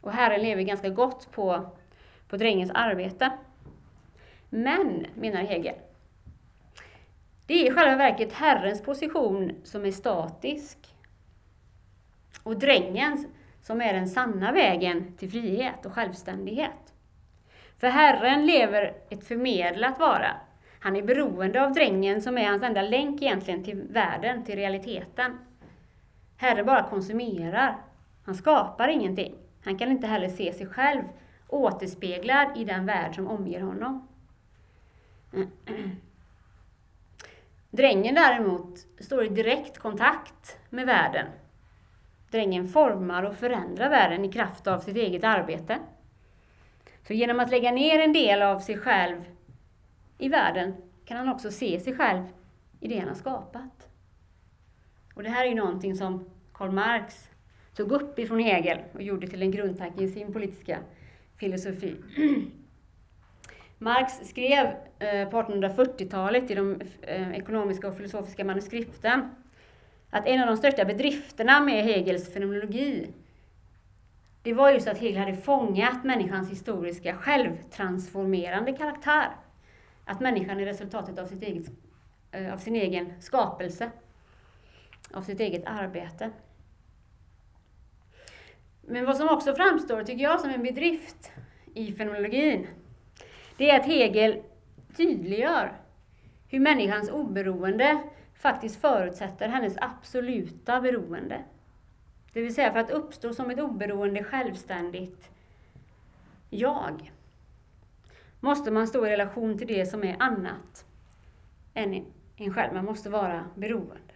Och 0.00 0.12
Herren 0.12 0.42
lever 0.42 0.62
ganska 0.62 0.88
gott 0.88 1.32
på, 1.32 1.70
på 2.28 2.36
drängens 2.36 2.70
arbete. 2.74 3.30
Men, 4.50 5.06
menar 5.14 5.40
Hegel, 5.40 5.74
det 7.46 7.54
är 7.54 7.70
i 7.70 7.74
själva 7.74 7.96
verket 7.96 8.32
Herrens 8.32 8.82
position 8.82 9.52
som 9.64 9.84
är 9.84 9.92
statisk 9.92 10.78
och 12.42 12.58
drängens 12.58 13.26
som 13.64 13.80
är 13.80 13.92
den 13.92 14.08
sanna 14.08 14.52
vägen 14.52 15.12
till 15.16 15.30
frihet 15.30 15.86
och 15.86 15.92
självständighet. 15.92 16.92
För 17.78 17.88
Herren 17.88 18.46
lever 18.46 18.94
ett 19.10 19.24
förmedlat 19.28 19.98
vara, 19.98 20.30
han 20.80 20.96
är 20.96 21.02
beroende 21.02 21.64
av 21.64 21.72
drängen 21.72 22.22
som 22.22 22.38
är 22.38 22.48
hans 22.48 22.62
enda 22.62 22.82
länk 22.82 23.22
egentligen 23.22 23.64
till 23.64 23.82
världen, 23.82 24.44
till 24.44 24.56
realiteten. 24.56 25.38
Herren 26.36 26.66
bara 26.66 26.82
konsumerar. 26.82 27.76
Han 28.24 28.34
skapar 28.34 28.88
ingenting. 28.88 29.34
Han 29.64 29.78
kan 29.78 29.90
inte 29.90 30.06
heller 30.06 30.28
se 30.28 30.52
sig 30.52 30.66
själv 30.66 31.02
återspeglad 31.48 32.56
i 32.56 32.64
den 32.64 32.86
värld 32.86 33.14
som 33.14 33.28
omger 33.28 33.60
honom. 33.60 34.08
Drängen 37.70 38.14
däremot 38.14 38.78
står 39.00 39.24
i 39.24 39.28
direkt 39.28 39.78
kontakt 39.78 40.58
med 40.70 40.86
världen. 40.86 41.26
Drängen 42.34 42.68
formar 42.68 43.22
och 43.22 43.34
förändrar 43.34 43.90
världen 43.90 44.24
i 44.24 44.32
kraft 44.32 44.66
av 44.66 44.78
sitt 44.78 44.96
eget 44.96 45.24
arbete. 45.24 45.78
Så 47.06 47.12
genom 47.12 47.40
att 47.40 47.50
lägga 47.50 47.72
ner 47.72 47.98
en 47.98 48.12
del 48.12 48.42
av 48.42 48.58
sig 48.58 48.78
själv 48.78 49.24
i 50.18 50.28
världen 50.28 50.74
kan 51.04 51.16
han 51.16 51.28
också 51.28 51.50
se 51.50 51.80
sig 51.80 51.96
själv 51.96 52.22
i 52.80 52.88
det 52.88 52.98
han 52.98 53.08
har 53.08 53.14
skapat. 53.14 53.88
Och 55.14 55.22
det 55.22 55.28
här 55.28 55.44
är 55.44 55.48
ju 55.48 55.54
någonting 55.54 55.96
som 55.96 56.30
Karl 56.52 56.70
Marx 56.70 57.28
tog 57.76 57.92
upp 57.92 58.18
ifrån 58.18 58.38
Hegel 58.38 58.78
och 58.94 59.02
gjorde 59.02 59.26
till 59.26 59.42
en 59.42 59.50
grundtanke 59.50 60.04
i 60.04 60.08
sin 60.08 60.32
politiska 60.32 60.78
filosofi. 61.36 61.96
Marx 63.78 64.28
skrev 64.28 64.66
eh, 64.98 65.28
på 65.28 65.42
1840-talet 65.42 66.50
i 66.50 66.54
de 66.54 66.80
eh, 67.02 67.32
ekonomiska 67.32 67.88
och 67.88 67.96
filosofiska 67.96 68.44
manuskripten 68.44 69.30
att 70.14 70.26
en 70.26 70.40
av 70.40 70.46
de 70.46 70.56
största 70.56 70.84
bedrifterna 70.84 71.60
med 71.60 71.84
Hegels 71.84 72.32
fenomenologi 72.32 73.06
det 74.42 74.52
var 74.52 74.70
just 74.70 74.88
att 74.88 74.98
Hegel 74.98 75.18
hade 75.18 75.36
fångat 75.36 76.04
människans 76.04 76.50
historiska 76.50 77.16
självtransformerande 77.16 78.72
karaktär. 78.72 79.28
Att 80.04 80.20
människan 80.20 80.60
är 80.60 80.64
resultatet 80.64 81.18
av, 81.18 81.26
sitt 81.26 81.42
eget, 81.42 81.66
eh, 82.32 82.52
av 82.52 82.58
sin 82.58 82.76
egen 82.76 83.22
skapelse, 83.22 83.90
av 85.12 85.22
sitt 85.22 85.40
eget 85.40 85.66
arbete. 85.66 86.30
Men 88.80 89.04
vad 89.04 89.16
som 89.16 89.28
också 89.28 89.54
framstår, 89.54 90.02
tycker 90.02 90.22
jag, 90.24 90.40
som 90.40 90.50
en 90.50 90.62
bedrift 90.62 91.30
i 91.74 91.92
fenomenologin, 91.92 92.66
det 93.56 93.70
är 93.70 93.80
att 93.80 93.86
Hegel 93.86 94.42
tydliggör 94.96 95.72
hur 96.48 96.60
människans 96.60 97.10
oberoende 97.10 98.02
faktiskt 98.34 98.80
förutsätter 98.80 99.48
hennes 99.48 99.76
absoluta 99.80 100.80
beroende. 100.80 101.44
Det 102.32 102.40
vill 102.40 102.54
säga 102.54 102.72
för 102.72 102.78
att 102.78 102.90
uppstå 102.90 103.34
som 103.34 103.50
ett 103.50 103.60
oberoende, 103.60 104.24
självständigt 104.24 105.30
jag 106.50 107.12
måste 108.40 108.70
man 108.70 108.86
stå 108.86 109.06
i 109.06 109.10
relation 109.10 109.58
till 109.58 109.66
det 109.66 109.86
som 109.86 110.04
är 110.04 110.16
annat 110.18 110.86
än 111.74 112.04
en 112.36 112.54
själv. 112.54 112.74
Man 112.74 112.84
måste 112.84 113.10
vara 113.10 113.44
beroende. 113.54 114.14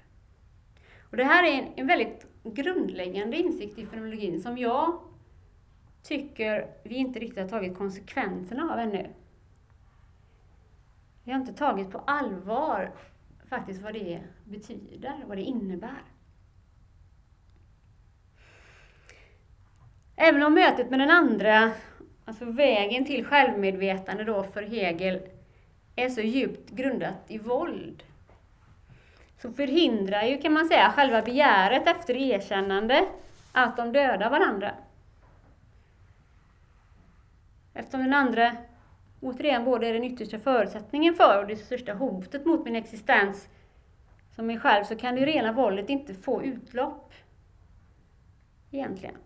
Och 1.10 1.16
det 1.16 1.24
här 1.24 1.44
är 1.44 1.62
en, 1.62 1.72
en 1.76 1.86
väldigt 1.86 2.26
grundläggande 2.42 3.36
insikt 3.36 3.78
i 3.78 3.86
fenomenologin 3.86 4.42
som 4.42 4.58
jag 4.58 4.98
tycker 6.02 6.70
vi 6.82 6.94
inte 6.94 7.18
riktigt 7.18 7.38
har 7.38 7.48
tagit 7.48 7.78
konsekvenserna 7.78 8.72
av 8.72 8.78
ännu. 8.78 9.10
Vi 11.24 11.32
har 11.32 11.40
inte 11.40 11.52
tagit 11.52 11.90
på 11.90 11.98
allvar 11.98 12.92
faktiskt 13.48 13.82
vad 13.82 13.94
det 13.94 14.20
betyder, 14.44 15.24
vad 15.26 15.38
det 15.38 15.42
innebär. 15.42 16.02
Även 20.16 20.42
om 20.42 20.54
mötet 20.54 20.90
med 20.90 21.00
den 21.00 21.10
andra 21.10 21.72
Alltså 22.28 22.44
vägen 22.44 23.04
till 23.04 23.24
självmedvetande 23.24 24.24
då 24.24 24.44
för 24.44 24.62
Hegel 24.62 25.20
är 25.96 26.08
så 26.08 26.20
djupt 26.20 26.70
grundat 26.70 27.24
i 27.28 27.38
våld. 27.38 28.02
Så 29.42 29.52
förhindrar 29.52 30.22
ju, 30.22 30.38
kan 30.38 30.52
man 30.52 30.68
säga, 30.68 30.92
själva 30.92 31.22
begäret 31.22 31.86
efter 31.86 32.16
erkännande 32.16 33.08
att 33.52 33.76
de 33.76 33.92
dödar 33.92 34.30
varandra. 34.30 34.74
Eftersom 37.74 38.00
den 38.00 38.14
andra, 38.14 38.56
återigen, 39.20 39.64
både 39.64 39.86
är 39.86 39.92
den 39.92 40.04
yttersta 40.04 40.38
förutsättningen 40.38 41.14
för 41.14 41.40
och 41.40 41.46
det 41.46 41.56
största 41.56 41.94
hotet 41.94 42.46
mot 42.46 42.64
min 42.64 42.76
existens 42.76 43.48
som 44.30 44.46
mig 44.46 44.58
själv, 44.58 44.84
så 44.84 44.96
kan 44.96 45.14
det 45.14 45.26
rena 45.26 45.52
våldet 45.52 45.90
inte 45.90 46.14
få 46.14 46.42
utlopp. 46.42 47.12
Egentligen. 48.70 49.16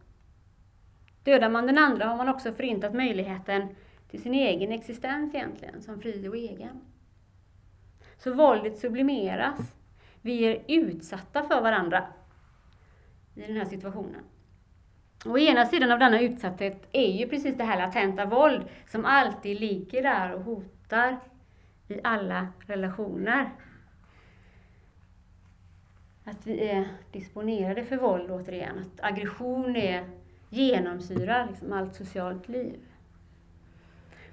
Dödar 1.23 1.51
man 1.51 1.67
den 1.67 1.79
andra 1.79 2.07
har 2.07 2.17
man 2.17 2.29
också 2.29 2.53
förintat 2.53 2.95
möjligheten 2.95 3.69
till 4.11 4.23
sin 4.23 4.35
egen 4.35 4.73
existens 4.73 5.35
egentligen, 5.35 5.83
som 5.83 6.01
fri 6.01 6.29
och 6.29 6.37
egen. 6.37 6.81
Så 8.19 8.35
våldet 8.35 8.79
sublimeras. 8.79 9.73
Vi 10.21 10.45
är 10.45 10.63
utsatta 10.69 11.43
för 11.43 11.61
varandra 11.61 12.07
i 13.35 13.41
den 13.41 13.57
här 13.57 13.65
situationen. 13.65 14.25
Och 15.25 15.39
ena 15.39 15.67
sidan 15.67 15.91
av 15.91 15.99
denna 15.99 16.21
utsatthet 16.21 16.89
är 16.93 17.13
ju 17.13 17.29
precis 17.29 17.57
det 17.57 17.65
här 17.65 17.79
latenta 17.79 18.27
våld 18.27 18.65
som 18.89 19.05
alltid 19.05 19.61
ligger 19.61 20.03
där 20.03 20.35
och 20.35 20.43
hotar 20.43 21.21
i 21.89 22.01
alla 22.05 22.49
relationer. 22.67 23.51
Att 26.25 26.47
vi 26.47 26.69
är 26.69 26.89
disponerade 27.13 27.85
för 27.85 27.97
våld 27.97 28.31
återigen, 28.31 28.79
att 28.79 29.05
aggression 29.05 29.77
är 29.77 30.05
genomsyrar 30.49 31.47
liksom 31.47 31.73
allt 31.73 31.95
socialt 31.95 32.49
liv. 32.49 32.81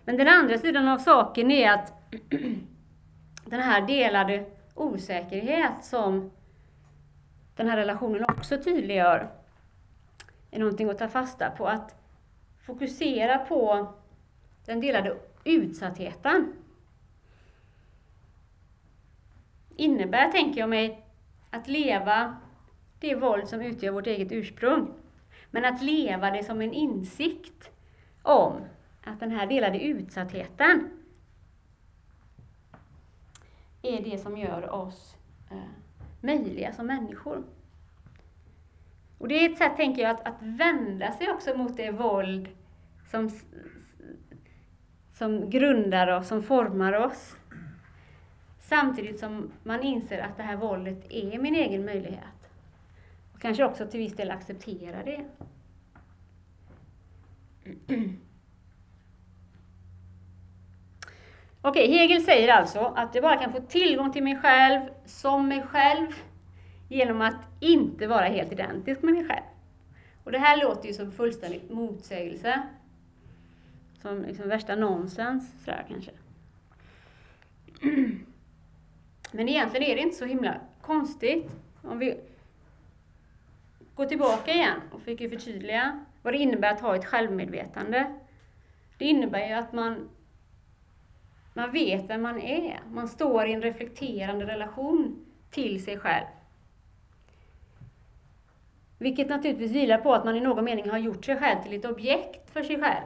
Men 0.06 0.18
den 0.18 0.28
andra 0.28 0.58
sidan 0.58 0.88
av 0.88 0.98
saken 0.98 1.52
är 1.52 1.72
att 1.72 1.94
den 3.46 3.60
här 3.60 3.88
delade 3.88 4.46
osäkerhet 4.76 5.84
som 5.84 6.32
den 7.56 7.68
här 7.68 7.78
relationen 7.78 8.24
också 8.24 8.58
tydliggör 8.64 9.39
är 10.52 10.60
någonting 10.60 10.90
att 10.90 10.98
ta 10.98 11.08
fasta 11.08 11.50
på. 11.50 11.68
Att 11.68 11.96
fokusera 12.62 13.38
på 13.38 13.94
den 14.66 14.82
delade 14.82 15.18
utsattheten 15.44 16.54
innebär, 19.76 20.32
tänker 20.32 20.60
jag 20.60 20.70
mig, 20.70 21.06
att 21.50 21.68
leva 21.68 22.36
det 23.00 23.16
våld 23.16 23.48
som 23.48 23.62
utgör 23.62 23.92
vårt 23.92 24.08
eget 24.08 24.32
ursprung. 24.32 24.94
Men 25.52 25.66
att 25.66 25.82
leva 25.82 26.32
det 26.32 26.44
som 26.44 26.62
en 26.62 26.74
insikt 26.74 27.70
om 28.22 28.54
att 29.04 29.20
den 29.20 29.32
här 29.32 29.48
delade 29.48 29.80
utsattheten 29.80 30.90
är 33.82 34.04
det 34.04 34.18
som 34.18 34.38
gör 34.38 34.70
oss 34.70 35.16
eh, 35.52 35.58
möjliga 36.22 36.74
som 36.74 36.88
människor. 36.88 37.44
Och 39.20 39.28
det 39.28 39.46
är 39.46 39.50
ett 39.50 39.58
sätt, 39.58 39.76
tänker 39.76 40.02
jag, 40.02 40.12
att, 40.12 40.28
att 40.28 40.42
vända 40.42 41.12
sig 41.12 41.30
också 41.30 41.58
mot 41.58 41.78
det 41.78 41.92
våld 41.92 42.50
som, 43.12 43.32
som 45.12 45.50
grundar 45.50 46.08
oss, 46.08 46.28
som 46.28 46.44
formar 46.44 46.94
oss. 46.94 47.36
Samtidigt 48.60 49.20
som 49.20 49.52
man 49.64 49.84
inser 49.84 50.20
att 50.20 50.38
det 50.38 50.44
här 50.44 50.56
våldet 50.56 51.06
är 51.10 51.40
min 51.40 51.56
egen 51.56 51.86
möjlighet. 51.86 52.50
Och 53.34 53.42
kanske 53.42 53.64
också 53.64 53.88
till 53.88 54.00
viss 54.00 54.16
del 54.16 54.32
acceptera 54.32 55.04
det. 55.04 55.26
Okej, 61.62 61.92
Hegel 61.92 62.22
säger 62.22 62.54
alltså 62.54 62.80
att 62.80 63.16
jag 63.16 63.22
bara 63.22 63.38
kan 63.38 63.52
få 63.52 63.60
tillgång 63.60 64.12
till 64.12 64.24
mig 64.24 64.36
själv 64.36 64.82
som 65.06 65.48
mig 65.48 65.64
själv 65.64 66.08
genom 66.90 67.22
att 67.22 67.48
inte 67.60 68.08
vara 68.08 68.26
helt 68.26 68.52
identisk 68.52 69.02
med 69.02 69.14
mig 69.14 69.28
själv. 69.28 69.44
Och 70.24 70.32
det 70.32 70.40
här 70.40 70.58
låter 70.58 70.88
ju 70.88 70.94
som 70.94 71.12
fullständigt 71.12 71.70
motsägelse. 71.70 72.62
Som 74.02 74.22
liksom 74.22 74.50
värsta 74.50 74.76
nonsens, 74.76 75.64
sådär 75.66 75.86
kanske. 75.88 76.12
Men 79.32 79.50
egentligen 79.50 79.92
är 79.92 79.96
det 79.96 80.02
inte 80.02 80.16
så 80.18 80.26
himla 80.26 80.56
konstigt. 80.82 81.52
Om 81.82 82.00
vi 82.00 82.18
går 83.96 84.06
tillbaka 84.06 84.54
igen 84.54 84.82
och 84.92 85.00
försöker 85.00 85.30
förtydliga 85.30 86.06
vad 86.22 86.34
det 86.34 86.38
innebär 86.38 86.72
att 86.72 86.82
ha 86.82 86.96
ett 86.96 87.06
självmedvetande. 87.06 88.16
Det 88.98 89.06
innebär 89.06 89.48
ju 89.48 89.54
att 89.54 89.74
man, 89.74 90.10
man 91.54 91.72
vet 91.72 92.10
vem 92.10 92.22
man 92.22 92.42
är. 92.42 92.80
Man 92.92 93.08
står 93.08 93.48
i 93.48 93.54
en 93.54 93.62
reflekterande 93.62 94.46
relation 94.46 95.26
till 95.52 95.84
sig 95.84 95.98
själv. 95.98 96.26
Vilket 99.00 99.30
naturligtvis 99.30 99.72
vilar 99.72 99.98
på 99.98 100.14
att 100.14 100.26
man 100.26 100.36
i 100.36 100.40
någon 100.40 100.64
mening 100.66 100.90
har 100.90 100.98
gjort 100.98 101.26
sig 101.26 101.38
själv 101.38 101.64
till 101.64 101.74
ett 101.74 101.86
objekt 101.86 102.50
för 102.50 102.64
sig 102.64 102.82
själv. 102.82 103.06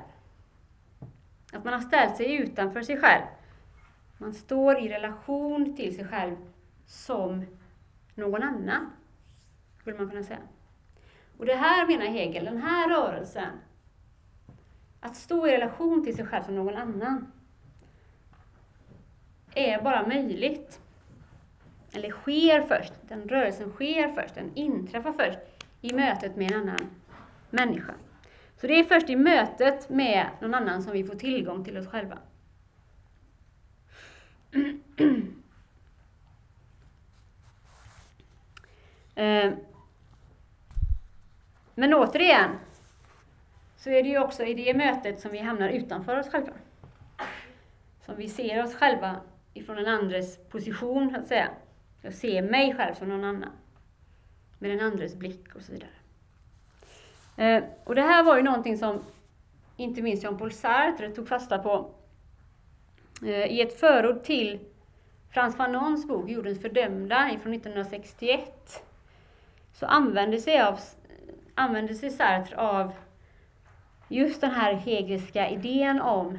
Att 1.53 1.63
man 1.63 1.73
har 1.73 1.82
ställt 1.82 2.17
sig 2.17 2.36
utanför 2.36 2.82
sig 2.82 2.97
själv. 2.97 3.23
Man 4.17 4.34
står 4.34 4.79
i 4.79 4.89
relation 4.89 5.75
till 5.75 5.95
sig 5.95 6.06
själv 6.06 6.36
som 6.86 7.45
någon 8.15 8.43
annan, 8.43 8.89
skulle 9.79 9.97
man 9.97 10.10
kunna 10.10 10.23
säga. 10.23 10.39
Och 11.38 11.45
det 11.45 11.56
här 11.56 11.88
menar 11.88 12.06
Hegel, 12.06 12.45
den 12.45 12.62
här 12.62 12.89
rörelsen, 12.89 13.49
att 14.99 15.15
stå 15.15 15.47
i 15.47 15.51
relation 15.51 16.03
till 16.03 16.15
sig 16.15 16.25
själv 16.25 16.43
som 16.43 16.56
någon 16.56 16.75
annan, 16.75 17.32
är 19.53 19.82
bara 19.82 20.08
möjligt. 20.08 20.79
Eller 21.91 22.10
sker 22.10 22.62
först, 22.62 22.93
den 23.08 23.29
rörelsen 23.29 23.71
sker 23.71 24.08
först, 24.08 24.36
den 24.36 24.51
inträffar 24.56 25.13
först 25.13 25.53
i 25.84 25.93
mötet 25.93 26.36
med 26.36 26.52
en 26.52 26.62
annan 26.62 26.89
människa. 27.50 27.93
Så 28.58 28.67
det 28.67 28.80
är 28.80 28.84
först 28.84 29.10
i 29.10 29.15
mötet 29.15 29.89
med 29.89 30.28
någon 30.41 30.54
annan 30.54 30.84
som 30.84 30.91
vi 30.93 31.04
får 31.04 31.15
tillgång 31.15 31.65
till 31.65 31.78
oss 31.78 31.88
själva. 31.88 32.17
Eh, 39.15 39.54
men 41.76 41.93
återigen, 41.93 42.50
så 43.76 43.89
är 43.89 44.04
det 44.04 44.10
ju 44.10 44.19
också 44.19 44.43
i 44.43 44.54
det 44.54 44.74
mötet 44.74 45.19
som 45.19 45.32
vi 45.32 45.39
hamnar 45.39 45.69
utanför 45.69 46.19
oss 46.19 46.30
själva. 46.30 46.52
Som 48.06 48.15
vi 48.15 48.30
ser 48.30 48.63
oss 48.63 48.76
själva 48.76 49.22
ifrån 49.54 49.78
en 49.78 49.88
andres 49.88 50.38
position, 50.50 51.10
så 51.10 51.17
att 51.17 51.28
säga. 51.28 51.50
Jag 52.02 52.13
ser 52.13 52.41
mig 52.41 52.76
själv 52.76 52.93
som 52.93 53.10
någon 53.10 53.24
annan 53.24 53.52
med 54.63 54.71
den 54.71 54.80
andres 54.80 55.15
blick 55.15 55.56
och 55.56 55.62
så 55.62 55.71
vidare. 55.71 55.89
Eh, 57.38 57.63
och 57.84 57.95
det 57.95 58.02
här 58.02 58.23
var 58.23 58.38
ju 58.38 58.43
någonting 58.43 58.78
som 58.78 58.99
inte 59.78 60.02
minst 60.02 60.23
Jean-Paul 60.23 60.52
Sartre 60.52 61.10
tog 61.10 61.28
fasta 61.28 61.60
på 61.60 61.91
eh, 63.21 63.45
i 63.45 63.62
ett 63.62 63.80
förord 63.80 64.23
till 64.23 64.60
Frans 65.32 65.58
Fanons 65.58 66.08
bok 66.08 66.30
Jordens 66.30 66.62
fördömda 66.62 67.30
från 67.41 67.54
1961 67.54 68.84
så 69.73 69.86
använde 69.86 70.39
sig, 70.39 70.62
av, 70.62 70.80
använde 71.56 71.95
sig 71.95 72.10
Sartre 72.10 72.58
av 72.58 72.91
just 74.08 74.41
den 74.41 74.52
här 74.52 74.73
hegeliska 74.73 75.49
idén 75.49 76.02
om 76.02 76.38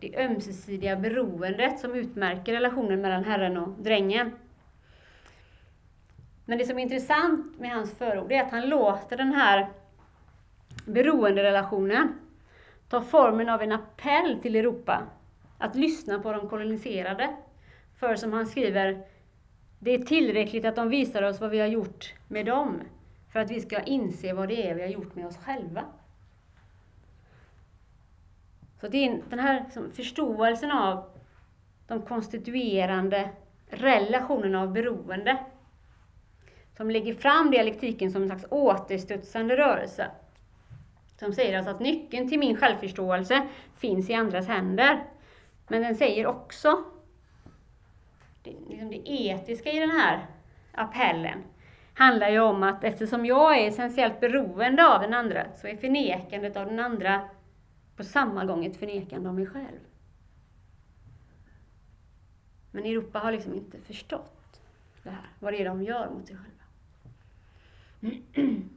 det 0.00 0.16
ömsesidiga 0.16 0.96
beroendet 0.96 1.80
som 1.80 1.94
utmärker 1.94 2.52
relationen 2.52 3.00
mellan 3.00 3.24
herren 3.24 3.56
och 3.56 3.68
drängen. 3.68 4.32
Men 6.48 6.58
det 6.58 6.64
som 6.64 6.78
är 6.78 6.82
intressant 6.82 7.58
med 7.58 7.70
hans 7.70 7.94
förord 7.94 8.32
är 8.32 8.42
att 8.42 8.50
han 8.50 8.68
låter 8.68 9.16
den 9.16 9.32
här 9.32 9.68
beroenderelationen 10.84 12.14
ta 12.88 13.02
formen 13.02 13.48
av 13.48 13.62
en 13.62 13.72
appell 13.72 14.38
till 14.42 14.56
Europa 14.56 15.02
att 15.58 15.74
lyssna 15.74 16.18
på 16.18 16.32
de 16.32 16.48
koloniserade. 16.48 17.36
För 17.98 18.16
som 18.16 18.32
han 18.32 18.46
skriver, 18.46 19.04
det 19.78 19.90
är 19.90 19.98
tillräckligt 19.98 20.64
att 20.64 20.76
de 20.76 20.88
visar 20.88 21.22
oss 21.22 21.40
vad 21.40 21.50
vi 21.50 21.60
har 21.60 21.66
gjort 21.66 22.14
med 22.28 22.46
dem 22.46 22.80
för 23.32 23.40
att 23.40 23.50
vi 23.50 23.60
ska 23.60 23.82
inse 23.82 24.32
vad 24.32 24.48
det 24.48 24.70
är 24.70 24.74
vi 24.74 24.82
har 24.82 24.88
gjort 24.88 25.14
med 25.14 25.26
oss 25.26 25.36
själva. 25.36 25.84
Så 28.80 28.88
det 28.88 29.06
är 29.06 29.22
den 29.30 29.38
här 29.38 29.64
förståelsen 29.94 30.70
av 30.70 31.04
de 31.86 32.02
konstituerande 32.02 33.30
relationerna 33.68 34.62
av 34.62 34.72
beroende 34.72 35.38
som 36.76 36.90
lägger 36.90 37.14
fram 37.14 37.50
dialektiken 37.50 38.10
som 38.10 38.22
en 38.22 38.28
slags 38.28 38.44
återstudsande 38.50 39.56
rörelse. 39.56 40.10
Som 41.18 41.32
säger 41.32 41.58
alltså 41.58 41.70
att 41.70 41.80
nyckeln 41.80 42.28
till 42.28 42.38
min 42.38 42.56
självförståelse 42.56 43.48
finns 43.76 44.10
i 44.10 44.14
andras 44.14 44.46
händer. 44.46 45.04
Men 45.68 45.82
den 45.82 45.96
säger 45.96 46.26
också 46.26 46.84
det, 48.42 48.50
liksom 48.68 48.90
det 48.90 49.10
etiska 49.10 49.72
i 49.72 49.78
den 49.78 49.90
här 49.90 50.26
appellen 50.72 51.38
handlar 51.94 52.28
ju 52.28 52.40
om 52.40 52.62
att 52.62 52.84
eftersom 52.84 53.26
jag 53.26 53.58
är 53.58 53.68
essentiellt 53.68 54.20
beroende 54.20 54.94
av 54.94 55.00
den 55.00 55.14
andra 55.14 55.46
så 55.56 55.66
är 55.66 55.76
förnekandet 55.76 56.56
av 56.56 56.66
den 56.66 56.80
andra 56.80 57.28
på 57.96 58.04
samma 58.04 58.44
gång 58.44 58.64
ett 58.64 58.76
förnekande 58.76 59.28
av 59.28 59.34
mig 59.34 59.46
själv. 59.46 59.80
Men 62.70 62.84
Europa 62.84 63.18
har 63.18 63.32
liksom 63.32 63.54
inte 63.54 63.80
förstått 63.80 64.60
det 65.02 65.10
här, 65.10 65.30
vad 65.38 65.52
det 65.52 65.60
är 65.60 65.64
de 65.64 65.82
gör 65.82 66.10
mot 66.10 66.26
sig 66.26 66.36
själva. 66.36 66.55
Mm. 68.34 68.68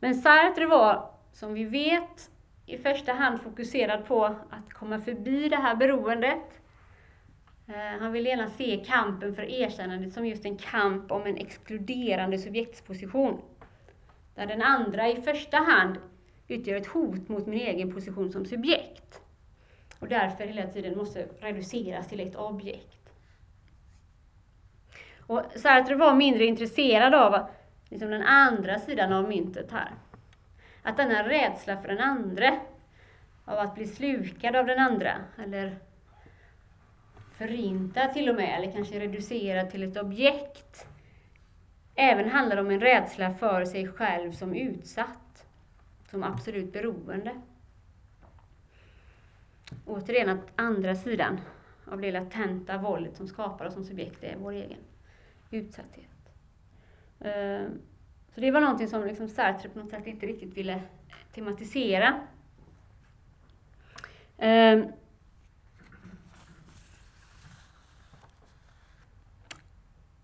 Men 0.00 0.14
Sartre 0.14 0.66
var, 0.66 1.10
som 1.32 1.54
vi 1.54 1.64
vet, 1.64 2.30
i 2.66 2.78
första 2.78 3.12
hand 3.12 3.40
fokuserad 3.40 4.06
på 4.06 4.24
att 4.24 4.72
komma 4.72 5.00
förbi 5.00 5.48
det 5.48 5.56
här 5.56 5.76
beroendet. 5.76 6.60
Eh, 7.68 8.00
han 8.00 8.12
ville 8.12 8.28
gärna 8.28 8.50
se 8.50 8.84
kampen 8.86 9.34
för 9.34 9.42
erkännandet 9.42 10.12
som 10.12 10.26
just 10.26 10.44
en 10.44 10.56
kamp 10.56 11.12
om 11.12 11.26
en 11.26 11.36
exkluderande 11.36 12.38
subjektsposition. 12.38 13.40
Där 14.34 14.46
den 14.46 14.62
andra 14.62 15.08
i 15.08 15.22
första 15.22 15.56
hand 15.56 15.98
utgör 16.48 16.76
ett 16.76 16.86
hot 16.86 17.28
mot 17.28 17.46
min 17.46 17.60
egen 17.60 17.92
position 17.92 18.32
som 18.32 18.44
subjekt. 18.44 19.20
Och 19.98 20.08
därför 20.08 20.44
hela 20.44 20.66
tiden 20.66 20.98
måste 20.98 21.28
reduceras 21.40 22.08
till 22.08 22.20
ett 22.20 22.36
objekt. 22.36 23.10
Och 25.26 25.42
Sartre 25.56 25.94
var 25.94 26.14
mindre 26.14 26.44
intresserad 26.44 27.14
av 27.14 27.46
liksom 27.88 28.10
den 28.10 28.22
andra 28.22 28.78
sidan 28.78 29.12
av 29.12 29.28
myntet 29.28 29.70
här. 29.70 29.90
Att 30.82 30.96
denna 30.96 31.28
rädsla 31.28 31.76
för 31.76 31.88
den 31.88 32.00
andra, 32.00 32.60
av 33.44 33.58
att 33.58 33.74
bli 33.74 33.86
slukad 33.86 34.56
av 34.56 34.66
den 34.66 34.78
andra, 34.78 35.12
eller 35.44 35.78
förintad 37.32 38.12
till 38.12 38.28
och 38.28 38.34
med, 38.34 38.58
eller 38.58 38.72
kanske 38.72 39.00
reducerad 39.00 39.70
till 39.70 39.82
ett 39.82 39.96
objekt, 39.96 40.86
även 41.94 42.30
handlar 42.30 42.56
om 42.56 42.70
en 42.70 42.80
rädsla 42.80 43.34
för 43.34 43.64
sig 43.64 43.88
själv 43.88 44.32
som 44.32 44.54
utsatt, 44.54 45.46
som 46.10 46.22
absolut 46.22 46.72
beroende. 46.72 47.40
Återigen 49.86 50.28
att 50.28 50.52
andra 50.56 50.94
sidan 50.94 51.40
av 51.86 52.00
det 52.00 52.12
latenta 52.12 52.78
våldet 52.78 53.16
som 53.16 53.28
skapar 53.28 53.66
oss 53.66 53.74
som 53.74 53.84
subjekt 53.84 54.24
är 54.24 54.36
vår 54.36 54.52
egen 54.52 54.80
utsatthet. 55.50 56.13
Eh, 57.24 57.68
så 58.34 58.40
det 58.40 58.50
var 58.50 58.60
någonting 58.60 58.88
som 58.88 59.04
liksom 59.04 59.28
Sartre 59.28 59.52
på 59.54 59.62
typ, 59.62 59.74
något 59.74 59.90
sätt 59.90 60.06
inte 60.06 60.26
riktigt 60.26 60.56
ville 60.56 60.82
tematisera. 61.34 62.20
Eh, 64.38 64.84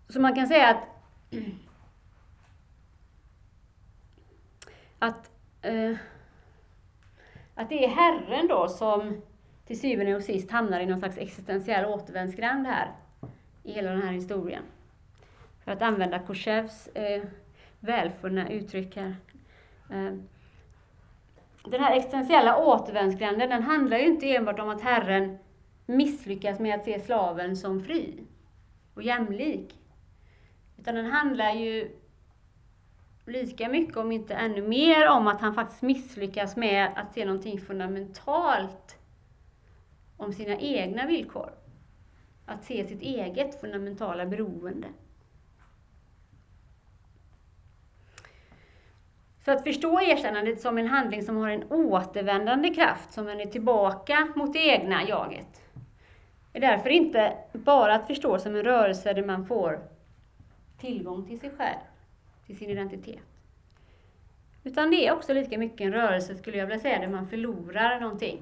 så 0.09 0.19
man 0.19 0.35
kan 0.35 0.47
säga 0.47 0.69
att 0.69 0.87
att, 4.99 5.31
eh, 5.61 5.95
att 7.55 7.69
det 7.69 7.85
är 7.85 7.89
Herren 7.89 8.47
då 8.47 8.67
som 8.67 9.21
till 9.65 9.79
syvende 9.79 10.15
och 10.15 10.23
sist 10.23 10.51
hamnar 10.51 10.79
i 10.79 10.85
någon 10.85 10.99
slags 10.99 11.17
existentiell 11.17 11.85
återvändsgränd 11.85 12.67
här 12.67 12.91
i 13.63 13.71
hela 13.71 13.91
den 13.91 14.01
här 14.01 14.11
historien. 14.11 14.63
För 15.71 15.75
att 15.75 15.81
använda 15.81 16.19
Korsevs 16.19 16.87
eh, 16.87 17.23
välfunna 17.79 18.49
uttryck 18.49 18.95
här. 18.95 19.15
Eh, 19.89 20.13
den 21.65 21.81
här 21.81 21.95
existentiella 21.95 22.57
återvändsgränden, 22.57 23.49
den 23.49 23.63
handlar 23.63 23.97
ju 23.97 24.05
inte 24.05 24.35
enbart 24.35 24.59
om 24.59 24.69
att 24.69 24.81
Herren 24.81 25.37
misslyckas 25.85 26.59
med 26.59 26.75
att 26.75 26.83
se 26.83 26.99
slaven 26.99 27.57
som 27.57 27.83
fri 27.83 28.23
och 28.93 29.03
jämlik. 29.03 29.79
Utan 30.77 30.95
den 30.95 31.05
handlar 31.05 31.53
ju 31.53 31.97
lika 33.25 33.69
mycket, 33.69 33.97
om 33.97 34.11
inte 34.11 34.33
ännu 34.33 34.67
mer, 34.67 35.09
om 35.09 35.27
att 35.27 35.41
han 35.41 35.53
faktiskt 35.53 35.81
misslyckas 35.81 36.55
med 36.55 36.91
att 36.95 37.13
se 37.13 37.25
någonting 37.25 37.61
fundamentalt 37.61 38.97
om 40.17 40.33
sina 40.33 40.57
egna 40.57 41.05
villkor. 41.05 41.51
Att 42.45 42.65
se 42.65 42.87
sitt 42.87 43.01
eget 43.01 43.61
fundamentala 43.61 44.25
beroende. 44.25 44.87
Så 49.45 49.51
att 49.51 49.63
förstå 49.63 50.01
erkännandet 50.01 50.61
som 50.61 50.77
en 50.77 50.87
handling 50.87 51.23
som 51.23 51.37
har 51.37 51.49
en 51.49 51.63
återvändande 51.71 52.73
kraft, 52.73 53.13
som 53.13 53.25
vänder 53.25 53.45
tillbaka 53.45 54.27
mot 54.35 54.53
det 54.53 54.59
egna 54.59 55.07
jaget, 55.07 55.61
är 56.53 56.59
därför 56.59 56.89
inte 56.89 57.37
bara 57.53 57.95
att 57.95 58.07
förstå 58.07 58.39
som 58.39 58.55
en 58.55 58.63
rörelse 58.63 59.13
där 59.13 59.25
man 59.25 59.45
får 59.45 59.79
tillgång 60.79 61.27
till 61.27 61.39
sig 61.39 61.51
själv, 61.57 61.79
till 62.45 62.57
sin 62.57 62.69
identitet. 62.69 63.19
Utan 64.63 64.91
det 64.91 65.07
är 65.07 65.13
också 65.13 65.33
lika 65.33 65.57
mycket 65.57 65.81
en 65.81 65.93
rörelse, 65.93 66.35
skulle 66.35 66.57
jag 66.57 66.65
vilja 66.65 66.81
säga, 66.81 66.99
där 66.99 67.07
man 67.07 67.27
förlorar 67.27 67.99
någonting 67.99 68.41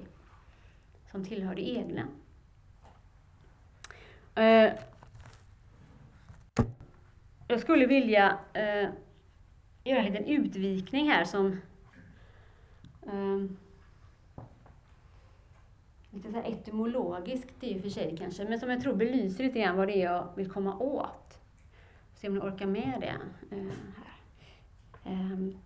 som 1.11 1.25
tillhör 1.25 1.55
det 1.55 1.69
egna. 1.69 2.07
Eh, 4.35 4.73
jag 7.47 7.59
skulle 7.59 7.85
vilja 7.85 8.37
eh, 8.53 8.89
göra 9.89 9.99
en 9.99 10.13
liten 10.13 10.27
utvikning 10.27 11.09
här 11.09 11.25
som 11.25 11.61
um, 13.01 13.57
lite 16.09 16.31
så 16.31 16.35
här 16.35 16.51
etymologiskt 16.51 17.63
i 17.63 17.77
och 17.77 17.81
för 17.81 17.89
sig 17.89 18.17
kanske, 18.17 18.45
men 18.45 18.59
som 18.59 18.69
jag 18.69 18.81
tror 18.81 18.95
belyser 18.95 19.43
lite 19.43 19.59
grann 19.59 19.77
vad 19.77 19.87
det 19.87 20.01
är 20.01 20.03
jag 20.03 20.27
vill 20.35 20.51
komma 20.51 20.77
åt. 20.77 21.41
Se 22.15 22.27
om 22.27 22.33
ni 22.33 22.39
orkar 22.39 22.65
med 22.65 22.97
det. 23.01 23.15
Uh, 23.55 23.71
här. 23.95 25.13
Um, 25.13 25.57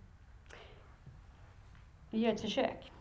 vi 2.09 2.19
gör 2.19 2.31
ett 2.31 2.41
försök. 2.41 2.91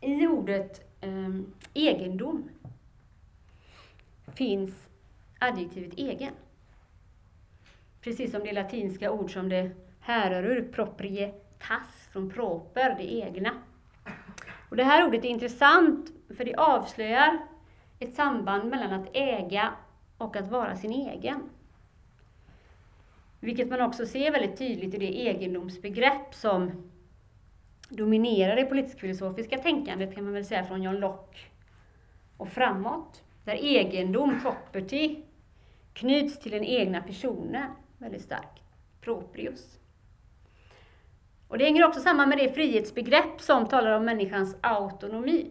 I 0.00 0.26
ordet 0.26 0.96
um, 1.02 1.52
egendom 1.74 2.48
finns 4.26 4.88
adjektivet 5.38 5.94
egen. 5.96 6.32
Precis 8.08 8.30
som 8.30 8.40
det 8.44 8.52
latinska 8.52 9.12
ord 9.12 9.32
som 9.32 9.48
det 9.48 9.70
härrör 10.00 10.42
ur, 10.42 10.72
proprietas, 10.72 12.08
från 12.12 12.30
proper, 12.30 12.94
det 12.98 13.14
egna. 13.14 13.50
Och 14.68 14.76
det 14.76 14.84
här 14.84 15.06
ordet 15.06 15.24
är 15.24 15.28
intressant 15.28 16.10
för 16.36 16.44
det 16.44 16.54
avslöjar 16.54 17.38
ett 17.98 18.14
samband 18.14 18.70
mellan 18.70 18.92
att 18.92 19.08
äga 19.12 19.72
och 20.18 20.36
att 20.36 20.48
vara 20.50 20.76
sin 20.76 20.92
egen. 20.92 21.42
Vilket 23.40 23.68
man 23.68 23.80
också 23.80 24.06
ser 24.06 24.30
väldigt 24.30 24.58
tydligt 24.58 24.94
i 24.94 24.98
det 24.98 25.28
egendomsbegrepp 25.28 26.34
som 26.34 26.90
dominerar 27.88 28.56
det 28.56 28.64
politisk-filosofiska 28.64 29.58
tänkandet 29.58 30.14
kan 30.14 30.24
man 30.24 30.32
väl 30.32 30.44
säga 30.44 30.64
från 30.64 30.82
John 30.82 31.00
Locke 31.00 31.38
och 32.36 32.48
framåt. 32.48 33.22
Där 33.44 33.54
egendom, 33.54 34.40
property, 34.42 35.22
knyts 35.92 36.38
till 36.38 36.52
den 36.52 36.64
egna 36.64 37.02
personen 37.02 37.70
väldigt 37.98 38.22
stark. 38.22 38.62
Proprius. 39.00 39.78
Och 41.48 41.58
det 41.58 41.64
hänger 41.64 41.86
också 41.86 42.00
samman 42.00 42.28
med 42.28 42.38
det 42.38 42.54
frihetsbegrepp 42.54 43.40
som 43.40 43.68
talar 43.68 43.92
om 43.92 44.04
människans 44.04 44.56
autonomi. 44.60 45.50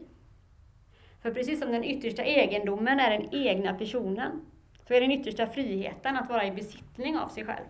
För 1.21 1.31
precis 1.31 1.59
som 1.59 1.71
den 1.71 1.83
yttersta 1.83 2.23
egendomen 2.23 2.99
är 2.99 3.19
den 3.19 3.35
egna 3.35 3.73
personen, 3.73 4.45
så 4.87 4.93
är 4.93 5.01
den 5.01 5.11
yttersta 5.11 5.47
friheten 5.47 6.15
att 6.15 6.29
vara 6.29 6.45
i 6.45 6.51
besittning 6.51 7.17
av 7.17 7.27
sig 7.29 7.45
själv. 7.45 7.65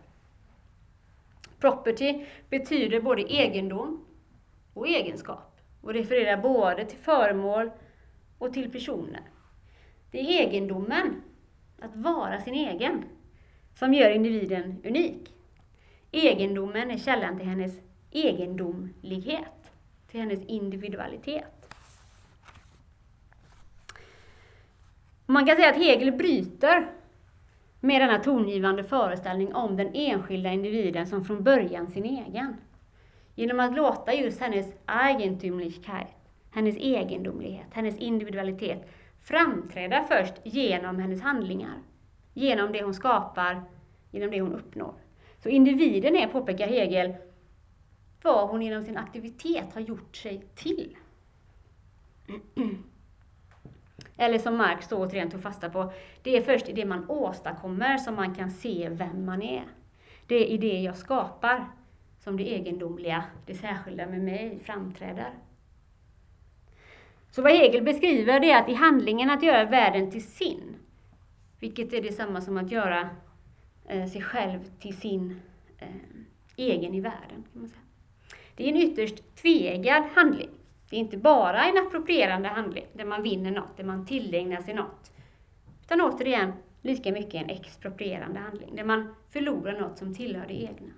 Property 1.59 2.25
betyder 2.49 3.01
både 3.01 3.34
egendom 3.34 4.05
och 4.73 4.88
egenskap 4.88 5.61
och 5.82 5.93
refererar 5.93 6.41
både 6.41 6.86
till 6.86 6.97
föremål 6.97 7.71
och 8.38 8.53
till 8.53 8.71
personer. 8.71 9.21
Det 10.11 10.19
är 10.19 10.47
egendomen, 10.47 11.21
att 11.80 11.95
vara 11.95 12.41
sin 12.41 12.53
egen, 12.53 13.03
som 13.80 13.93
gör 13.93 14.09
individen 14.09 14.82
unik. 14.86 15.34
Egendomen 16.11 16.91
är 16.91 16.97
källan 16.97 17.38
till 17.38 17.47
hennes 17.47 17.80
egendomlighet, 18.11 19.71
till 20.11 20.19
hennes 20.19 20.45
individualitet. 20.45 21.75
Man 25.25 25.45
kan 25.45 25.55
säga 25.55 25.69
att 25.69 25.84
Hegel 25.84 26.11
bryter 26.11 26.88
med 27.80 28.01
denna 28.01 28.19
tongivande 28.19 28.84
föreställning 28.84 29.55
om 29.55 29.78
den 29.78 29.91
enskilda 29.93 30.51
individen 30.51 31.07
som 31.07 31.25
från 31.25 31.43
början 31.43 31.88
sin 31.88 32.05
egen. 32.05 32.55
Genom 33.36 33.59
att 33.59 33.75
låta 33.75 34.13
just 34.13 34.41
hennes 34.41 34.67
eigentümlichkeit, 34.86 36.15
hennes 36.51 36.78
egendomlighet, 36.78 37.67
hennes 37.71 37.97
individualitet 37.97 38.89
framträda 39.21 40.03
först 40.09 40.34
genom 40.43 40.99
hennes 40.99 41.21
handlingar 41.21 41.78
genom 42.38 42.71
det 42.71 42.83
hon 42.83 42.93
skapar, 42.93 43.63
genom 44.11 44.31
det 44.31 44.41
hon 44.41 44.53
uppnår. 44.53 44.93
Så 45.39 45.49
individen 45.49 46.15
är, 46.15 46.27
påpekar 46.27 46.67
Hegel, 46.67 47.15
vad 48.21 48.49
hon 48.49 48.61
genom 48.61 48.83
sin 48.83 48.97
aktivitet 48.97 49.73
har 49.73 49.81
gjort 49.81 50.15
sig 50.15 50.45
till. 50.55 50.97
Eller 54.17 54.39
som 54.39 54.57
Marx 54.57 54.88
då 54.88 54.97
återigen 54.97 55.29
tog 55.29 55.41
fasta 55.41 55.69
på, 55.69 55.93
det 56.23 56.38
är 56.38 56.41
först 56.41 56.69
i 56.69 56.73
det 56.73 56.85
man 56.85 57.09
åstadkommer 57.09 57.97
som 57.97 58.15
man 58.15 58.35
kan 58.35 58.51
se 58.51 58.89
vem 58.91 59.25
man 59.25 59.41
är. 59.41 59.63
Det 60.27 60.35
är 60.35 60.45
i 60.45 60.57
det 60.57 60.81
jag 60.81 60.97
skapar 60.97 61.71
som 62.19 62.38
det 62.38 62.53
egendomliga, 62.53 63.23
det 63.45 63.55
särskilda 63.55 64.07
med 64.07 64.21
mig 64.21 64.59
framträder. 64.63 65.33
Så 67.31 67.41
vad 67.41 67.51
Hegel 67.51 67.83
beskriver 67.83 68.39
det 68.39 68.51
är 68.51 68.61
att 68.61 68.69
i 68.69 68.73
handlingen 68.73 69.29
att 69.29 69.43
göra 69.43 69.65
världen 69.65 70.11
till 70.11 70.27
sin, 70.27 70.75
vilket 71.60 71.93
är 71.93 72.01
detsamma 72.01 72.41
som 72.41 72.58
att 72.58 72.72
göra 72.72 73.10
eh, 73.88 74.05
sig 74.05 74.22
själv 74.22 74.60
till 74.80 74.97
sin 74.97 75.41
eh, 75.78 75.88
egen 76.55 76.93
i 76.93 77.01
världen. 77.01 77.43
Kan 77.53 77.62
man 77.62 77.68
säga. 77.68 77.82
Det 78.55 78.64
är 78.64 78.70
en 78.70 78.78
ytterst 78.78 79.36
tveeggad 79.36 80.03
handling. 80.16 80.49
Det 80.89 80.95
är 80.95 80.99
inte 80.99 81.18
bara 81.18 81.66
en 81.66 81.78
approprierande 81.78 82.47
handling, 82.47 82.86
där 82.93 83.05
man 83.05 83.24
vinner 83.24 83.51
något, 83.51 83.78
där 83.78 83.84
man 83.84 84.05
tillägnar 84.05 84.62
sig 84.62 84.74
något. 84.74 85.12
Utan 85.82 86.01
återigen, 86.01 86.53
lika 86.82 87.12
mycket 87.12 87.43
en 87.43 87.49
exproprierande 87.49 88.39
handling, 88.39 88.76
där 88.76 88.84
man 88.84 89.16
förlorar 89.30 89.80
något 89.80 89.97
som 89.97 90.16
tillhör 90.16 90.47
det 90.47 90.53
egna. 90.53 90.93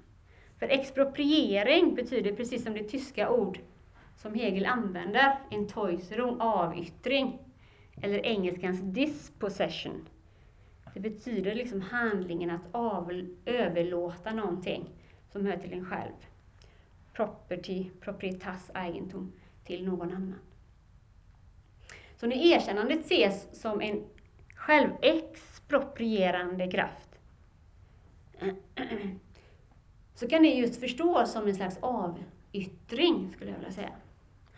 För 0.59 0.67
expropriering 0.67 1.95
betyder, 1.95 2.35
precis 2.35 2.63
som 2.63 2.73
det 2.73 2.83
tyska 2.83 3.29
ord 3.29 3.59
som 4.17 4.33
Hegel 4.33 4.65
använder, 4.65 5.39
en 5.49 5.67
toiserung, 5.67 6.41
avyttring, 6.41 7.39
eller 8.01 8.25
engelskans 8.25 8.79
dispossession, 8.81 10.07
det 11.01 11.09
betyder 11.09 11.55
liksom 11.55 11.81
handlingen 11.81 12.49
att 12.49 12.61
av, 12.71 13.27
överlåta 13.45 14.33
någonting 14.33 14.89
som 15.31 15.45
hör 15.45 15.57
till 15.57 15.73
en 15.73 15.85
själv. 15.85 16.13
Property, 17.13 17.89
proprietas, 18.01 18.71
egendom, 18.73 19.31
till 19.65 19.85
någon 19.85 20.11
annan. 20.11 20.39
Så 22.15 22.27
när 22.27 22.35
erkännandet 22.35 22.99
ses 22.99 23.61
som 23.61 23.81
en 23.81 24.03
självexproprierande 24.55 26.71
kraft, 26.71 27.19
så 30.15 30.27
kan 30.27 30.43
det 30.43 30.49
just 30.49 30.79
förstås 30.79 31.31
som 31.31 31.47
en 31.47 31.55
slags 31.55 31.77
avyttring, 31.81 33.31
skulle 33.35 33.51
jag 33.51 33.57
vilja 33.57 33.73
säga. 33.73 33.91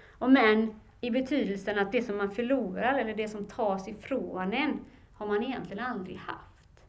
Och 0.09 0.31
men 0.31 0.79
i 1.01 1.11
betydelsen 1.11 1.79
att 1.79 1.91
det 1.91 2.03
som 2.03 2.17
man 2.17 2.31
förlorar, 2.31 2.99
eller 2.99 3.15
det 3.15 3.27
som 3.27 3.45
tas 3.45 3.87
ifrån 3.87 4.53
en, 4.53 4.79
har 5.21 5.27
man 5.27 5.43
egentligen 5.43 5.85
aldrig 5.85 6.17
haft. 6.17 6.81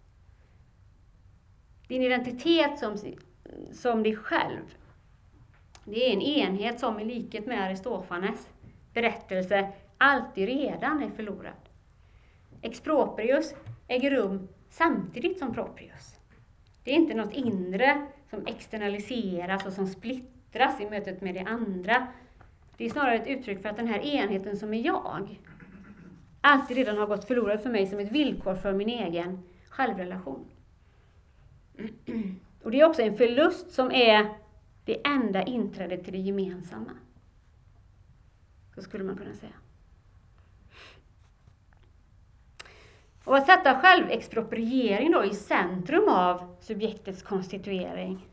Din 1.89 2.03
identitet 2.03 2.79
som, 2.79 2.97
som 3.73 4.03
dig 4.03 4.17
själv, 4.17 4.77
det 5.85 6.09
är 6.09 6.13
en 6.13 6.23
enhet 6.23 6.81
som 6.81 7.01
i 7.01 7.05
likhet 7.05 7.47
med 7.47 7.63
Aristofanes 7.63 8.49
berättelse 8.93 9.73
alltid 9.99 10.49
redan 10.49 11.03
är 11.03 11.11
förlorad. 11.11 11.69
Exproprius 12.63 13.55
äger 13.89 14.11
rum 14.11 14.49
samtidigt 14.71 15.39
som 15.39 15.55
proprius. 15.55 16.15
Det 16.85 16.91
är 16.91 16.95
inte 16.95 17.15
något 17.15 17.35
inre 17.35 18.07
som 18.31 18.47
externaliseras 18.47 19.67
och 19.67 19.73
som 19.73 19.87
splittras 19.87 20.81
i 20.81 20.91
mötet 20.91 21.21
med 21.21 21.35
det 21.35 21.45
andra. 21.45 22.07
Det 22.77 22.85
är 22.85 22.91
snarare 22.91 23.15
ett 23.15 23.27
uttryck 23.27 23.63
för 23.63 23.69
att 23.69 23.77
den 23.77 23.89
här 23.89 24.01
enheten 24.01 24.57
som 24.57 24.75
är 24.75 24.87
jag 24.87 25.39
alltid 26.43 26.77
redan 26.77 26.99
har 26.99 27.07
gått 27.07 27.25
förlorad 27.25 27.61
för 27.61 27.71
mig 27.71 27.87
som 27.87 27.99
ett 27.99 28.13
villkor 28.13 28.55
för 28.55 28.73
min 28.73 28.89
egen 28.89 29.43
självrelation. 29.69 30.47
Och 32.63 32.71
det 32.71 32.81
är 32.81 32.89
också 32.89 33.03
en 33.03 33.17
förlust 33.17 33.71
som 33.71 33.93
är 33.93 34.35
det 34.85 35.07
enda 35.07 35.43
inträdet 35.43 36.05
till 36.05 36.13
det 36.13 36.19
gemensamma. 36.19 36.91
Så 38.75 38.83
skulle 38.83 39.05
man 39.05 39.17
kunna 39.17 39.35
säga. 39.35 39.53
Och 43.25 43.37
att 43.37 43.47
sätta 43.47 43.81
självexpropriering 43.81 45.11
då 45.11 45.25
i 45.25 45.35
centrum 45.35 46.09
av 46.09 46.57
subjektets 46.61 47.23
konstituering. 47.23 48.29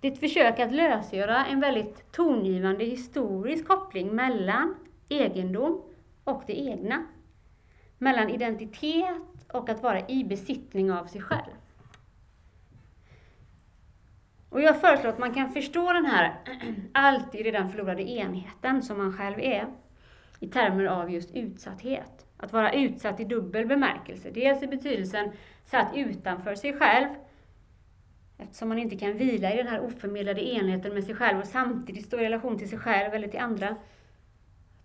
Det 0.00 0.08
är 0.08 0.12
ett 0.12 0.20
försök 0.20 0.58
att 0.58 0.72
lösgöra 0.72 1.46
en 1.46 1.60
väldigt 1.60 2.12
tongivande 2.12 2.84
historisk 2.84 3.68
koppling 3.68 4.14
mellan 4.14 4.74
egendom 5.08 5.82
och 6.28 6.42
det 6.46 6.60
egna. 6.60 7.06
Mellan 7.98 8.30
identitet 8.30 9.16
och 9.52 9.68
att 9.68 9.82
vara 9.82 10.08
i 10.08 10.24
besittning 10.24 10.92
av 10.92 11.06
sig 11.06 11.20
själv. 11.20 11.52
Och 14.48 14.60
jag 14.60 14.80
föreslår 14.80 15.10
att 15.10 15.18
man 15.18 15.34
kan 15.34 15.52
förstå 15.52 15.92
den 15.92 16.06
här 16.06 16.34
alltid 16.92 17.40
redan 17.44 17.70
förlorade 17.70 18.02
enheten 18.02 18.82
som 18.82 18.98
man 18.98 19.12
själv 19.12 19.40
är 19.40 19.66
i 20.40 20.48
termer 20.48 20.84
av 20.84 21.10
just 21.10 21.34
utsatthet. 21.34 22.26
Att 22.36 22.52
vara 22.52 22.72
utsatt 22.72 23.20
i 23.20 23.24
dubbel 23.24 23.66
bemärkelse. 23.66 24.30
Dels 24.30 24.62
i 24.62 24.66
betydelsen 24.66 25.30
satt 25.64 25.96
utanför 25.96 26.54
sig 26.54 26.78
själv, 26.78 27.08
eftersom 28.38 28.68
man 28.68 28.78
inte 28.78 28.96
kan 28.96 29.16
vila 29.16 29.52
i 29.52 29.56
den 29.56 29.66
här 29.66 29.80
oförmedlade 29.80 30.48
enheten 30.48 30.94
med 30.94 31.04
sig 31.04 31.14
själv 31.14 31.38
och 31.38 31.46
samtidigt 31.46 32.06
stå 32.06 32.16
i 32.16 32.24
relation 32.24 32.58
till 32.58 32.68
sig 32.68 32.78
själv 32.78 33.14
eller 33.14 33.28
till 33.28 33.40
andra. 33.40 33.76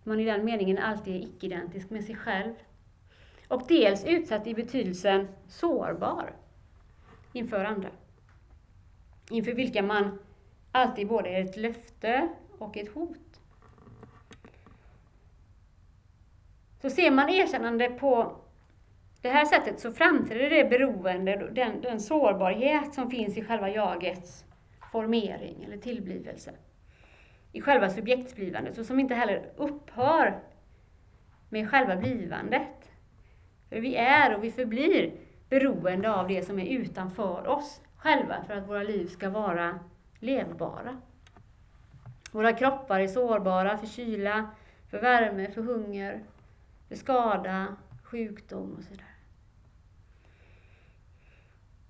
Man 0.04 0.20
i 0.20 0.26
den 0.26 0.46
meningen 0.46 0.78
alltid 0.78 1.16
är 1.16 1.20
icke-identisk 1.20 1.90
med 1.90 2.04
sig 2.04 2.16
själv. 2.16 2.54
Och 3.48 3.64
dels 3.68 4.06
utsatt 4.06 4.48
i 4.48 4.54
betydelsen 4.54 5.28
sårbar 5.48 6.36
inför 7.34 7.66
andra. 7.66 7.90
Inför 9.30 9.54
vilka 9.54 9.84
man 9.84 10.20
alltid 10.72 11.08
både 11.08 11.30
är 11.30 11.42
ett 11.44 11.58
löfte 11.58 12.30
och 12.60 12.78
ett 12.78 12.94
hot. 12.94 13.40
Så 16.82 16.90
ser 16.90 17.12
man 17.12 17.30
erkännande 17.30 17.90
på 17.90 18.38
det 19.22 19.30
här 19.30 19.46
sättet 19.46 19.80
så 19.80 19.92
framträder 19.92 20.50
det 20.50 20.70
beroende, 20.70 21.50
den, 21.52 21.82
den 21.82 22.00
sårbarhet 22.00 22.94
som 22.94 23.10
finns 23.10 23.38
i 23.38 23.44
själva 23.44 23.70
jagets 23.70 24.46
formering 24.92 25.64
eller 25.64 25.78
tillblivelse. 25.78 26.52
I 27.54 27.62
själva 27.62 27.90
subjektsblivandet 27.90 28.78
och 28.78 28.86
som 28.86 29.00
inte 29.00 29.16
heller 29.16 29.50
upphör 29.56 30.40
med 31.50 31.70
själva 31.70 31.96
blivandet. 31.96 32.92
För 33.70 33.80
vi 33.80 33.96
är 33.96 34.36
och 34.36 34.44
vi 34.44 34.52
förblir 34.52 35.12
beroende 35.50 36.14
av 36.14 36.28
det 36.28 36.44
som 36.44 36.60
är 36.60 36.66
utanför 36.66 37.48
oss 37.48 37.82
själva 37.98 38.44
för 38.48 38.54
att 38.54 38.70
våra 38.70 38.84
liv 38.84 39.08
ska 39.08 39.30
vara 39.30 39.80
levbara. 40.20 41.02
Våra 42.32 42.54
kroppar 42.54 43.00
är 43.00 43.08
sårbara 43.08 43.78
för 43.78 43.88
kyla, 43.88 44.50
för 44.90 45.02
värme, 45.02 45.52
för 45.52 45.62
hunger, 45.62 46.24
för 46.88 46.96
skada, 46.96 47.76
sjukdom 48.04 48.76
och 48.78 48.84
sådär. 48.84 49.16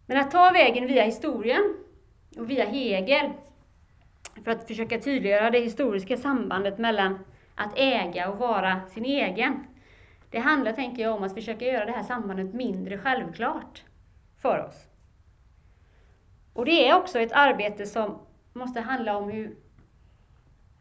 Men 0.06 0.18
att 0.18 0.32
ta 0.32 0.52
vägen 0.52 0.88
via 0.88 1.04
historien 1.04 1.76
och 2.38 2.50
via 2.50 2.66
Hegel 2.66 3.32
för 4.44 4.52
att 4.52 4.68
försöka 4.68 5.00
tydliggöra 5.00 5.50
det 5.50 5.60
historiska 5.60 6.18
sambandet 6.18 6.78
mellan 6.78 7.20
att 7.56 7.72
äga 7.76 8.30
och 8.30 8.38
vara 8.38 8.82
sin 8.88 9.06
egen. 9.06 9.68
Det 10.30 10.40
handlar, 10.40 10.74
tänker 10.74 11.04
jag, 11.04 11.16
om 11.16 11.24
att 11.24 11.34
försöka 11.34 11.66
göra 11.66 11.86
det 11.86 11.92
här 11.92 12.04
sambandet 12.04 12.54
mindre 12.54 12.98
självklart 12.98 13.84
för 14.42 14.66
oss. 14.66 14.88
Och 16.54 16.66
det 16.66 16.88
är 16.88 16.96
också 16.96 17.20
ett 17.20 17.32
arbete 17.32 17.86
som 17.86 18.20
måste 18.54 18.82
handla 18.82 19.18
om 19.18 19.30
hur 19.30 19.58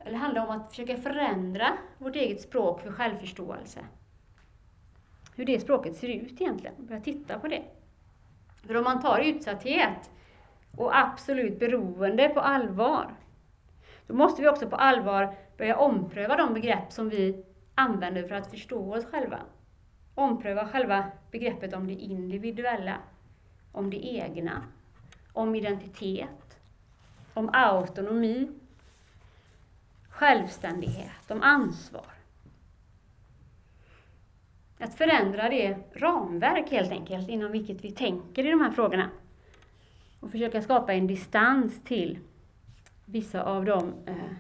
eller 0.04 0.18
handla 0.18 0.46
om 0.46 0.50
att 0.50 0.70
försöka 0.70 0.96
förändra 0.96 1.68
vårt 1.98 2.16
eget 2.16 2.40
språk 2.40 2.80
för 2.80 2.92
självförståelse 2.92 3.80
hur 5.36 5.44
det 5.44 5.60
språket 5.60 5.96
ser 5.96 6.08
ut 6.08 6.40
egentligen. 6.40 6.74
Börja 6.78 7.00
titta 7.00 7.38
på 7.38 7.48
det. 7.48 7.62
För 8.66 8.76
om 8.76 8.84
man 8.84 9.02
tar 9.02 9.18
utsatthet 9.18 10.10
och 10.76 10.98
absolut 10.98 11.58
beroende 11.58 12.28
på 12.28 12.40
allvar, 12.40 13.14
då 14.06 14.14
måste 14.14 14.42
vi 14.42 14.48
också 14.48 14.68
på 14.68 14.76
allvar 14.76 15.34
börja 15.56 15.76
ompröva 15.76 16.36
de 16.36 16.54
begrepp 16.54 16.92
som 16.92 17.08
vi 17.08 17.44
använder 17.74 18.28
för 18.28 18.34
att 18.34 18.50
förstå 18.50 18.94
oss 18.94 19.04
själva. 19.04 19.38
Ompröva 20.14 20.68
själva 20.68 21.06
begreppet 21.30 21.74
om 21.74 21.86
det 21.86 21.92
individuella, 21.92 22.98
om 23.72 23.90
det 23.90 24.06
egna, 24.06 24.62
om 25.32 25.54
identitet, 25.54 26.58
om 27.34 27.50
autonomi, 27.52 28.48
självständighet, 30.08 31.30
om 31.30 31.42
ansvar. 31.42 32.06
Att 34.78 34.94
förändra 34.94 35.48
det 35.48 35.76
ramverk 35.94 36.70
helt 36.70 36.92
enkelt 36.92 37.28
inom 37.28 37.52
vilket 37.52 37.84
vi 37.84 37.90
tänker 37.90 38.46
i 38.46 38.50
de 38.50 38.60
här 38.60 38.70
frågorna. 38.70 39.10
Och 40.20 40.30
försöka 40.30 40.62
skapa 40.62 40.92
en 40.92 41.06
distans 41.06 41.84
till 41.84 42.18
vissa 43.12 43.42
av 43.42 43.64
de 43.64 43.94
eh, 44.06 44.32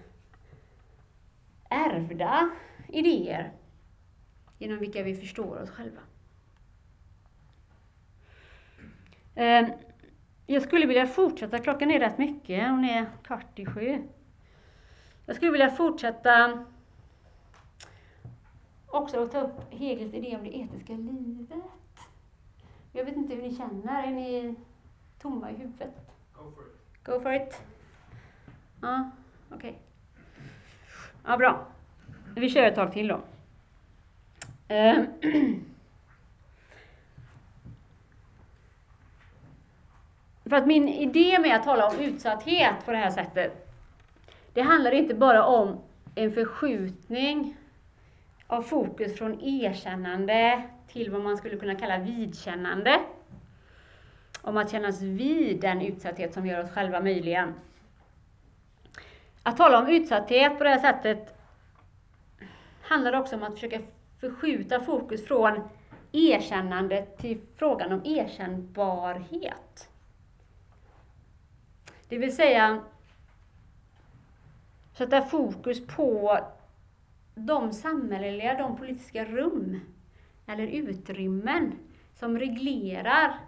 ärvda 1.70 2.50
idéer 2.88 3.52
genom 4.58 4.78
vilka 4.78 5.02
vi 5.02 5.14
förstår 5.14 5.62
oss 5.62 5.70
själva. 5.70 6.00
Eh, 9.34 9.68
jag 10.46 10.62
skulle 10.62 10.86
vilja 10.86 11.06
fortsätta, 11.06 11.58
klockan 11.58 11.90
är 11.90 12.00
rätt 12.00 12.18
mycket, 12.18 12.70
hon 12.70 12.84
är 12.84 13.06
kvart 13.22 13.58
i 13.58 13.66
sju. 13.66 14.02
Jag 15.26 15.36
skulle 15.36 15.50
vilja 15.50 15.70
fortsätta 15.70 16.64
också 18.86 19.22
att 19.22 19.32
ta 19.32 19.40
upp 19.40 19.72
Hegels 19.72 20.14
idé 20.14 20.36
om 20.36 20.44
det 20.44 20.56
etiska 20.56 20.92
livet. 20.92 21.98
Jag 22.92 23.04
vet 23.04 23.16
inte 23.16 23.34
hur 23.34 23.42
ni 23.42 23.56
känner, 23.56 24.02
är 24.02 24.12
ni 24.12 24.54
tomma 25.18 25.50
i 25.50 25.54
huvudet? 25.54 25.94
Go 26.32 26.50
for 26.50 26.64
it. 26.64 27.04
Go 27.04 27.20
for 27.20 27.32
it. 27.32 27.71
Ja, 28.82 29.10
okej. 29.50 29.70
Okay. 29.70 29.80
Ja, 31.24 31.36
bra. 31.36 31.66
Vi 32.36 32.50
kör 32.50 32.62
ett 32.62 32.74
tag 32.74 32.92
till 32.92 33.08
då. 33.08 33.20
Eh, 34.68 34.96
för 40.44 40.56
att 40.56 40.66
min 40.66 40.88
idé 40.88 41.38
med 41.38 41.56
att 41.56 41.64
tala 41.64 41.88
om 41.88 42.00
utsatthet 42.00 42.84
på 42.84 42.90
det 42.92 42.96
här 42.98 43.10
sättet, 43.10 43.68
det 44.52 44.62
handlar 44.62 44.92
inte 44.92 45.14
bara 45.14 45.44
om 45.44 45.80
en 46.14 46.32
förskjutning 46.32 47.56
av 48.46 48.62
fokus 48.62 49.18
från 49.18 49.40
erkännande 49.40 50.62
till 50.88 51.10
vad 51.10 51.20
man 51.20 51.36
skulle 51.36 51.56
kunna 51.56 51.74
kalla 51.74 51.98
vidkännande. 51.98 53.00
Om 54.42 54.56
att 54.56 54.70
kännas 54.70 55.02
vid 55.02 55.60
den 55.60 55.82
utsatthet 55.82 56.34
som 56.34 56.46
gör 56.46 56.64
oss 56.64 56.70
själva 56.70 57.00
möjliga. 57.00 57.54
Att 59.42 59.56
tala 59.56 59.78
om 59.78 59.88
utsatthet 59.88 60.58
på 60.58 60.64
det 60.64 60.70
här 60.70 60.78
sättet 60.78 61.38
handlar 62.82 63.12
också 63.12 63.36
om 63.36 63.42
att 63.42 63.54
försöka 63.54 63.80
förskjuta 64.20 64.80
fokus 64.80 65.26
från 65.26 65.68
erkännande 66.12 67.06
till 67.06 67.40
frågan 67.56 67.92
om 67.92 68.00
erkännbarhet. 68.04 69.88
Det 72.08 72.18
vill 72.18 72.36
säga 72.36 72.82
sätta 74.94 75.22
fokus 75.22 75.86
på 75.86 76.38
de 77.34 77.72
samhälleliga, 77.72 78.58
de 78.58 78.76
politiska 78.76 79.24
rum 79.24 79.80
eller 80.46 80.66
utrymmen 80.66 81.72
som 82.14 82.38
reglerar 82.38 83.38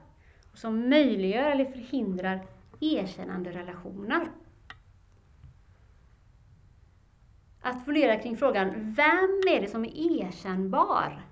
som 0.55 0.88
möjliggör 0.88 1.51
eller 1.51 1.64
förhindrar 1.64 2.40
erkännande 2.80 3.51
relationer. 3.51 4.28
Att 7.67 7.85
fundera 7.85 8.17
kring 8.17 8.37
frågan, 8.37 8.95
vem 8.95 9.41
är 9.49 9.61
det 9.61 9.69
som 9.69 9.85
är 9.85 10.23
erkännbar? 10.23 11.23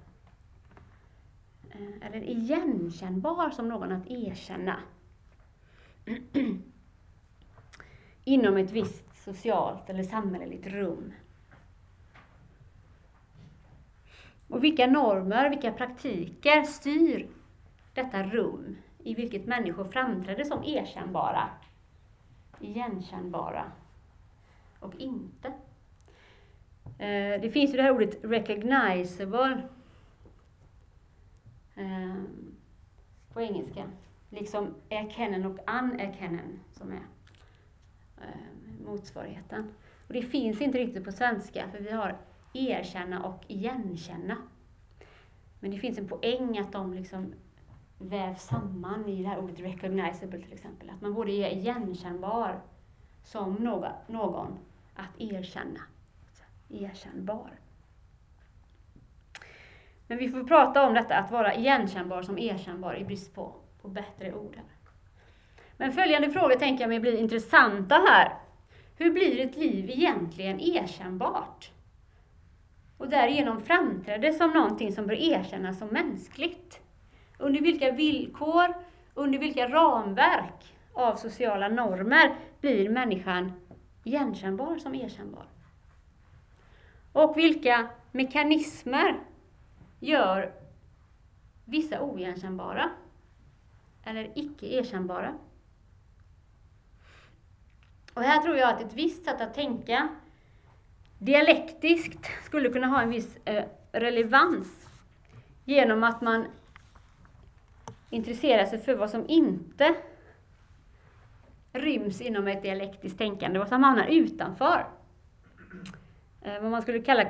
Eh, 1.70 2.06
eller 2.06 2.22
igenkännbar 2.22 3.50
som 3.50 3.68
någon 3.68 3.92
att 3.92 4.06
erkänna. 4.06 4.80
Inom 8.24 8.56
ett 8.56 8.70
visst 8.70 9.24
socialt 9.24 9.90
eller 9.90 10.02
samhälleligt 10.02 10.66
rum. 10.66 11.12
Och 14.48 14.64
vilka 14.64 14.86
normer, 14.86 15.50
vilka 15.50 15.72
praktiker 15.72 16.62
styr 16.62 17.28
detta 17.94 18.22
rum 18.22 18.76
i 18.98 19.14
vilket 19.14 19.46
människor 19.46 19.84
framträder 19.84 20.44
som 20.44 20.64
erkännbara, 20.64 21.48
igenkännbara 22.60 23.72
och 24.80 24.94
inte. 24.94 25.52
Eh, 27.02 27.40
det 27.40 27.50
finns 27.50 27.72
ju 27.72 27.76
det 27.76 27.82
här 27.82 27.92
ordet 27.92 28.24
recognizable 28.24 29.62
eh, 31.74 32.22
på 33.32 33.40
engelska. 33.40 33.84
Liksom 34.30 34.74
erkennen 34.88 35.46
och 35.46 35.58
unerkennen 35.82 36.60
som 36.72 36.92
är 36.92 37.02
eh, 38.20 38.86
motsvarigheten. 38.86 39.74
Och 40.06 40.12
det 40.12 40.22
finns 40.22 40.60
inte 40.60 40.78
riktigt 40.78 41.04
på 41.04 41.12
svenska 41.12 41.68
för 41.70 41.78
vi 41.78 41.90
har 41.90 42.16
erkänna 42.52 43.22
och 43.24 43.44
igenkänna. 43.48 44.36
Men 45.60 45.70
det 45.70 45.78
finns 45.78 45.98
en 45.98 46.08
poäng 46.08 46.58
att 46.58 46.72
de 46.72 46.94
liksom 46.94 47.34
vävs 47.98 48.42
samman 48.42 49.08
i 49.08 49.22
det 49.22 49.28
här 49.28 49.38
ordet 49.38 49.60
recognizable 49.60 50.42
till 50.42 50.52
exempel. 50.52 50.90
Att 50.90 51.00
man 51.00 51.14
både 51.14 51.32
är 51.32 51.50
igenkännbar 51.50 52.60
som 53.24 53.54
någon 54.08 54.58
att 54.94 55.20
erkänna. 55.20 55.80
Erkännbar. 56.72 57.50
Men 60.06 60.18
vi 60.18 60.28
får 60.28 60.44
prata 60.44 60.86
om 60.86 60.94
detta, 60.94 61.16
att 61.16 61.30
vara 61.30 61.54
igenkännbar 61.54 62.22
som 62.22 62.38
erkännbar 62.38 62.94
i 62.94 63.04
brist 63.04 63.34
på, 63.34 63.54
på 63.82 63.88
bättre 63.88 64.34
ord. 64.34 64.56
Här. 64.56 64.64
Men 65.76 65.92
följande 65.92 66.30
frågor 66.30 66.54
tänker 66.54 66.82
jag 66.82 66.88
mig 66.88 67.00
blir 67.00 67.18
intressanta 67.18 67.94
här. 67.94 68.34
Hur 68.96 69.12
blir 69.12 69.40
ett 69.40 69.56
liv 69.56 69.90
egentligen 69.90 70.60
erkännbart? 70.60 71.70
Och 72.98 73.08
därigenom 73.08 73.60
framträder 73.60 74.32
som 74.32 74.50
någonting 74.50 74.92
som 74.92 75.06
bör 75.06 75.14
erkännas 75.14 75.78
som 75.78 75.88
mänskligt. 75.88 76.80
Under 77.38 77.60
vilka 77.60 77.90
villkor, 77.90 78.74
under 79.14 79.38
vilka 79.38 79.68
ramverk 79.68 80.74
av 80.94 81.16
sociala 81.16 81.68
normer 81.68 82.34
blir 82.60 82.88
människan 82.88 83.52
igenkännbar 84.04 84.78
som 84.78 84.94
erkännbar? 84.94 85.44
Och 87.12 87.36
vilka 87.36 87.88
mekanismer 88.12 89.20
gör 90.00 90.52
vissa 91.64 92.00
oigenkännbara 92.00 92.90
eller 94.04 94.30
icke 94.34 94.66
erkännbara? 94.66 95.34
Och 98.14 98.22
här 98.22 98.42
tror 98.42 98.56
jag 98.56 98.70
att 98.70 98.80
ett 98.80 98.94
visst 98.94 99.24
sätt 99.24 99.40
att 99.40 99.54
tänka 99.54 100.08
dialektiskt 101.18 102.26
skulle 102.44 102.68
kunna 102.68 102.86
ha 102.86 103.02
en 103.02 103.10
viss 103.10 103.36
eh, 103.44 103.64
relevans 103.92 104.88
genom 105.64 106.04
att 106.04 106.20
man 106.20 106.46
intresserar 108.10 108.66
sig 108.66 108.78
för 108.78 108.94
vad 108.94 109.10
som 109.10 109.28
inte 109.28 109.94
ryms 111.72 112.20
inom 112.20 112.48
ett 112.48 112.62
dialektiskt 112.62 113.18
tänkande, 113.18 113.58
vad 113.58 113.68
som 113.68 113.82
hamnar 113.84 114.06
utanför. 114.06 114.86
Eh, 116.44 116.62
vad 116.62 116.70
man 116.70 116.82
skulle, 116.82 117.00
kalla, 117.00 117.28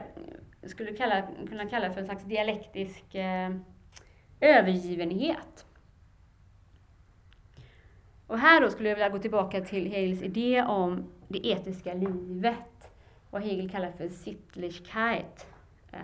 skulle 0.63 0.93
kalla, 0.93 1.23
kunna 1.49 1.67
kalla 1.67 1.93
för 1.93 2.01
en 2.01 2.07
slags 2.07 2.25
dialektisk 2.25 3.15
eh, 3.15 3.51
övergivenhet. 4.41 5.67
Och 8.27 8.39
här 8.39 8.61
då 8.61 8.71
skulle 8.71 8.89
jag 8.89 8.97
vilja 8.97 9.09
gå 9.09 9.19
tillbaka 9.19 9.61
till 9.61 9.91
Hegels 9.91 10.23
idé 10.23 10.63
om 10.63 11.05
det 11.29 11.47
etiska 11.47 11.95
livet, 11.95 12.93
vad 13.31 13.43
Hegel 13.43 13.71
kallar 13.71 13.91
för 13.91 14.09
Sittlichkeit. 14.09 15.47
Eh, 15.93 15.99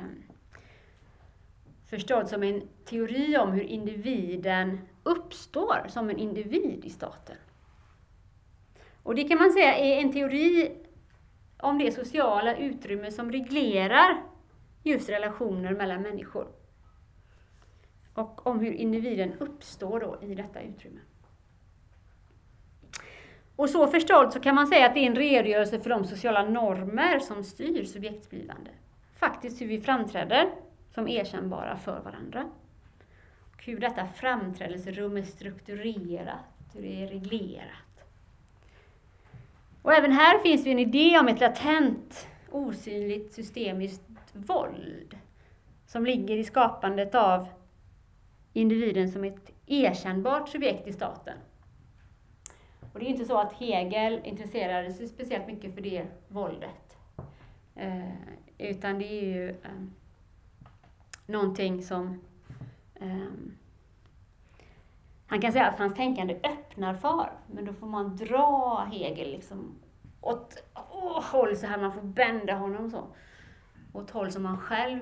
förstådd 1.86 2.28
som 2.28 2.42
en 2.42 2.62
teori 2.84 3.38
om 3.38 3.52
hur 3.52 3.62
individen 3.62 4.80
uppstår 5.02 5.86
som 5.88 6.10
en 6.10 6.18
individ 6.18 6.84
i 6.84 6.90
staten. 6.90 7.36
Och 9.02 9.14
det 9.14 9.24
kan 9.24 9.38
man 9.38 9.52
säga 9.52 9.76
är 9.76 10.00
en 10.00 10.12
teori 10.12 10.72
om 11.60 11.78
det 11.78 11.92
sociala 11.92 12.56
utrymme 12.56 13.10
som 13.10 13.32
reglerar 13.32 14.22
just 14.82 15.08
relationer 15.08 15.74
mellan 15.74 16.02
människor. 16.02 16.48
Och 18.14 18.46
om 18.46 18.60
hur 18.60 18.72
individen 18.72 19.32
uppstår 19.38 20.00
då 20.00 20.18
i 20.22 20.34
detta 20.34 20.60
utrymme. 20.60 21.00
Och 23.56 23.70
så 23.70 23.86
förstått 23.86 24.32
så 24.32 24.40
kan 24.40 24.54
man 24.54 24.66
säga 24.66 24.86
att 24.86 24.94
det 24.94 25.00
är 25.00 25.06
en 25.06 25.16
redogörelse 25.16 25.80
för 25.80 25.90
de 25.90 26.04
sociala 26.04 26.44
normer 26.44 27.18
som 27.18 27.44
styr 27.44 27.84
subjektsblivande. 27.84 28.70
Faktiskt 29.18 29.60
hur 29.60 29.66
vi 29.66 29.80
framträder 29.80 30.50
som 30.94 31.08
erkännbara 31.08 31.76
för 31.76 32.00
varandra. 32.00 32.50
Och 33.52 33.64
hur 33.64 33.80
detta 33.80 34.06
framträdelserum 34.06 35.16
är 35.16 35.22
strukturerat, 35.22 36.74
hur 36.74 36.82
det 36.82 37.02
är 37.02 37.06
reglerat. 37.06 37.87
Och 39.82 39.92
även 39.92 40.12
här 40.12 40.38
finns 40.38 40.64
det 40.64 40.70
en 40.70 40.78
idé 40.78 41.18
om 41.18 41.28
ett 41.28 41.40
latent, 41.40 42.28
osynligt 42.50 43.32
systemiskt 43.32 44.02
våld 44.32 45.18
som 45.86 46.06
ligger 46.06 46.36
i 46.36 46.44
skapandet 46.44 47.14
av 47.14 47.48
individen 48.52 49.08
som 49.12 49.24
ett 49.24 49.52
erkännbart 49.66 50.48
subjekt 50.48 50.88
i 50.88 50.92
staten. 50.92 51.38
Och 52.92 52.98
det 52.98 53.06
är 53.06 53.10
inte 53.10 53.24
så 53.24 53.38
att 53.38 53.52
Hegel 53.52 54.20
intresserade 54.24 54.92
sig 54.92 55.08
speciellt 55.08 55.46
mycket 55.46 55.74
för 55.74 55.80
det 55.80 56.06
våldet. 56.28 56.96
Eh, 57.74 58.12
utan 58.58 58.98
det 58.98 59.04
är 59.04 59.24
ju 59.24 59.48
eh, 59.48 59.84
någonting 61.26 61.82
som 61.82 62.20
eh, 62.94 63.32
han 65.28 65.40
kan 65.40 65.52
säga 65.52 65.66
att 65.66 65.78
hans 65.78 65.94
tänkande 65.94 66.34
öppnar 66.34 66.94
för, 66.94 67.32
men 67.46 67.64
då 67.64 67.72
får 67.72 67.86
man 67.86 68.16
dra 68.16 68.88
Hegel 68.92 69.30
liksom 69.30 69.78
åt 70.20 70.62
åt 70.90 71.24
håll 71.24 71.56
så 71.56 71.66
här, 71.66 71.78
man 71.78 71.92
får 71.92 72.02
bända 72.02 72.54
honom 72.54 72.90
så. 72.90 73.06
Åt 73.92 74.10
håll 74.10 74.32
som 74.32 74.42
man 74.42 74.58
själv 74.58 75.00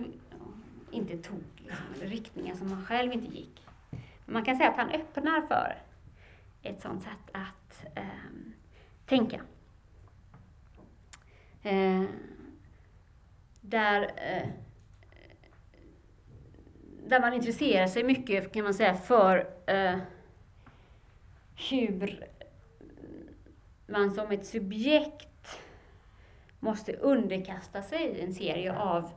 inte 0.90 1.18
tog, 1.18 1.42
liksom, 1.56 1.86
eller 1.94 2.06
riktningar 2.06 2.54
som 2.54 2.70
man 2.70 2.84
själv 2.84 3.12
inte 3.12 3.36
gick. 3.36 3.66
Men 3.90 4.32
man 4.32 4.44
kan 4.44 4.56
säga 4.56 4.70
att 4.70 4.76
han 4.76 4.90
öppnar 4.90 5.40
för 5.40 5.82
ett 6.62 6.82
sånt 6.82 7.02
sätt 7.02 7.30
att 7.32 7.86
eh, 7.94 8.04
tänka. 9.06 9.40
Eh, 11.62 12.02
där 13.60 14.02
eh, 14.02 14.48
där 17.08 17.20
man 17.20 17.32
intresserar 17.32 17.86
sig 17.86 18.04
mycket, 18.04 18.52
kan 18.52 18.64
man 18.64 18.74
säga, 18.74 18.94
för 18.94 19.48
eh, 19.66 19.98
hur 21.56 22.28
man 23.86 24.10
som 24.10 24.30
ett 24.30 24.46
subjekt 24.46 25.58
måste 26.60 26.92
underkasta 26.92 27.82
sig 27.82 28.20
en 28.20 28.34
serie 28.34 28.78
av 28.78 29.10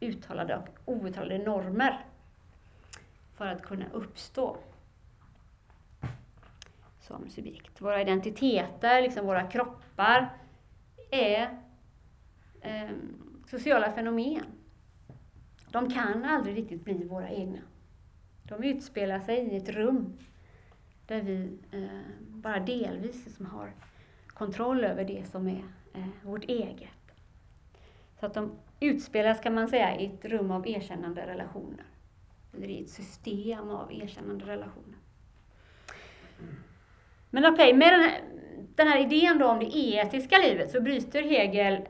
uttalade 0.00 0.56
och 0.56 0.68
outtalade 0.84 1.38
normer 1.38 2.06
för 3.34 3.46
att 3.46 3.62
kunna 3.62 3.84
uppstå 3.92 4.56
som 7.00 7.30
subjekt. 7.30 7.80
Våra 7.80 8.00
identiteter, 8.00 9.02
liksom 9.02 9.26
våra 9.26 9.46
kroppar, 9.50 10.36
är 11.10 11.58
eh, 12.60 12.90
sociala 13.46 13.92
fenomen 13.92 14.44
de 15.72 15.90
kan 15.90 16.24
aldrig 16.24 16.56
riktigt 16.56 16.84
bli 16.84 17.04
våra 17.04 17.30
egna. 17.30 17.58
De 18.42 18.64
utspelar 18.64 19.20
sig 19.20 19.38
i 19.38 19.56
ett 19.56 19.68
rum 19.68 20.18
där 21.06 21.22
vi 21.22 21.58
eh, 21.70 22.00
bara 22.28 22.60
delvis 22.60 23.24
liksom 23.24 23.46
har 23.46 23.72
kontroll 24.26 24.84
över 24.84 25.04
det 25.04 25.30
som 25.30 25.48
är 25.48 25.64
eh, 25.94 26.08
vårt 26.22 26.44
eget. 26.44 26.88
Så 28.20 28.26
att 28.26 28.34
de 28.34 28.52
utspelas, 28.80 29.40
kan 29.40 29.54
man 29.54 29.68
säga, 29.68 30.00
i 30.00 30.06
ett 30.06 30.24
rum 30.24 30.50
av 30.50 30.68
erkännande 30.68 31.26
relationer. 31.26 31.84
Eller 32.54 32.68
i 32.68 32.82
ett 32.82 32.90
system 32.90 33.70
av 33.70 33.92
erkännande 33.92 34.44
relationer. 34.44 34.98
Men 37.30 37.44
okej, 37.44 37.52
okay, 37.52 37.74
med 37.74 37.92
den 37.92 38.00
här, 38.00 38.20
den 38.76 38.88
här 38.88 38.98
idén 38.98 39.38
då 39.38 39.46
om 39.46 39.58
det 39.58 39.76
etiska 39.76 40.38
livet 40.38 40.70
så 40.70 40.80
bryter 40.80 41.22
Hegel 41.22 41.88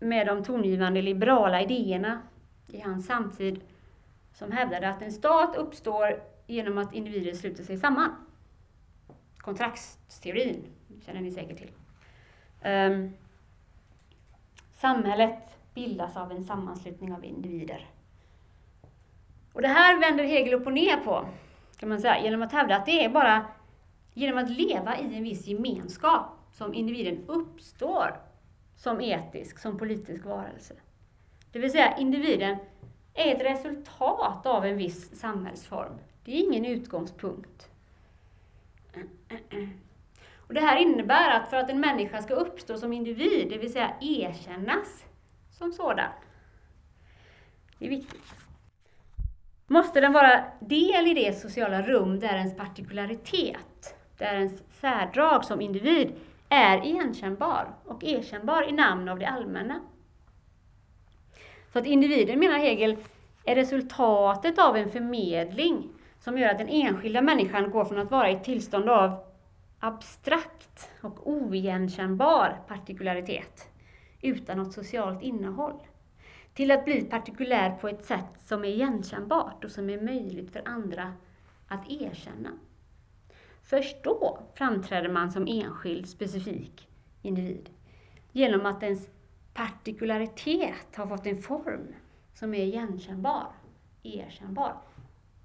med 0.00 0.26
de 0.26 0.44
tongivande 0.44 1.02
liberala 1.02 1.62
idéerna 1.62 2.22
i 2.72 2.80
hans 2.80 3.06
samtid 3.06 3.60
som 4.32 4.52
hävdade 4.52 4.88
att 4.88 5.02
en 5.02 5.12
stat 5.12 5.56
uppstår 5.56 6.22
genom 6.46 6.78
att 6.78 6.94
individer 6.94 7.32
sluter 7.32 7.64
sig 7.64 7.76
samman 7.76 8.10
kontraktsteorin, 9.48 10.64
känner 11.06 11.20
ni 11.20 11.30
säkert 11.30 11.58
till. 11.58 11.70
Um, 12.64 13.14
samhället 14.74 15.58
bildas 15.74 16.16
av 16.16 16.32
en 16.32 16.44
sammanslutning 16.44 17.12
av 17.12 17.24
individer. 17.24 17.86
Och 19.52 19.62
det 19.62 19.68
här 19.68 20.00
vänder 20.00 20.24
Hegel 20.24 20.54
upp 20.54 20.66
och 20.66 20.72
ner 20.72 20.96
på, 20.96 21.28
kan 21.76 21.88
man 21.88 22.00
säga, 22.00 22.22
genom 22.22 22.42
att 22.42 22.52
hävda 22.52 22.76
att 22.76 22.86
det 22.86 23.04
är 23.04 23.08
bara 23.08 23.46
genom 24.14 24.38
att 24.38 24.50
leva 24.50 24.98
i 24.98 25.16
en 25.16 25.22
viss 25.22 25.46
gemenskap 25.46 26.26
som 26.52 26.74
individen 26.74 27.24
uppstår 27.26 28.20
som 28.76 29.00
etisk, 29.00 29.58
som 29.58 29.78
politisk 29.78 30.24
varelse. 30.24 30.74
Det 31.52 31.58
vill 31.58 31.72
säga, 31.72 31.96
individen 31.96 32.56
är 33.14 33.34
ett 33.34 33.42
resultat 33.42 34.46
av 34.46 34.66
en 34.66 34.76
viss 34.76 35.20
samhällsform. 35.20 35.92
Det 36.24 36.32
är 36.32 36.44
ingen 36.44 36.64
utgångspunkt. 36.64 37.67
Och 40.36 40.54
det 40.54 40.60
här 40.60 40.76
innebär 40.76 41.30
att 41.30 41.50
för 41.50 41.56
att 41.56 41.70
en 41.70 41.80
människa 41.80 42.22
ska 42.22 42.34
uppstå 42.34 42.76
som 42.76 42.92
individ, 42.92 43.48
det 43.50 43.58
vill 43.58 43.72
säga 43.72 43.94
erkännas 44.00 45.04
som 45.50 45.72
sådan, 45.72 46.10
det 47.78 47.86
är 47.86 47.90
viktigt, 47.90 48.34
måste 49.66 50.00
den 50.00 50.12
vara 50.12 50.44
del 50.60 51.06
i 51.06 51.14
det 51.14 51.32
sociala 51.32 51.82
rum 51.82 52.20
där 52.20 52.36
ens 52.36 52.56
partikularitet, 52.56 53.96
där 54.18 54.34
ens 54.34 54.62
särdrag 54.80 55.44
som 55.44 55.60
individ 55.60 56.12
är 56.48 56.86
igenkännbar 56.86 57.74
och 57.84 58.04
erkännbar 58.04 58.68
i 58.68 58.72
namn 58.72 59.08
av 59.08 59.18
det 59.18 59.28
allmänna. 59.28 59.80
Så 61.72 61.78
att 61.78 61.86
individen, 61.86 62.38
menar 62.38 62.58
Hegel, 62.58 62.96
är 63.44 63.54
resultatet 63.54 64.58
av 64.58 64.76
en 64.76 64.90
förmedling 64.90 65.88
som 66.28 66.38
gör 66.38 66.48
att 66.48 66.58
den 66.58 66.68
enskilda 66.68 67.22
människan 67.22 67.70
går 67.70 67.84
från 67.84 67.98
att 67.98 68.10
vara 68.10 68.30
i 68.30 68.34
ett 68.34 68.44
tillstånd 68.44 68.88
av 68.88 69.24
abstrakt 69.78 70.90
och 71.00 71.30
oigenkännbar 71.30 72.60
partikularitet 72.66 73.68
utan 74.20 74.58
något 74.58 74.72
socialt 74.72 75.22
innehåll 75.22 75.82
till 76.54 76.70
att 76.70 76.84
bli 76.84 77.00
partikulär 77.00 77.70
på 77.70 77.88
ett 77.88 78.04
sätt 78.04 78.40
som 78.44 78.64
är 78.64 78.68
igenkännbart 78.68 79.64
och 79.64 79.70
som 79.70 79.90
är 79.90 80.00
möjligt 80.00 80.52
för 80.52 80.62
andra 80.64 81.12
att 81.68 81.90
erkänna. 81.90 82.50
Först 83.62 84.04
då 84.04 84.38
framträder 84.54 85.08
man 85.08 85.30
som 85.30 85.46
enskild, 85.46 86.08
specifik 86.08 86.88
individ. 87.22 87.70
Genom 88.32 88.66
att 88.66 88.82
ens 88.82 89.08
partikularitet 89.54 90.96
har 90.96 91.06
fått 91.06 91.26
en 91.26 91.42
form 91.42 91.94
som 92.34 92.54
är 92.54 92.64
igenkännbar, 92.64 93.46
erkännbar, 94.02 94.76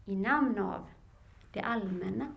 i 0.06 0.16
namn 0.16 0.60
av 0.60 0.86
det 1.52 1.62
allmänna. 1.62 2.28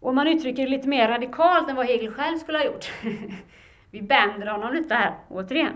Och 0.00 0.08
om 0.08 0.14
man 0.14 0.28
uttrycker 0.28 0.62
det 0.62 0.70
lite 0.70 0.88
mer 0.88 1.08
radikalt 1.08 1.70
än 1.70 1.76
vad 1.76 1.86
Hegel 1.86 2.12
själv 2.12 2.38
skulle 2.38 2.58
ha 2.58 2.64
gjort, 2.64 2.92
vi 3.90 4.02
bänder 4.02 4.46
honom 4.46 4.74
lite 4.74 4.94
här, 4.94 5.14
återigen, 5.28 5.74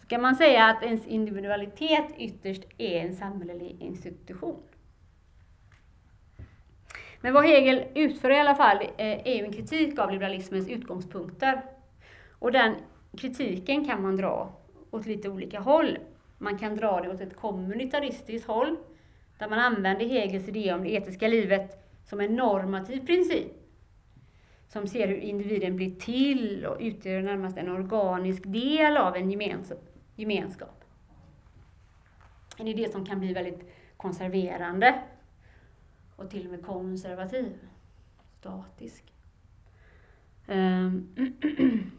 så 0.00 0.06
kan 0.06 0.22
man 0.22 0.36
säga 0.36 0.66
att 0.66 0.82
ens 0.82 1.06
individualitet 1.06 2.14
ytterst 2.16 2.64
är 2.78 3.00
en 3.00 3.16
samhällelig 3.16 3.76
institution. 3.80 4.62
Men 7.20 7.34
vad 7.34 7.44
Hegel 7.44 7.84
utför 7.94 8.30
i 8.30 8.40
alla 8.40 8.54
fall 8.54 8.76
eh, 8.76 9.26
är 9.26 9.34
ju 9.34 9.44
en 9.44 9.52
kritik 9.52 9.98
av 9.98 10.10
liberalismens 10.10 10.68
utgångspunkter. 10.68 11.62
Och 12.38 12.52
den 12.52 12.74
kritiken 13.16 13.84
kan 13.84 14.02
man 14.02 14.16
dra 14.16 14.52
åt 14.90 15.06
lite 15.06 15.28
olika 15.28 15.60
håll. 15.60 15.98
Man 16.42 16.58
kan 16.58 16.76
dra 16.76 17.00
det 17.00 17.10
åt 17.10 17.20
ett 17.20 17.36
kommunitaristiskt 17.36 18.46
håll, 18.46 18.76
där 19.38 19.48
man 19.48 19.58
använder 19.58 20.06
Hegels 20.06 20.48
idé 20.48 20.72
om 20.72 20.82
det 20.82 20.90
etiska 20.90 21.28
livet 21.28 21.94
som 22.04 22.20
en 22.20 22.36
normativ 22.36 23.06
princip, 23.06 23.52
som 24.68 24.86
ser 24.86 25.08
hur 25.08 25.16
individen 25.16 25.76
blir 25.76 25.94
till 25.94 26.66
och 26.66 26.76
utgör 26.80 27.22
närmast 27.22 27.56
en 27.56 27.68
organisk 27.68 28.42
del 28.46 28.96
av 28.96 29.16
en 29.16 29.30
gemenskap. 30.16 30.84
En 32.56 32.68
idé 32.68 32.88
som 32.88 33.06
kan 33.06 33.20
bli 33.20 33.32
väldigt 33.32 33.72
konserverande 33.96 35.02
och 36.16 36.30
till 36.30 36.44
och 36.44 36.50
med 36.50 36.66
konservativ, 36.66 37.58
statisk. 38.38 39.12
Ehm. 40.46 41.14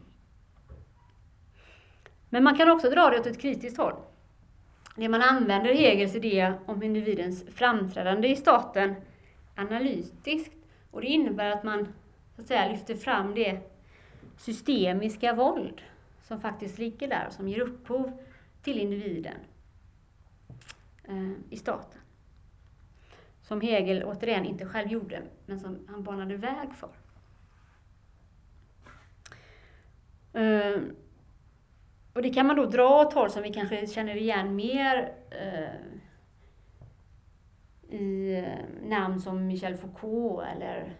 Men 2.28 2.44
man 2.44 2.56
kan 2.56 2.70
också 2.70 2.90
dra 2.90 3.10
det 3.10 3.20
åt 3.20 3.26
ett 3.26 3.40
kritiskt 3.40 3.76
håll. 3.76 3.94
Det 4.96 5.08
man 5.08 5.22
använder 5.22 5.74
Hegels 5.74 6.14
idé 6.14 6.54
om 6.66 6.82
individens 6.82 7.44
framträdande 7.54 8.28
i 8.28 8.36
staten 8.36 8.94
analytiskt. 9.54 10.52
Och 10.90 11.00
det 11.00 11.06
innebär 11.06 11.50
att 11.50 11.64
man 11.64 11.88
så 12.36 12.42
att 12.42 12.48
säga, 12.48 12.68
lyfter 12.68 12.94
fram 12.94 13.34
det 13.34 13.60
systemiska 14.38 15.34
våld 15.34 15.82
som 16.22 16.40
faktiskt 16.40 16.78
ligger 16.78 17.08
där 17.08 17.26
och 17.26 17.32
som 17.32 17.48
ger 17.48 17.60
upphov 17.60 18.12
till 18.62 18.78
individen 18.78 19.36
eh, 21.04 21.30
i 21.50 21.56
staten 21.56 22.02
som 23.52 23.60
Hegel 23.60 24.04
återigen 24.04 24.44
inte 24.44 24.66
själv 24.66 24.92
gjorde, 24.92 25.22
men 25.46 25.60
som 25.60 25.86
han 25.88 26.02
banade 26.02 26.36
väg 26.36 26.68
för. 26.74 26.90
Eh, 30.40 30.80
och 32.12 32.22
det 32.22 32.30
kan 32.30 32.46
man 32.46 32.56
då 32.56 32.66
dra 32.66 33.02
åt 33.02 33.12
håll 33.12 33.30
som 33.30 33.42
vi 33.42 33.52
kanske 33.52 33.86
känner 33.86 34.16
igen 34.16 34.56
mer 34.56 35.12
eh, 35.30 35.92
i 37.92 38.34
eh, 38.34 38.88
namn 38.88 39.20
som 39.20 39.46
Michel 39.46 39.76
Foucault 39.76 40.46
eller 40.48 40.92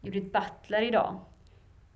Judith 0.00 0.26
Butler 0.26 0.82
idag. 0.82 1.20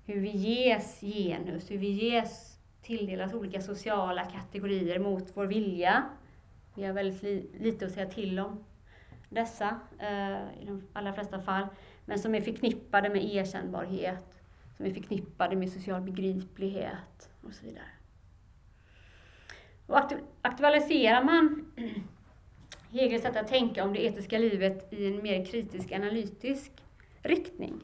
Hur 0.05 0.19
vi 0.19 0.29
ges 0.29 1.01
genus, 1.01 1.71
hur 1.71 1.77
vi 1.77 1.89
ges, 1.89 2.59
tilldelas 2.81 3.33
olika 3.33 3.61
sociala 3.61 4.23
kategorier 4.23 4.99
mot 4.99 5.31
vår 5.33 5.45
vilja. 5.45 6.03
Vi 6.75 6.83
har 6.83 6.93
väldigt 6.93 7.23
li 7.23 7.49
lite 7.59 7.85
att 7.85 7.91
säga 7.91 8.09
till 8.09 8.39
om 8.39 8.63
dessa 9.29 9.79
eh, 9.99 10.61
i 10.61 10.65
de 10.65 10.87
allra 10.93 11.13
flesta 11.13 11.41
fall, 11.41 11.67
men 12.05 12.19
som 12.19 12.35
är 12.35 12.41
förknippade 12.41 13.09
med 13.09 13.23
erkännbarhet, 13.33 14.41
som 14.77 14.85
är 14.85 14.91
förknippade 14.91 15.55
med 15.55 15.71
social 15.71 16.01
begriplighet 16.01 17.29
och 17.41 17.53
så 17.53 17.65
vidare. 17.65 17.98
Och 19.89 19.99
aktualiserar 20.41 21.23
man 21.23 21.65
Hegels 22.91 23.23
sätt 23.23 23.37
att 23.37 23.47
tänka 23.47 23.83
om 23.83 23.93
det 23.93 24.05
etiska 24.05 24.37
livet 24.37 24.93
i 24.93 25.07
en 25.07 25.23
mer 25.23 25.45
kritisk 25.45 25.91
analytisk 25.91 26.71
riktning, 27.21 27.81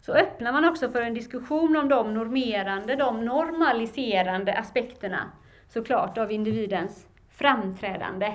så 0.00 0.12
öppnar 0.12 0.52
man 0.52 0.64
också 0.64 0.90
för 0.90 1.02
en 1.02 1.14
diskussion 1.14 1.76
om 1.76 1.88
de 1.88 2.14
normerande, 2.14 2.96
de 2.96 3.24
normaliserande 3.24 4.54
aspekterna 4.58 5.32
såklart 5.68 6.18
av 6.18 6.32
individens 6.32 7.06
framträdande 7.28 8.34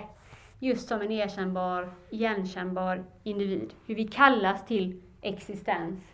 just 0.59 0.87
som 0.87 1.01
en 1.01 1.11
erkännbar, 1.11 1.93
igenkännbar 2.09 3.03
individ. 3.23 3.73
Hur 3.85 3.95
vi 3.95 4.07
kallas 4.07 4.65
till 4.65 5.01
existens 5.21 6.13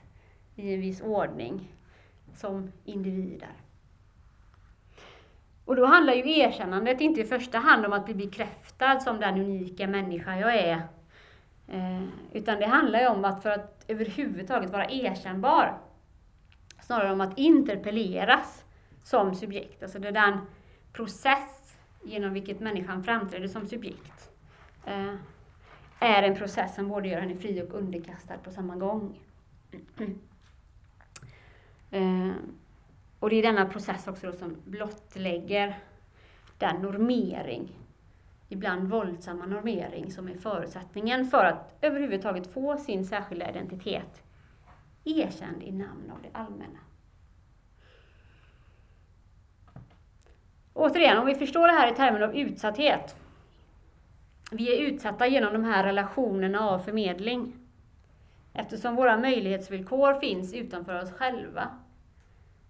i 0.56 0.74
en 0.74 0.82
viss 0.82 1.02
ordning 1.02 1.76
som 2.34 2.72
individer. 2.86 3.54
Och 5.70 5.76
då 5.76 5.86
handlar 5.86 6.14
ju 6.14 6.40
erkännandet 6.40 7.02
inte 7.02 7.22
i 7.22 7.26
första 7.26 7.58
hand 7.58 7.86
om 7.86 7.94
att 7.94 8.06
bli 8.06 8.14
bekräftad 8.14 9.00
som 9.00 9.20
den 9.20 9.38
unika 9.38 9.88
människa 9.88 10.40
jag 10.40 10.56
är. 10.56 10.88
Eh, 11.68 12.04
utan 12.34 12.60
det 12.60 12.66
handlar 12.66 13.00
ju 13.00 13.08
om 13.08 13.26
att 13.26 13.44
för 13.44 13.50
att 13.50 13.86
överhuvudtaget 13.88 14.70
vara 14.70 14.90
erkännbar, 14.90 15.78
snarare 16.82 17.12
om 17.12 17.22
att 17.22 17.38
interpelleras 17.38 18.64
som 19.04 19.36
subjekt. 19.36 19.84
Alltså 19.84 20.00
det 20.00 20.08
är 20.08 20.12
den 20.12 20.40
process 20.94 21.78
genom 22.04 22.34
vilket 22.34 22.60
människan 22.60 23.04
framträder 23.04 23.48
som 23.48 23.68
subjekt 23.68 24.32
eh, 24.86 25.14
är 26.00 26.24
en 26.24 26.36
process 26.36 26.76
som 26.76 26.88
både 26.88 27.08
gör 27.08 27.22
henne 27.22 27.36
fri 27.36 27.62
och 27.62 27.74
underkastad 27.74 28.38
på 28.38 28.52
samma 28.52 28.76
gång. 28.76 29.20
Eh, 31.92 32.32
och 33.20 33.30
det 33.30 33.36
är 33.36 33.44
denna 33.44 33.66
process 33.66 34.08
också 34.08 34.32
som 34.32 34.58
blottlägger 34.66 35.80
den 36.58 36.82
normering, 36.82 37.72
ibland 38.50 38.90
våldsamma 38.90 39.46
normering, 39.46 40.12
som 40.12 40.28
är 40.28 40.36
förutsättningen 40.36 41.28
för 41.28 41.46
att 41.46 41.78
överhuvudtaget 41.82 42.54
få 42.54 42.78
sin 42.78 43.06
särskilda 43.06 43.50
identitet 43.50 44.24
erkänd 45.04 45.64
i 45.64 45.72
namn 45.72 46.12
av 46.12 46.22
det 46.22 46.38
allmänna. 46.38 46.80
Återigen, 50.74 51.18
om 51.18 51.26
vi 51.26 51.36
förstår 51.36 51.68
det 51.68 51.74
här 51.74 51.92
i 51.92 51.96
termer 51.96 52.22
av 52.22 52.36
utsatthet, 52.36 53.16
vi 54.52 54.78
är 54.78 54.92
utsatta 54.92 55.28
genom 55.28 55.54
de 55.54 55.64
här 55.64 55.84
relationerna 55.84 56.60
av 56.60 56.80
förmedling. 56.80 57.54
Eftersom 58.54 58.96
våra 58.96 59.18
möjlighetsvillkor 59.18 60.14
finns 60.14 60.54
utanför 60.54 61.04
oss 61.04 61.12
själva. 61.12 61.70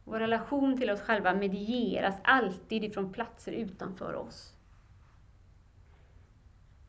Vår 0.09 0.19
relation 0.19 0.77
till 0.77 0.89
oss 0.89 1.01
själva 1.01 1.33
medieras 1.33 2.15
alltid 2.23 2.83
ifrån 2.83 3.13
platser 3.13 3.51
utanför 3.51 4.15
oss. 4.15 4.53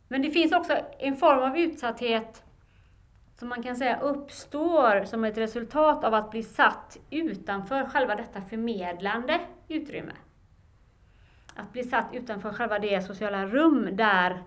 Men 0.09 0.23
det 0.23 0.31
finns 0.31 0.53
också 0.53 0.77
en 0.99 1.17
form 1.17 1.43
av 1.43 1.59
utsatthet 1.59 2.45
som 3.37 3.49
man 3.49 3.63
kan 3.63 3.77
säga 3.77 4.01
uppstår 4.01 5.05
som 5.05 5.25
ett 5.25 5.39
resultat 5.39 6.05
av 6.05 6.15
att 6.15 6.31
bli 6.31 6.43
satt 6.43 6.99
utanför 7.11 7.85
själva 7.85 8.17
detta 8.17 8.43
förmedlande 8.43 9.41
utrymme. 9.69 10.13
Att 11.55 11.73
bli 11.73 11.85
satt 11.85 12.15
utanför 12.15 12.53
själva 12.53 12.79
det 12.79 13.03
sociala 13.03 13.47
rum 13.47 13.97
där 13.97 14.43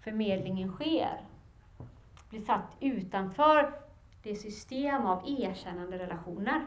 förmedlingen 0.00 0.72
sker. 0.72 1.20
Bli 2.30 2.40
satt 2.40 2.76
utanför 2.80 3.72
det 4.22 4.34
system 4.34 5.06
av 5.06 5.22
erkännande 5.26 5.98
relationer 5.98 6.66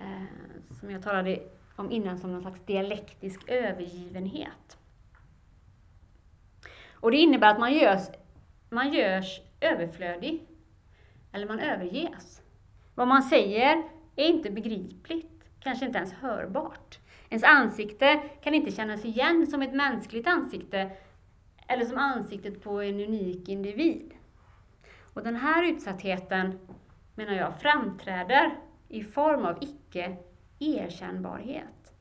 eh, 0.00 0.76
som 0.80 0.90
jag 0.90 1.02
talade 1.02 1.42
om 1.76 1.90
innan 1.90 2.18
som 2.18 2.32
någon 2.32 2.42
slags 2.42 2.60
dialektisk 2.60 3.48
övergivenhet. 3.48 4.78
Och 6.92 7.10
det 7.10 7.16
innebär 7.16 7.50
att 7.50 7.60
man 7.60 7.74
görs, 7.74 8.08
man 8.68 8.92
görs 8.92 9.40
överflödig, 9.60 10.46
eller 11.32 11.46
man 11.46 11.60
överges. 11.60 12.42
Vad 12.94 13.08
man 13.08 13.22
säger 13.22 13.82
är 14.16 14.24
inte 14.24 14.50
begripligt, 14.50 15.44
kanske 15.60 15.86
inte 15.86 15.98
ens 15.98 16.12
hörbart. 16.12 16.98
Ens 17.28 17.44
ansikte 17.44 18.22
kan 18.42 18.54
inte 18.54 18.70
kännas 18.70 19.04
igen 19.04 19.46
som 19.46 19.62
ett 19.62 19.74
mänskligt 19.74 20.26
ansikte 20.26 20.90
eller 21.66 21.84
som 21.84 21.98
ansiktet 21.98 22.62
på 22.62 22.80
en 22.80 23.00
unik 23.00 23.48
individ. 23.48 24.12
Och 25.14 25.22
den 25.22 25.36
här 25.36 25.62
utsattheten, 25.62 26.58
menar 27.14 27.32
jag, 27.32 27.60
framträder 27.60 28.58
i 28.88 29.02
form 29.02 29.44
av 29.44 29.58
icke-erkännbarhet. 29.90 31.94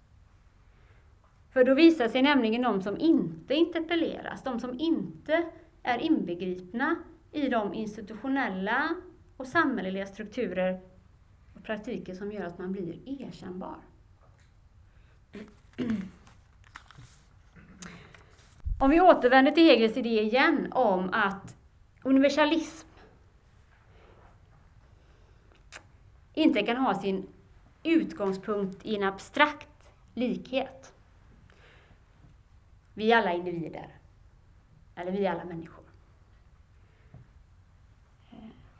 För 1.53 1.63
då 1.63 1.73
visar 1.73 2.07
sig 2.07 2.21
nämligen 2.21 2.61
de 2.61 2.81
som 2.81 2.97
inte 2.97 3.53
interpelleras, 3.53 4.43
de 4.43 4.59
som 4.59 4.79
inte 4.79 5.45
är 5.83 5.99
inbegripna 5.99 6.95
i 7.31 7.49
de 7.49 7.73
institutionella 7.73 8.95
och 9.37 9.47
samhälleliga 9.47 10.05
strukturer 10.05 10.79
och 11.55 11.63
praktiker 11.63 12.13
som 12.13 12.31
gör 12.31 12.43
att 12.43 12.57
man 12.57 12.71
blir 12.71 13.21
erkännbar. 13.21 13.77
Om 18.79 18.89
vi 18.89 19.01
återvänder 19.01 19.51
till 19.51 19.63
Hegels 19.63 19.97
idé 19.97 20.21
igen 20.21 20.67
om 20.71 21.09
att 21.13 21.55
universalism 22.03 22.87
inte 26.33 26.61
kan 26.61 26.77
ha 26.77 27.01
sin 27.01 27.27
utgångspunkt 27.83 28.85
i 28.85 28.95
en 28.95 29.03
abstrakt 29.03 29.91
likhet. 30.13 30.93
Vi 32.93 33.11
är 33.11 33.17
alla 33.17 33.33
individer. 33.33 33.95
Eller 34.95 35.11
vi 35.11 35.25
är 35.25 35.31
alla 35.31 35.45
människor. 35.45 35.83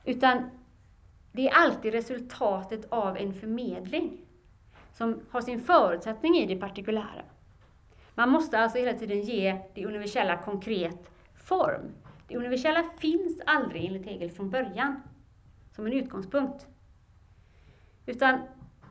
Utan 0.06 0.50
det 1.32 1.50
är 1.50 1.54
alltid 1.54 1.94
resultatet 1.94 2.86
av 2.90 3.18
en 3.18 3.34
förmedling 3.34 4.18
som 4.94 5.22
har 5.30 5.42
sin 5.42 5.62
förutsättning 5.62 6.36
i 6.36 6.46
det 6.46 6.56
partikulära. 6.56 7.24
Man 8.16 8.30
måste 8.30 8.60
alltså 8.60 8.78
hela 8.78 8.94
tiden 8.94 9.22
ge 9.22 9.62
det 9.74 9.86
universella 9.86 10.38
konkret 10.38 11.12
form. 11.36 11.92
Det 12.28 12.38
universella 12.38 12.84
finns 12.98 13.42
aldrig 13.46 13.86
enligt 13.86 14.06
Hegel 14.06 14.32
från 14.32 14.50
början 14.50 15.02
som 15.76 15.86
en 15.86 15.94
utgångspunkt. 15.94 16.68
Utan 18.06 18.40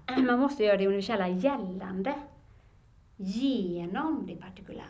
Äh, 0.08 0.22
man 0.22 0.38
måste 0.38 0.64
göra 0.64 0.76
det 0.76 0.86
universella 0.86 1.28
gällande 1.28 2.14
genom 3.16 4.26
det 4.26 4.36
partikulära. 4.36 4.84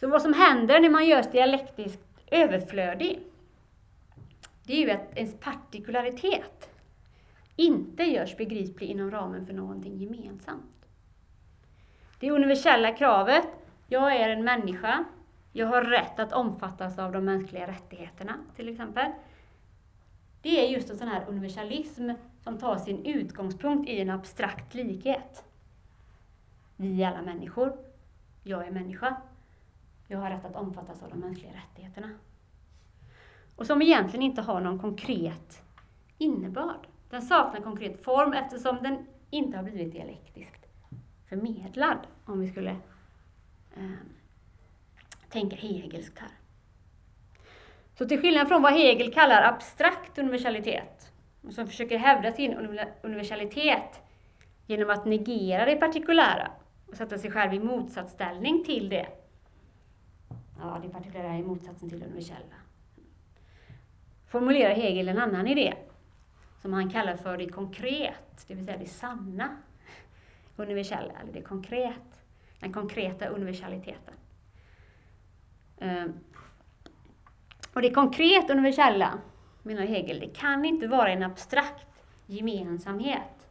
Så 0.00 0.08
vad 0.08 0.22
som 0.22 0.32
händer 0.32 0.80
när 0.80 0.90
man 0.90 1.06
görs 1.06 1.30
dialektiskt 1.32 2.24
överflödig, 2.26 3.20
det 4.62 4.72
är 4.72 4.78
ju 4.78 4.90
att 4.90 5.16
ens 5.16 5.40
partikularitet 5.40 6.70
inte 7.56 8.02
görs 8.02 8.36
begriplig 8.36 8.90
inom 8.90 9.10
ramen 9.10 9.46
för 9.46 9.54
någonting 9.54 9.96
gemensamt. 9.96 10.86
Det 12.20 12.30
universella 12.30 12.92
kravet, 12.92 13.48
jag 13.88 14.16
är 14.16 14.28
en 14.28 14.44
människa, 14.44 15.04
jag 15.52 15.66
har 15.66 15.82
rätt 15.82 16.18
att 16.18 16.32
omfattas 16.32 16.98
av 16.98 17.12
de 17.12 17.24
mänskliga 17.24 17.66
rättigheterna, 17.66 18.38
till 18.56 18.68
exempel. 18.68 19.10
Det 20.44 20.66
är 20.66 20.68
just 20.68 20.90
en 20.90 20.98
sån 20.98 21.08
här 21.08 21.24
universalism 21.28 22.10
som 22.40 22.58
tar 22.58 22.78
sin 22.78 23.04
utgångspunkt 23.04 23.90
i 23.90 24.00
en 24.00 24.10
abstrakt 24.10 24.74
likhet. 24.74 25.44
Vi 26.76 27.02
är 27.02 27.08
alla 27.08 27.22
människor. 27.22 27.76
Jag 28.42 28.66
är 28.66 28.70
människa. 28.70 29.16
Jag 30.08 30.18
har 30.18 30.30
rätt 30.30 30.44
att 30.44 30.56
omfattas 30.56 31.02
av 31.02 31.10
de 31.10 31.18
mänskliga 31.18 31.52
rättigheterna. 31.52 32.10
Och 33.56 33.66
som 33.66 33.82
egentligen 33.82 34.22
inte 34.22 34.42
har 34.42 34.60
någon 34.60 34.78
konkret 34.78 35.62
innebörd. 36.18 36.86
Den 37.10 37.22
saknar 37.22 37.60
konkret 37.60 38.04
form 38.04 38.32
eftersom 38.32 38.82
den 38.82 39.06
inte 39.30 39.56
har 39.56 39.64
blivit 39.64 39.92
dialektiskt 39.92 40.66
förmedlad, 41.28 41.98
om 42.24 42.40
vi 42.40 42.48
skulle 42.48 42.76
eh, 43.76 43.90
tänka 45.28 45.56
Hegelskt 45.56 46.18
här. 46.18 46.30
Så 47.94 48.04
till 48.04 48.20
skillnad 48.20 48.48
från 48.48 48.62
vad 48.62 48.72
Hegel 48.72 49.12
kallar 49.12 49.42
abstrakt 49.42 50.18
universalitet, 50.18 51.12
och 51.42 51.52
som 51.52 51.66
försöker 51.66 51.98
hävda 51.98 52.32
sin 52.32 52.54
universalitet 53.02 54.02
genom 54.66 54.90
att 54.90 55.04
negera 55.04 55.64
det 55.64 55.76
partikulära 55.76 56.50
och 56.86 56.96
sätta 56.96 57.18
sig 57.18 57.30
själv 57.30 57.54
i 57.54 57.58
motsatsställning 57.58 58.64
till 58.64 58.88
det. 58.88 59.06
Ja, 60.60 60.80
det 60.82 60.88
partikulära 60.88 61.34
är 61.34 61.42
motsatsen 61.42 61.90
till 61.90 62.00
det 62.00 62.06
universella. 62.06 62.56
Formulerar 64.28 64.74
Hegel 64.74 65.08
en 65.08 65.18
annan 65.18 65.46
idé 65.46 65.74
som 66.62 66.72
han 66.72 66.90
kallar 66.90 67.16
för 67.16 67.38
det 67.38 67.48
konkret, 67.48 68.44
det 68.46 68.54
vill 68.54 68.66
säga 68.66 68.78
det 68.78 68.86
sanna 68.86 69.56
universella, 70.56 71.12
eller 71.22 71.32
det 71.32 71.42
konkret, 71.42 72.22
den 72.60 72.72
konkreta 72.72 73.26
universaliteten. 73.26 74.14
Ehm, 75.78 76.12
och 77.74 77.82
det 77.82 77.90
konkret 77.90 78.50
universella, 78.50 79.18
menar 79.62 79.82
Hegel, 79.82 80.20
det 80.20 80.26
kan 80.26 80.64
inte 80.64 80.86
vara 80.86 81.10
en 81.10 81.22
abstrakt 81.22 81.86
gemensamhet. 82.26 83.48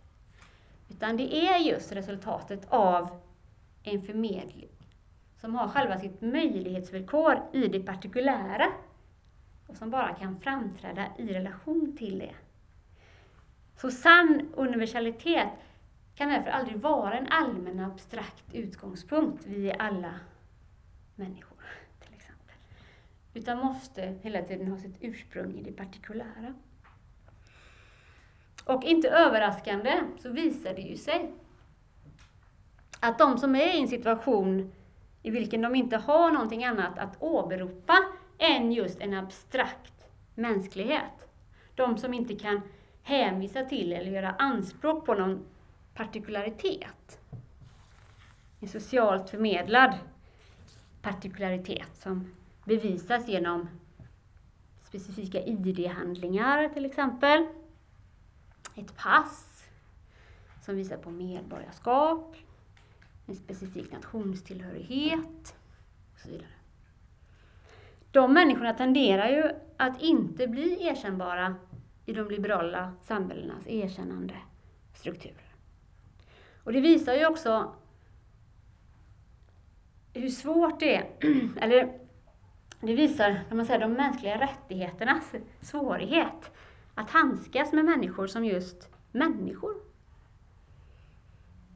Utan 0.90 1.18
det 1.18 1.48
är 1.48 1.58
just 1.58 1.92
resultatet 1.92 2.66
av 2.70 3.10
en 3.84 4.02
förmedling 4.02 4.70
som 5.42 5.56
har 5.56 5.68
själva 5.68 6.00
sitt 6.00 6.22
möjlighetsvillkor 6.22 7.42
i 7.54 7.68
det 7.68 7.80
partikulära 7.80 8.72
och 9.68 9.76
som 9.76 9.90
bara 9.90 10.16
kan 10.16 10.40
framträda 10.40 11.06
i 11.18 11.34
relation 11.34 11.98
till 11.98 12.20
det. 12.20 12.36
Så 13.76 13.92
sann 13.92 14.50
universalitet 14.56 15.50
kan 16.16 16.30
därför 16.30 16.50
aldrig 16.50 16.78
vara 16.78 17.18
en 17.18 17.28
allmän 17.28 17.80
abstrakt 17.80 18.44
utgångspunkt. 18.54 19.46
Vi 19.46 19.70
är 19.70 19.82
alla 19.82 20.14
människor. 21.16 21.53
Utan 23.34 23.58
måste 23.58 24.16
hela 24.22 24.42
tiden 24.42 24.68
ha 24.68 24.78
sitt 24.78 24.96
ursprung 25.00 25.56
i 25.58 25.64
det 25.64 25.72
partikulära. 25.72 26.54
Och 28.66 28.84
inte 28.84 29.10
överraskande 29.10 30.04
så 30.20 30.30
visar 30.30 30.74
det 30.74 30.82
ju 30.82 30.98
sig 30.98 31.34
att 33.00 33.20
de 33.20 33.38
som 33.38 33.56
är 33.56 33.76
i 33.76 33.82
en 33.82 33.88
situation 33.88 34.72
i 35.24 35.32
vilken 35.32 35.62
de 35.62 35.76
inte 35.76 35.98
har 35.98 36.32
någonting 36.32 36.66
annat 36.66 36.98
att 36.98 37.18
åberopa 37.20 37.98
än 38.38 38.72
just 38.72 39.02
en 39.02 39.14
abstrakt 39.14 40.08
mänsklighet. 40.36 41.30
De 41.76 41.98
som 41.98 42.14
inte 42.14 42.36
kan 42.36 42.62
hänvisa 43.04 43.64
till 43.64 43.94
eller 43.94 44.12
göra 44.12 44.36
anspråk 44.40 45.06
på 45.06 45.14
någon 45.14 45.46
partikularitet. 45.94 47.20
En 48.60 48.68
socialt 48.68 49.30
förmedlad 49.30 49.98
partikularitet 51.02 51.96
som 51.96 52.32
bevisas 52.66 53.28
genom 53.28 53.70
specifika 54.82 55.46
ID-handlingar 55.46 56.70
till 56.70 56.86
exempel. 56.86 57.48
Ett 58.76 58.98
pass 58.98 59.64
som 60.62 60.76
visar 60.76 60.98
på 60.98 61.12
medborgarskap, 61.12 62.36
en 63.26 63.36
specifik 63.36 63.92
nationstillhörighet 63.92 65.56
och 66.14 66.20
så 66.20 66.30
vidare. 66.30 66.48
De 68.12 68.34
människorna 68.34 68.74
tenderar 68.74 69.30
ju 69.30 69.52
att 69.78 70.02
inte 70.02 70.48
bli 70.48 70.88
erkännbara 70.88 71.56
i 72.06 72.14
de 72.14 72.30
liberala 72.30 72.94
samhällenas 73.02 73.68
erkännande 73.68 74.36
strukturer. 74.94 75.56
Och 76.64 76.74
det 76.74 76.82
visar 76.82 77.14
ju 77.14 77.26
också 77.26 77.76
hur 80.14 80.30
svårt 80.30 80.80
det 80.80 80.96
är, 80.96 81.10
eller 81.58 82.03
det 82.86 82.94
visar 82.94 83.44
kan 83.48 83.58
man 83.58 83.66
säga, 83.66 83.80
de 83.80 83.94
mänskliga 83.94 84.42
rättigheternas 84.42 85.36
svårighet 85.62 86.52
att 86.96 87.10
handskas 87.10 87.74
med 87.74 87.86
människor 87.86 88.28
som 88.28 88.46
just 88.46 88.90
människor. 89.12 89.76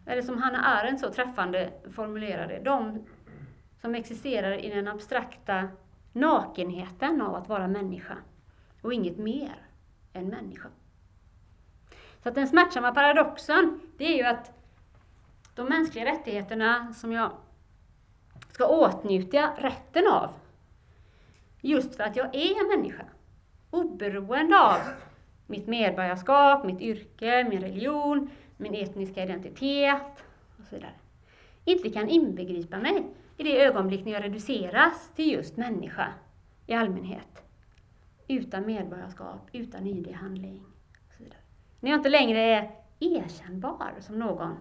Eller 0.05 0.21
som 0.21 0.37
Hanna 0.37 0.59
Arendt 0.59 1.01
så 1.01 1.11
träffande 1.11 1.73
formulerade, 1.95 2.61
de 2.63 3.05
som 3.81 3.95
existerar 3.95 4.65
i 4.65 4.69
den 4.69 4.87
abstrakta 4.87 5.69
nakenheten 6.13 7.21
av 7.21 7.35
att 7.35 7.49
vara 7.49 7.67
människa 7.67 8.17
och 8.81 8.93
inget 8.93 9.17
mer 9.17 9.67
än 10.13 10.27
människa. 10.27 10.69
Så 12.23 12.29
att 12.29 12.35
den 12.35 12.47
smärtsamma 12.47 12.91
paradoxen, 12.91 13.79
det 13.97 14.05
är 14.05 14.17
ju 14.17 14.23
att 14.23 14.51
de 15.55 15.69
mänskliga 15.69 16.05
rättigheterna 16.05 16.93
som 16.93 17.11
jag 17.11 17.31
ska 18.51 18.67
åtnjuta 18.67 19.51
rätten 19.57 20.07
av, 20.07 20.33
just 21.67 21.95
för 21.95 22.03
att 22.03 22.15
jag 22.15 22.35
är 22.35 22.77
människa, 22.77 23.05
oberoende 23.69 24.59
av 24.59 24.79
mitt 25.47 25.67
medborgarskap, 25.67 26.65
mitt 26.65 26.81
yrke, 26.81 27.47
min 27.49 27.61
religion, 27.61 28.29
min 28.57 28.73
etniska 28.73 29.23
identitet 29.23 30.23
och 30.57 30.65
så 30.69 30.75
vidare, 30.75 30.93
inte 31.65 31.89
kan 31.89 32.09
inbegripa 32.09 32.77
mig 32.77 33.07
i 33.37 33.43
det 33.43 33.63
ögonblick 33.63 34.05
när 34.05 34.11
jag 34.11 34.23
reduceras 34.23 35.11
till 35.15 35.31
just 35.31 35.57
människa 35.57 36.13
i 36.67 36.73
allmänhet. 36.73 37.43
Utan 38.27 38.65
medborgarskap, 38.65 39.49
utan 39.51 39.87
ID-handling 39.87 40.63
och 41.07 41.13
så 41.17 41.23
vidare. 41.23 41.39
När 41.79 41.89
jag 41.91 41.99
inte 41.99 42.09
längre 42.09 42.39
är 42.39 42.71
erkännbar 42.99 43.93
som 43.99 44.19
någon 44.19 44.57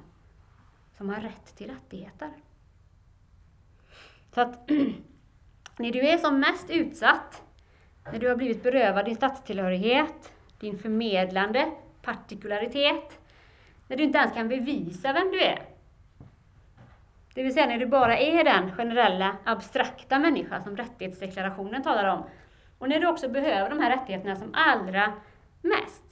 som 0.96 1.08
har 1.08 1.20
rätt 1.20 1.56
till 1.56 1.70
rättigheter. 1.70 2.30
Så 4.34 4.40
att 4.40 4.70
när 5.78 5.92
du 5.92 6.08
är 6.08 6.18
som 6.18 6.40
mest 6.40 6.70
utsatt, 6.70 7.42
när 8.12 8.18
du 8.18 8.28
har 8.28 8.36
blivit 8.36 8.62
berövad 8.62 9.04
din 9.04 9.16
statstillhörighet, 9.16 10.32
din 10.60 10.78
förmedlande 10.78 11.72
partikularitet, 12.02 13.18
när 13.88 13.96
du 13.96 14.02
inte 14.02 14.18
ens 14.18 14.34
kan 14.34 14.48
bevisa 14.48 15.12
vem 15.12 15.30
du 15.30 15.40
är. 15.40 15.62
Det 17.34 17.42
vill 17.42 17.54
säga 17.54 17.66
när 17.66 17.78
du 17.78 17.86
bara 17.86 18.18
är 18.18 18.44
den 18.44 18.72
generella, 18.72 19.36
abstrakta 19.44 20.18
människa 20.18 20.60
som 20.60 20.76
rättighetsdeklarationen 20.76 21.82
talar 21.82 22.04
om. 22.04 22.24
Och 22.78 22.88
när 22.88 23.00
du 23.00 23.06
också 23.06 23.28
behöver 23.28 23.70
de 23.70 23.80
här 23.80 23.96
rättigheterna 23.96 24.36
som 24.36 24.54
allra 24.54 25.12
mest, 25.62 26.04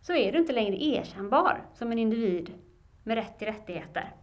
så 0.00 0.12
är 0.12 0.32
du 0.32 0.38
inte 0.38 0.52
längre 0.52 0.84
erkännbar 0.84 1.62
som 1.74 1.92
en 1.92 1.98
individ 1.98 2.54
med 3.02 3.14
rätt 3.14 3.38
till 3.38 3.46
rättigheter 3.46 4.14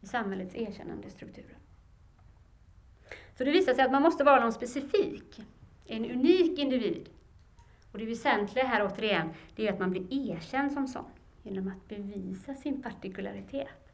i 0.00 0.06
samhällets 0.06 0.54
erkännande 0.54 1.10
strukturer. 1.10 1.57
Så 3.38 3.44
det 3.44 3.50
visar 3.50 3.74
sig 3.74 3.84
att 3.84 3.92
man 3.92 4.02
måste 4.02 4.24
vara 4.24 4.40
någon 4.40 4.52
specifik, 4.52 5.40
en 5.86 6.10
unik 6.10 6.58
individ. 6.58 7.08
Och 7.92 7.98
det 7.98 8.04
väsentliga 8.04 8.64
här 8.64 8.86
återigen, 8.86 9.30
det 9.56 9.68
är 9.68 9.72
att 9.72 9.78
man 9.78 9.90
blir 9.90 10.30
erkänd 10.30 10.72
som 10.72 10.88
sån 10.88 11.10
genom 11.42 11.68
att 11.68 11.88
bevisa 11.88 12.54
sin 12.54 12.82
partikularitet. 12.82 13.92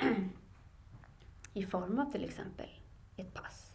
I 1.54 1.62
form 1.66 1.98
av 1.98 2.12
till 2.12 2.24
exempel 2.24 2.68
ett 3.16 3.34
pass 3.34 3.72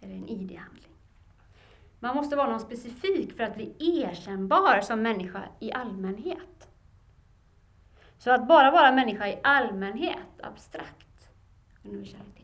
eller 0.00 0.14
en 0.14 0.28
ID-handling. 0.28 0.92
Man 1.98 2.16
måste 2.16 2.36
vara 2.36 2.50
någon 2.50 2.60
specifik 2.60 3.36
för 3.36 3.44
att 3.44 3.54
bli 3.54 3.74
erkännbar 3.78 4.80
som 4.80 5.02
människa 5.02 5.42
i 5.60 5.72
allmänhet. 5.72 6.68
Så 8.18 8.30
att 8.30 8.48
bara 8.48 8.70
vara 8.70 8.92
människa 8.92 9.28
i 9.28 9.40
allmänhet, 9.42 10.40
abstrakt 10.42 11.30
universalitet, 11.84 12.41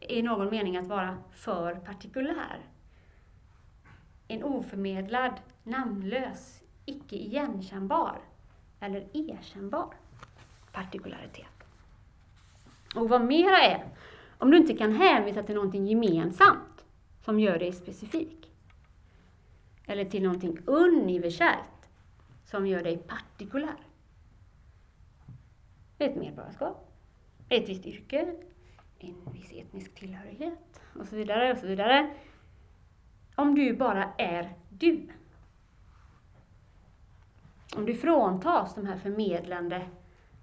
i 0.00 0.22
någon 0.22 0.50
mening 0.50 0.76
att 0.76 0.86
vara 0.86 1.18
för 1.32 1.74
partikulär. 1.74 2.66
En 4.28 4.44
oförmedlad, 4.44 5.32
namnlös, 5.62 6.62
icke 6.84 7.16
igenkännbar 7.16 8.20
eller 8.80 9.06
erkännbar 9.12 9.94
partikularitet. 10.72 11.64
Och 12.94 13.08
vad 13.08 13.24
mera 13.24 13.58
är, 13.58 13.86
om 14.38 14.50
du 14.50 14.56
inte 14.56 14.76
kan 14.76 14.92
hänvisa 14.92 15.42
till 15.42 15.54
någonting 15.54 15.86
gemensamt 15.86 16.84
som 17.20 17.40
gör 17.40 17.58
dig 17.58 17.72
specifik, 17.72 18.52
eller 19.86 20.04
till 20.04 20.22
någonting 20.22 20.58
universellt 20.66 21.88
som 22.44 22.66
gör 22.66 22.82
dig 22.82 22.96
partikulär. 22.96 23.86
Ett 25.98 26.16
medborgarskap, 26.16 26.92
ett 27.48 27.68
visst 27.68 27.86
yrke, 27.86 28.34
en 28.98 29.32
viss 29.32 29.52
etnisk 29.52 29.94
tillhörighet 29.94 30.80
och 30.94 31.06
så 31.06 31.16
vidare 31.16 31.52
och 31.52 31.58
så 31.58 31.66
vidare. 31.66 32.14
Om 33.34 33.54
du 33.54 33.76
bara 33.76 34.12
är 34.18 34.54
du. 34.68 35.08
Om 37.76 37.86
du 37.86 37.94
fråntas 37.94 38.74
de 38.74 38.86
här 38.86 38.96
förmedlande 38.96 39.88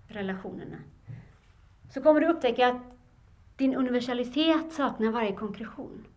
relationerna 0.08 0.78
så 1.90 2.02
kommer 2.02 2.22
du 2.22 2.28
upptäcka 2.28 2.68
att 2.68 2.82
din 3.58 3.76
universalitet 3.76 4.74
saknar 4.74 5.12
varje 5.12 5.36
konkretion. 5.36 6.08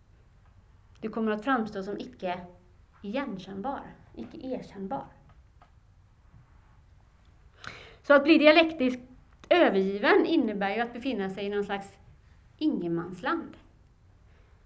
Du 1.01 1.09
kommer 1.09 1.33
att 1.33 1.45
framstå 1.45 1.83
som 1.83 1.99
icke 1.99 2.41
igenkännbar, 3.03 3.83
icke 4.15 4.37
erkännbar. 4.37 5.07
Så 8.03 8.15
att 8.15 8.25
bli 8.25 8.39
dialektiskt 8.39 9.03
övergiven 9.49 10.27
innebär 10.27 10.75
ju 10.75 10.81
att 10.81 10.93
befinna 10.93 11.31
sig 11.31 11.45
i 11.45 11.49
någon 11.49 11.65
slags 11.65 11.99
ingenmansland. 12.59 13.57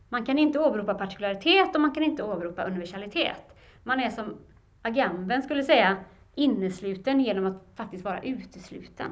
Man 0.09 0.27
kan 0.27 0.39
inte 0.39 0.59
åberopa 0.59 0.95
partikularitet 0.95 1.75
och 1.75 1.81
man 1.81 1.93
kan 1.93 2.03
inte 2.03 2.23
åberopa 2.23 2.65
universalitet. 2.65 3.57
Man 3.83 4.01
är 4.01 4.11
som 4.11 4.37
Agamben 4.83 5.43
skulle 5.43 5.65
säga, 5.65 5.97
innesluten 6.35 7.21
genom 7.21 7.47
att 7.47 7.63
faktiskt 7.75 8.05
vara 8.05 8.23
utesluten. 8.23 9.11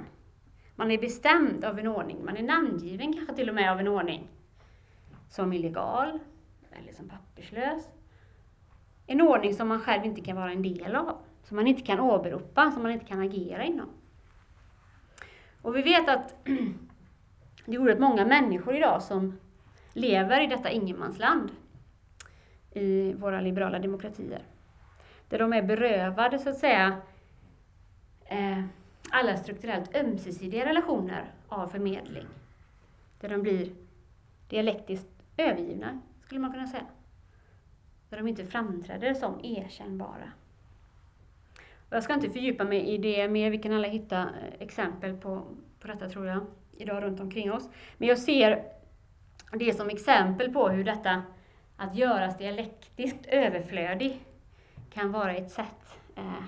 Man 0.74 0.90
är 0.90 0.98
bestämd 0.98 1.64
av 1.64 1.78
en 1.78 1.86
ordning, 1.86 2.24
man 2.24 2.36
är 2.36 2.42
namngiven 2.42 3.12
kanske 3.12 3.34
till 3.34 3.48
och 3.48 3.54
med 3.54 3.72
av 3.72 3.80
en 3.80 3.88
ordning. 3.88 4.28
Som 5.28 5.52
illegal, 5.52 6.18
eller 6.72 6.92
som 6.92 7.08
papperslös. 7.08 7.88
En 9.06 9.20
ordning 9.20 9.54
som 9.54 9.68
man 9.68 9.80
själv 9.80 10.04
inte 10.04 10.20
kan 10.20 10.36
vara 10.36 10.52
en 10.52 10.62
del 10.62 10.96
av, 10.96 11.16
som 11.42 11.56
man 11.56 11.66
inte 11.66 11.82
kan 11.82 12.00
åberopa, 12.00 12.70
som 12.70 12.82
man 12.82 12.92
inte 12.92 13.04
kan 13.04 13.20
agera 13.20 13.64
inom. 13.64 13.88
Och 15.62 15.76
vi 15.76 15.82
vet 15.82 16.08
att 16.08 16.34
det 17.64 17.74
är 17.74 17.78
oerhört 17.78 17.98
många 17.98 18.24
människor 18.24 18.76
idag 18.76 19.02
som 19.02 19.38
lever 19.92 20.40
i 20.40 20.46
detta 20.46 20.70
ingenmansland 20.70 21.50
i 22.70 23.12
våra 23.12 23.40
liberala 23.40 23.78
demokratier. 23.78 24.42
Där 25.28 25.38
de 25.38 25.52
är 25.52 25.62
berövade, 25.62 26.38
så 26.38 26.50
att 26.50 26.58
säga, 26.58 27.00
eh, 28.24 28.64
alla 29.10 29.36
strukturellt 29.36 29.96
ömsesidiga 29.96 30.66
relationer 30.66 31.32
av 31.48 31.68
förmedling. 31.68 32.26
Där 33.20 33.28
de 33.28 33.42
blir 33.42 33.72
dialektiskt 34.48 35.22
övergivna, 35.36 36.00
skulle 36.24 36.40
man 36.40 36.52
kunna 36.52 36.66
säga. 36.66 36.86
Där 38.08 38.16
de 38.16 38.28
inte 38.28 38.44
framträder 38.44 39.14
som 39.14 39.44
erkännbara. 39.44 40.32
Och 41.88 41.96
jag 41.96 42.02
ska 42.02 42.14
inte 42.14 42.30
fördjupa 42.30 42.64
mig 42.64 42.88
i 42.88 42.98
det 42.98 43.28
mer, 43.28 43.50
vi 43.50 43.58
kan 43.58 43.72
alla 43.72 43.88
hitta 43.88 44.20
eh, 44.20 44.52
exempel 44.58 45.16
på, 45.16 45.42
på 45.80 45.88
detta 45.88 46.08
tror 46.08 46.26
jag, 46.26 46.46
idag 46.80 47.02
runt 47.02 47.20
omkring 47.20 47.52
oss. 47.52 47.68
Men 47.98 48.08
jag 48.08 48.18
ser 48.18 48.64
det 49.52 49.76
som 49.76 49.88
exempel 49.88 50.52
på 50.52 50.68
hur 50.68 50.84
detta 50.84 51.22
att 51.76 51.96
göras 51.96 52.38
dialektiskt 52.38 53.26
överflödig 53.26 54.24
kan 54.90 55.12
vara 55.12 55.34
ett 55.34 55.50
sätt 55.50 55.98
eh, 56.16 56.44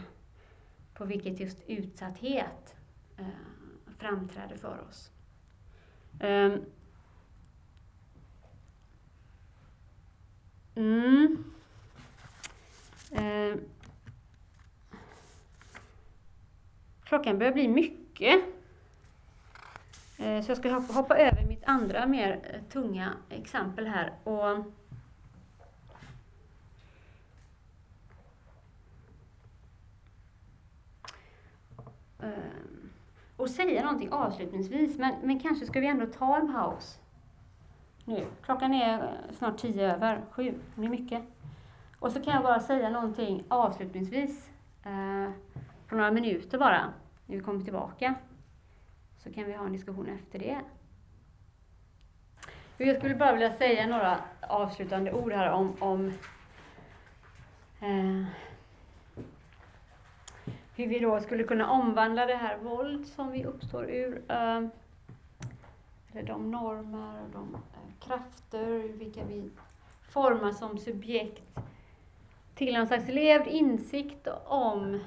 på 0.94 1.04
vilket 1.04 1.40
just 1.40 1.58
utsatthet 1.66 2.76
eh, 3.18 3.24
framträder 3.98 4.56
för 4.56 4.84
oss. 4.88 5.10
Um, 6.20 6.64
mm. 10.74 11.44
uh, 13.12 13.56
klockan 17.04 17.38
börjar 17.38 17.52
bli 17.52 17.68
mycket. 17.68 18.44
Eh, 20.22 20.42
så 20.42 20.50
jag 20.50 20.58
ska 20.58 20.70
hoppa 20.70 21.18
över 21.18 21.44
mitt 21.44 21.64
andra 21.64 22.06
mer 22.06 22.40
eh, 22.42 22.60
tunga 22.72 23.12
exempel 23.28 23.86
här. 23.86 24.12
Och 24.24 24.50
eh, 32.26 32.32
och 33.36 33.50
säga 33.50 33.82
någonting 33.82 34.12
avslutningsvis, 34.12 34.98
men, 34.98 35.14
men 35.22 35.40
kanske 35.40 35.66
ska 35.66 35.80
vi 35.80 35.86
ändå 35.86 36.06
ta 36.06 36.36
en 36.36 36.52
paus 36.52 36.98
nu. 38.04 38.26
Klockan 38.42 38.74
är 38.74 39.20
snart 39.38 39.58
tio 39.58 39.94
över 39.94 40.22
sju, 40.30 40.54
det 40.74 40.84
är 40.84 40.88
mycket. 40.88 41.22
Och 41.98 42.12
så 42.12 42.20
kan 42.20 42.34
jag 42.34 42.42
bara 42.42 42.60
säga 42.60 42.90
någonting 42.90 43.44
avslutningsvis, 43.48 44.50
eh, 44.84 45.32
på 45.88 45.94
några 45.94 46.10
minuter 46.10 46.58
bara, 46.58 46.92
när 47.26 47.36
vi 47.36 47.42
kommer 47.42 47.64
tillbaka. 47.64 48.14
Så 49.22 49.32
kan 49.32 49.44
vi 49.44 49.52
ha 49.52 49.66
en 49.66 49.72
diskussion 49.72 50.08
efter 50.08 50.38
det. 50.38 50.60
Jag 52.76 52.96
skulle 52.96 53.14
bara 53.14 53.32
vilja 53.32 53.52
säga 53.52 53.86
några 53.86 54.18
avslutande 54.40 55.12
ord 55.12 55.32
här 55.32 55.50
om, 55.50 55.76
om 55.80 56.12
eh, 57.80 58.24
hur 60.76 60.86
vi 60.86 60.98
då 60.98 61.20
skulle 61.20 61.44
kunna 61.44 61.70
omvandla 61.70 62.26
det 62.26 62.34
här 62.34 62.58
våld 62.58 63.06
som 63.06 63.32
vi 63.32 63.44
uppstår 63.44 63.90
ur, 63.90 64.22
eh, 64.28 64.62
eller 66.12 66.22
de 66.22 66.50
normer 66.50 67.22
och 67.24 67.30
de 67.32 67.54
eh, 67.54 68.06
krafter 68.06 68.98
vilka 68.98 69.24
vi 69.24 69.50
formar 70.02 70.52
som 70.52 70.78
subjekt 70.78 71.58
till 72.54 72.74
någon 72.74 72.86
slags 72.86 73.08
levd 73.08 73.46
insikt 73.46 74.28
om 74.44 75.00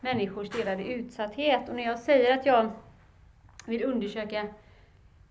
människors 0.00 0.50
delade 0.50 0.84
utsatthet. 0.84 1.68
Och 1.68 1.74
när 1.74 1.82
jag 1.82 1.98
säger 1.98 2.38
att 2.38 2.46
jag 2.46 2.70
vill 3.66 3.84
undersöka 3.84 4.48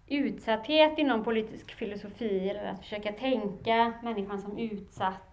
utsatthet 0.07 0.97
inom 0.97 1.23
politisk 1.23 1.71
filosofi, 1.71 2.49
eller 2.49 2.65
att 2.65 2.81
försöka 2.81 3.11
tänka 3.11 3.93
människan 4.03 4.41
som 4.41 4.57
utsatt 4.57 5.29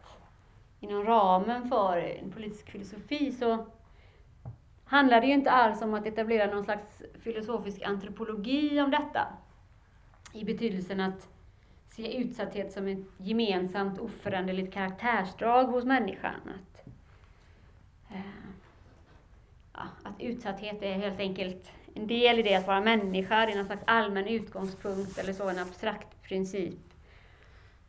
inom 0.80 1.04
ramen 1.04 1.68
för 1.68 1.98
en 1.98 2.30
politisk 2.30 2.70
filosofi, 2.70 3.32
så 3.32 3.66
handlar 4.84 5.20
det 5.20 5.26
ju 5.26 5.32
inte 5.32 5.50
alls 5.50 5.82
om 5.82 5.94
att 5.94 6.06
etablera 6.06 6.54
någon 6.54 6.64
slags 6.64 7.02
filosofisk 7.22 7.82
antropologi 7.82 8.80
om 8.80 8.90
detta. 8.90 9.26
I 10.32 10.44
betydelsen 10.44 11.00
att 11.00 11.28
se 11.88 12.16
utsatthet 12.16 12.72
som 12.72 12.88
ett 12.88 13.06
gemensamt 13.16 13.98
oföränderligt 13.98 14.74
karaktärsdrag 14.74 15.64
hos 15.64 15.84
människan. 15.84 16.34
Att, 16.44 16.86
eh, 18.10 18.20
ja, 19.72 19.82
att 20.02 20.20
utsatthet 20.20 20.82
är 20.82 20.92
helt 20.92 21.20
enkelt 21.20 21.70
en 21.96 22.06
del 22.06 22.38
i 22.38 22.42
det 22.42 22.54
att 22.54 22.66
vara 22.66 22.80
människa, 22.80 23.46
det 23.46 23.52
är 23.52 23.56
någon 23.56 23.66
slags 23.66 23.82
allmän 23.86 24.26
utgångspunkt 24.26 25.18
eller 25.18 25.32
så, 25.32 25.48
en 25.48 25.58
abstrakt 25.58 26.22
princip. 26.22 26.78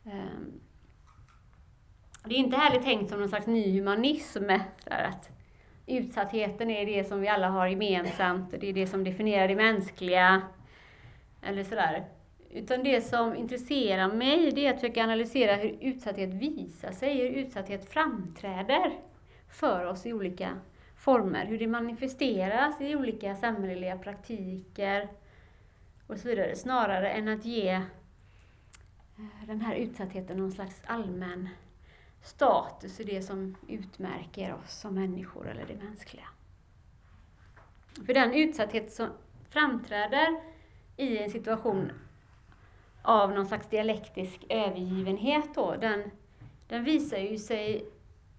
Ehm, 0.04 0.60
det 2.24 2.34
är 2.34 2.38
inte 2.38 2.56
heller 2.56 2.82
tänkt 2.82 3.10
som 3.10 3.20
någon 3.20 3.28
slags 3.28 3.46
ny 3.46 3.78
humanism, 3.78 4.46
där 4.84 5.04
att 5.04 5.30
utsattheten 5.86 6.70
är 6.70 6.86
det 6.86 7.08
som 7.08 7.20
vi 7.20 7.28
alla 7.28 7.48
har 7.48 7.66
gemensamt, 7.66 8.50
det 8.60 8.68
är 8.68 8.72
det 8.72 8.86
som 8.86 9.04
definierar 9.04 9.48
det 9.48 9.56
mänskliga, 9.56 10.42
eller 11.42 11.64
sådär. 11.64 12.04
Utan 12.50 12.82
det 12.82 13.00
som 13.00 13.36
intresserar 13.36 14.12
mig, 14.12 14.50
det 14.50 14.66
är 14.66 14.70
att 14.74 14.80
försöka 14.80 15.04
analysera 15.04 15.56
hur 15.56 15.76
utsatthet 15.80 16.30
visar 16.30 16.92
sig, 16.92 17.16
hur 17.16 17.30
utsatthet 17.30 17.92
framträder 17.92 18.92
för 19.48 19.86
oss 19.86 20.06
i 20.06 20.12
olika 20.12 20.50
former, 20.98 21.46
hur 21.46 21.58
det 21.58 21.66
manifesteras 21.66 22.80
i 22.80 22.96
olika 22.96 23.36
samhälleliga 23.36 23.98
praktiker 23.98 25.08
och 26.06 26.18
så 26.18 26.28
vidare, 26.28 26.56
snarare 26.56 27.10
än 27.10 27.28
att 27.28 27.44
ge 27.44 27.68
eh, 27.68 29.46
den 29.46 29.60
här 29.60 29.74
utsattheten 29.74 30.38
någon 30.38 30.52
slags 30.52 30.82
allmän 30.86 31.48
status 32.22 33.00
i 33.00 33.04
det 33.04 33.22
som 33.22 33.56
utmärker 33.68 34.54
oss 34.54 34.72
som 34.72 34.94
människor 34.94 35.48
eller 35.48 35.66
det 35.66 35.76
mänskliga. 35.76 36.28
För 38.06 38.14
den 38.14 38.32
utsatthet 38.32 38.92
som 38.92 39.08
framträder 39.48 40.40
i 40.96 41.18
en 41.18 41.30
situation 41.30 41.92
av 43.02 43.32
någon 43.32 43.46
slags 43.46 43.68
dialektisk 43.68 44.44
övergivenhet 44.48 45.54
då, 45.54 45.76
den, 45.76 46.10
den 46.68 46.84
visar 46.84 47.18
ju 47.18 47.38
sig 47.38 47.84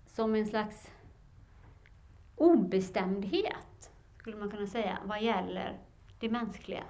som 0.06 0.36
en 0.36 0.48
slags 0.48 0.92
obestämdhet, 2.40 3.92
skulle 4.18 4.38
man 4.38 4.52
kunna 4.52 4.68
säga, 4.68 4.98
vad 5.06 5.22
gäller 5.22 5.78
det 6.20 6.30
mänskliga. 6.30 6.84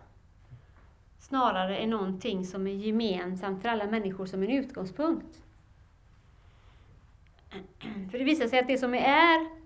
Snarare 1.20 1.78
än 1.78 1.90
någonting 1.90 2.46
som 2.46 2.68
är 2.68 2.72
gemensamt 2.72 3.62
för 3.62 3.70
alla 3.70 3.88
människor 3.88 4.26
som 4.26 4.44
en 4.44 4.50
utgångspunkt. 4.50 5.44
För 8.12 8.18
det 8.18 8.24
visar 8.24 8.48
sig 8.48 8.60
att 8.60 8.68
det 8.68 8.78
som 8.78 8.94
är 8.94 9.60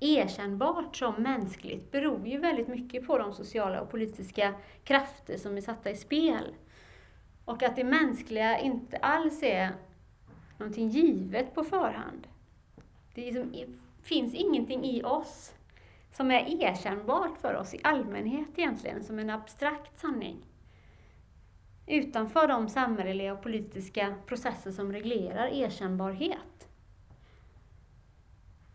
erkännbart 0.00 0.96
som 0.96 1.14
mänskligt 1.14 1.90
beror 1.90 2.26
ju 2.26 2.38
väldigt 2.38 2.68
mycket 2.68 3.06
på 3.06 3.18
de 3.18 3.32
sociala 3.32 3.80
och 3.80 3.90
politiska 3.90 4.54
krafter 4.84 5.36
som 5.36 5.56
är 5.56 5.60
satta 5.60 5.90
i 5.90 5.96
spel. 5.96 6.54
Och 7.44 7.62
att 7.62 7.76
det 7.76 7.84
mänskliga 7.84 8.58
inte 8.58 8.96
alls 8.96 9.42
är 9.42 9.70
någonting 10.58 10.88
givet 10.88 11.54
på 11.54 11.64
förhand. 11.64 12.26
Det 13.14 13.20
liksom, 13.20 13.54
finns 14.02 14.34
ingenting 14.34 14.84
i 14.84 15.02
oss 15.02 15.54
som 16.12 16.30
är 16.30 16.62
erkännbart 16.62 17.38
för 17.38 17.54
oss 17.54 17.74
i 17.74 17.80
allmänhet 17.82 18.48
egentligen, 18.56 19.04
som 19.04 19.18
en 19.18 19.30
abstrakt 19.30 19.98
sanning. 19.98 20.46
Utanför 21.86 22.48
de 22.48 22.68
samhälleliga 22.68 23.32
och 23.32 23.42
politiska 23.42 24.14
processer 24.26 24.70
som 24.70 24.92
reglerar 24.92 25.46
erkännbarhet. 25.46 26.68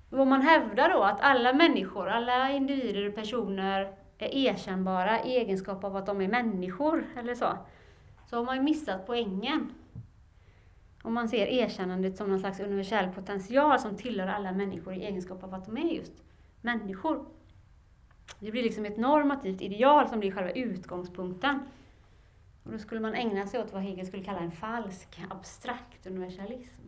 Vad 0.09 0.28
man 0.28 0.41
hävdar 0.41 0.89
då, 0.89 1.03
att 1.03 1.21
alla 1.21 1.53
människor, 1.53 2.07
alla 2.07 2.51
individer 2.51 3.07
och 3.07 3.15
personer 3.15 3.95
är 4.17 4.36
erkännbara 4.36 5.23
i 5.23 5.38
egenskap 5.38 5.84
av 5.84 5.95
att 5.95 6.05
de 6.05 6.21
är 6.21 6.28
människor, 6.28 7.07
eller 7.17 7.36
så, 7.36 7.57
så 8.30 8.36
har 8.36 8.43
man 8.43 8.55
ju 8.55 8.61
missat 8.61 9.05
poängen. 9.05 9.73
Om 11.08 11.14
man 11.14 11.30
ser 11.30 11.47
erkännandet 11.47 12.18
som 12.18 12.30
någon 12.30 12.39
slags 12.39 12.60
universell 12.60 13.10
potential 13.10 13.80
som 13.80 13.95
tillhör 13.95 14.28
alla 14.28 14.51
människor 14.51 14.93
i 14.93 15.05
egenskap 15.05 15.43
av 15.43 15.53
att 15.53 15.66
de 15.66 15.78
är 15.78 15.91
just 15.93 16.24
människor. 16.62 17.26
Det 18.39 18.51
blir 18.51 18.64
liksom 18.64 18.86
ett 18.86 18.97
normativt 18.97 19.62
ideal 19.62 20.10
som 20.10 20.20
blir 20.20 20.32
själva 20.32 20.51
utgångspunkten. 20.51 21.60
Och 22.64 22.72
då 22.72 22.78
skulle 22.78 23.01
man 23.01 23.14
ägna 23.14 23.47
sig 23.47 23.60
åt 23.60 23.74
vad 23.74 23.82
Hegel 23.82 24.05
skulle 24.05 24.24
kalla 24.24 24.39
en 24.39 24.51
falsk, 24.51 25.22
abstrakt 25.30 26.08
universalism. 26.08 26.82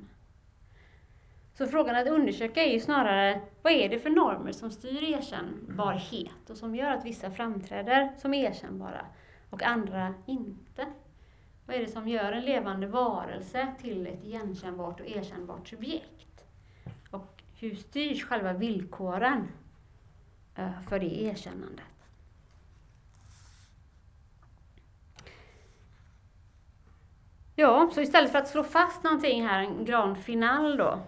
Så 1.53 1.67
frågan 1.67 1.95
att 1.95 2.07
undersöka 2.07 2.63
är 2.63 2.73
ju 2.73 2.79
snarare, 2.79 3.41
vad 3.61 3.73
är 3.73 3.89
det 3.89 3.99
för 3.99 4.09
normer 4.09 4.51
som 4.51 4.71
styr 4.71 5.03
erkännbarhet 5.03 6.49
och 6.49 6.57
som 6.57 6.75
gör 6.75 6.91
att 6.91 7.05
vissa 7.05 7.31
framträder 7.31 8.11
som 8.17 8.33
erkännbara 8.33 9.05
och 9.49 9.63
andra 9.63 10.13
inte? 10.25 10.85
Vad 11.69 11.77
är 11.77 11.81
det 11.81 11.91
som 11.91 12.07
gör 12.07 12.31
en 12.31 12.45
levande 12.45 12.87
varelse 12.87 13.73
till 13.81 14.07
ett 14.07 14.23
igenkännbart 14.23 14.99
och 14.99 15.05
erkännbart 15.05 15.67
subjekt? 15.67 16.45
Och 17.11 17.43
hur 17.59 17.75
styrs 17.75 18.25
själva 18.25 18.53
villkoren 18.53 19.47
eh, 20.55 20.81
för 20.89 20.99
det 20.99 21.21
erkännandet? 21.21 21.85
Ja, 27.55 27.89
så 27.93 28.01
istället 28.01 28.31
för 28.31 28.39
att 28.39 28.47
slå 28.47 28.63
fast 28.63 29.03
någonting 29.03 29.47
här, 29.47 29.59
en 29.59 29.85
grand 29.85 30.17
final 30.17 30.77
då, 30.77 30.99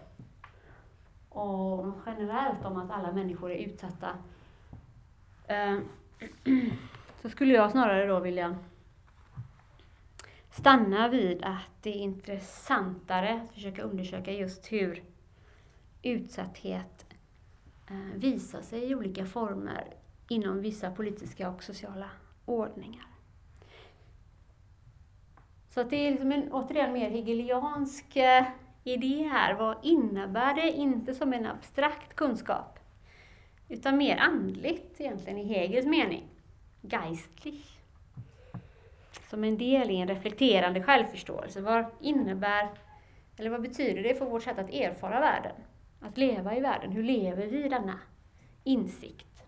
och 1.30 1.94
generellt 2.06 2.66
om 2.66 2.78
att 2.78 2.92
alla 2.92 3.12
människor 3.12 3.52
är 3.52 3.66
utsatta, 3.66 4.10
eh, 5.48 5.78
så 7.22 7.30
skulle 7.30 7.54
jag 7.54 7.72
snarare 7.72 8.08
då 8.08 8.20
vilja 8.20 8.58
stanna 10.52 11.08
vid 11.08 11.44
att 11.44 11.70
det 11.82 11.90
är 11.90 12.02
intressantare 12.02 13.42
att 13.42 13.54
försöka 13.54 13.82
undersöka 13.82 14.32
just 14.32 14.72
hur 14.72 15.04
utsatthet 16.02 17.06
eh, 17.90 18.16
visar 18.16 18.62
sig 18.62 18.92
i 18.92 18.96
olika 18.96 19.26
former 19.26 19.94
inom 20.30 20.62
vissa 20.62 20.92
politiska 20.92 21.50
och 21.50 21.64
sociala 21.64 22.10
ordningar. 22.46 23.06
Så 25.70 25.82
att 25.82 25.90
det 25.90 26.08
är 26.08 26.12
liksom 26.12 26.32
en 26.32 26.52
återigen 26.52 26.94
mer 26.94 27.10
hegeliansk 27.10 28.16
eh, 28.16 28.46
idé 28.84 29.24
här. 29.32 29.54
Vad 29.54 29.78
innebär 29.84 30.54
det? 30.54 30.72
Inte 30.72 31.14
som 31.14 31.34
en 31.34 31.46
abstrakt 31.46 32.16
kunskap, 32.16 32.80
utan 33.70 33.98
mer 33.98 34.18
andligt 34.18 35.02
egentligen 35.02 35.40
i 35.40 35.44
Hegels 35.44 35.86
mening. 35.86 36.28
Geistlich. 36.82 37.81
Som 39.32 39.44
en 39.44 39.58
del 39.58 39.90
i 39.90 39.96
en 39.96 40.08
reflekterande 40.08 40.84
självförståelse. 40.84 41.62
Vad 41.62 41.86
innebär, 42.00 42.70
eller 43.38 43.50
vad 43.50 43.62
betyder 43.62 44.04
det 44.04 44.16
för 44.16 44.26
vårt 44.26 44.44
sätt 44.44 44.60
att 44.60 44.70
erfara 44.70 45.20
världen? 45.20 45.56
Att 46.00 46.18
leva 46.18 46.56
i 46.56 46.60
världen. 46.60 46.92
Hur 46.92 47.04
lever 47.04 47.48
vi 47.48 47.66
i 47.66 47.70
denna 47.70 48.00
insikt 48.64 49.44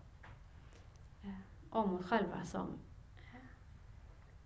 eh, 1.22 1.30
om 1.70 1.94
oss 1.94 2.06
själva 2.06 2.44
som 2.44 2.66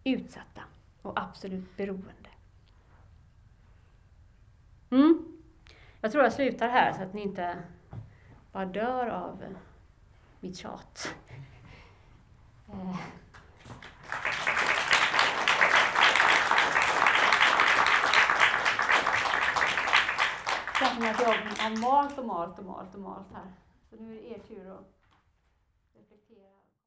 utsatta 0.04 0.62
och 1.02 1.20
absolut 1.20 1.76
beroende? 1.76 2.30
Mm. 4.90 5.42
Jag 6.00 6.12
tror 6.12 6.24
jag 6.24 6.32
slutar 6.32 6.68
här 6.68 6.92
så 6.92 7.02
att 7.02 7.14
ni 7.14 7.22
inte 7.22 7.56
bara 8.52 8.66
dör 8.66 9.06
av 9.06 9.44
mitt 10.40 10.56
tjat. 10.56 11.14
Eh. 12.72 12.96
Känns 20.78 20.94
som 20.94 21.04
att 21.04 21.20
jag 21.20 21.28
har 21.28 21.80
malt 21.80 22.18
och 22.18 22.26
malt 22.26 22.58
och 22.58 22.64
malt 22.64 22.94
och 22.94 23.00
malt 23.00 23.32
här. 23.32 23.52
Så 23.90 23.96
nu 23.96 24.18
är 24.18 24.22
det 24.22 24.28
er 24.28 24.38
tur 24.38 24.70
att. 24.70 24.97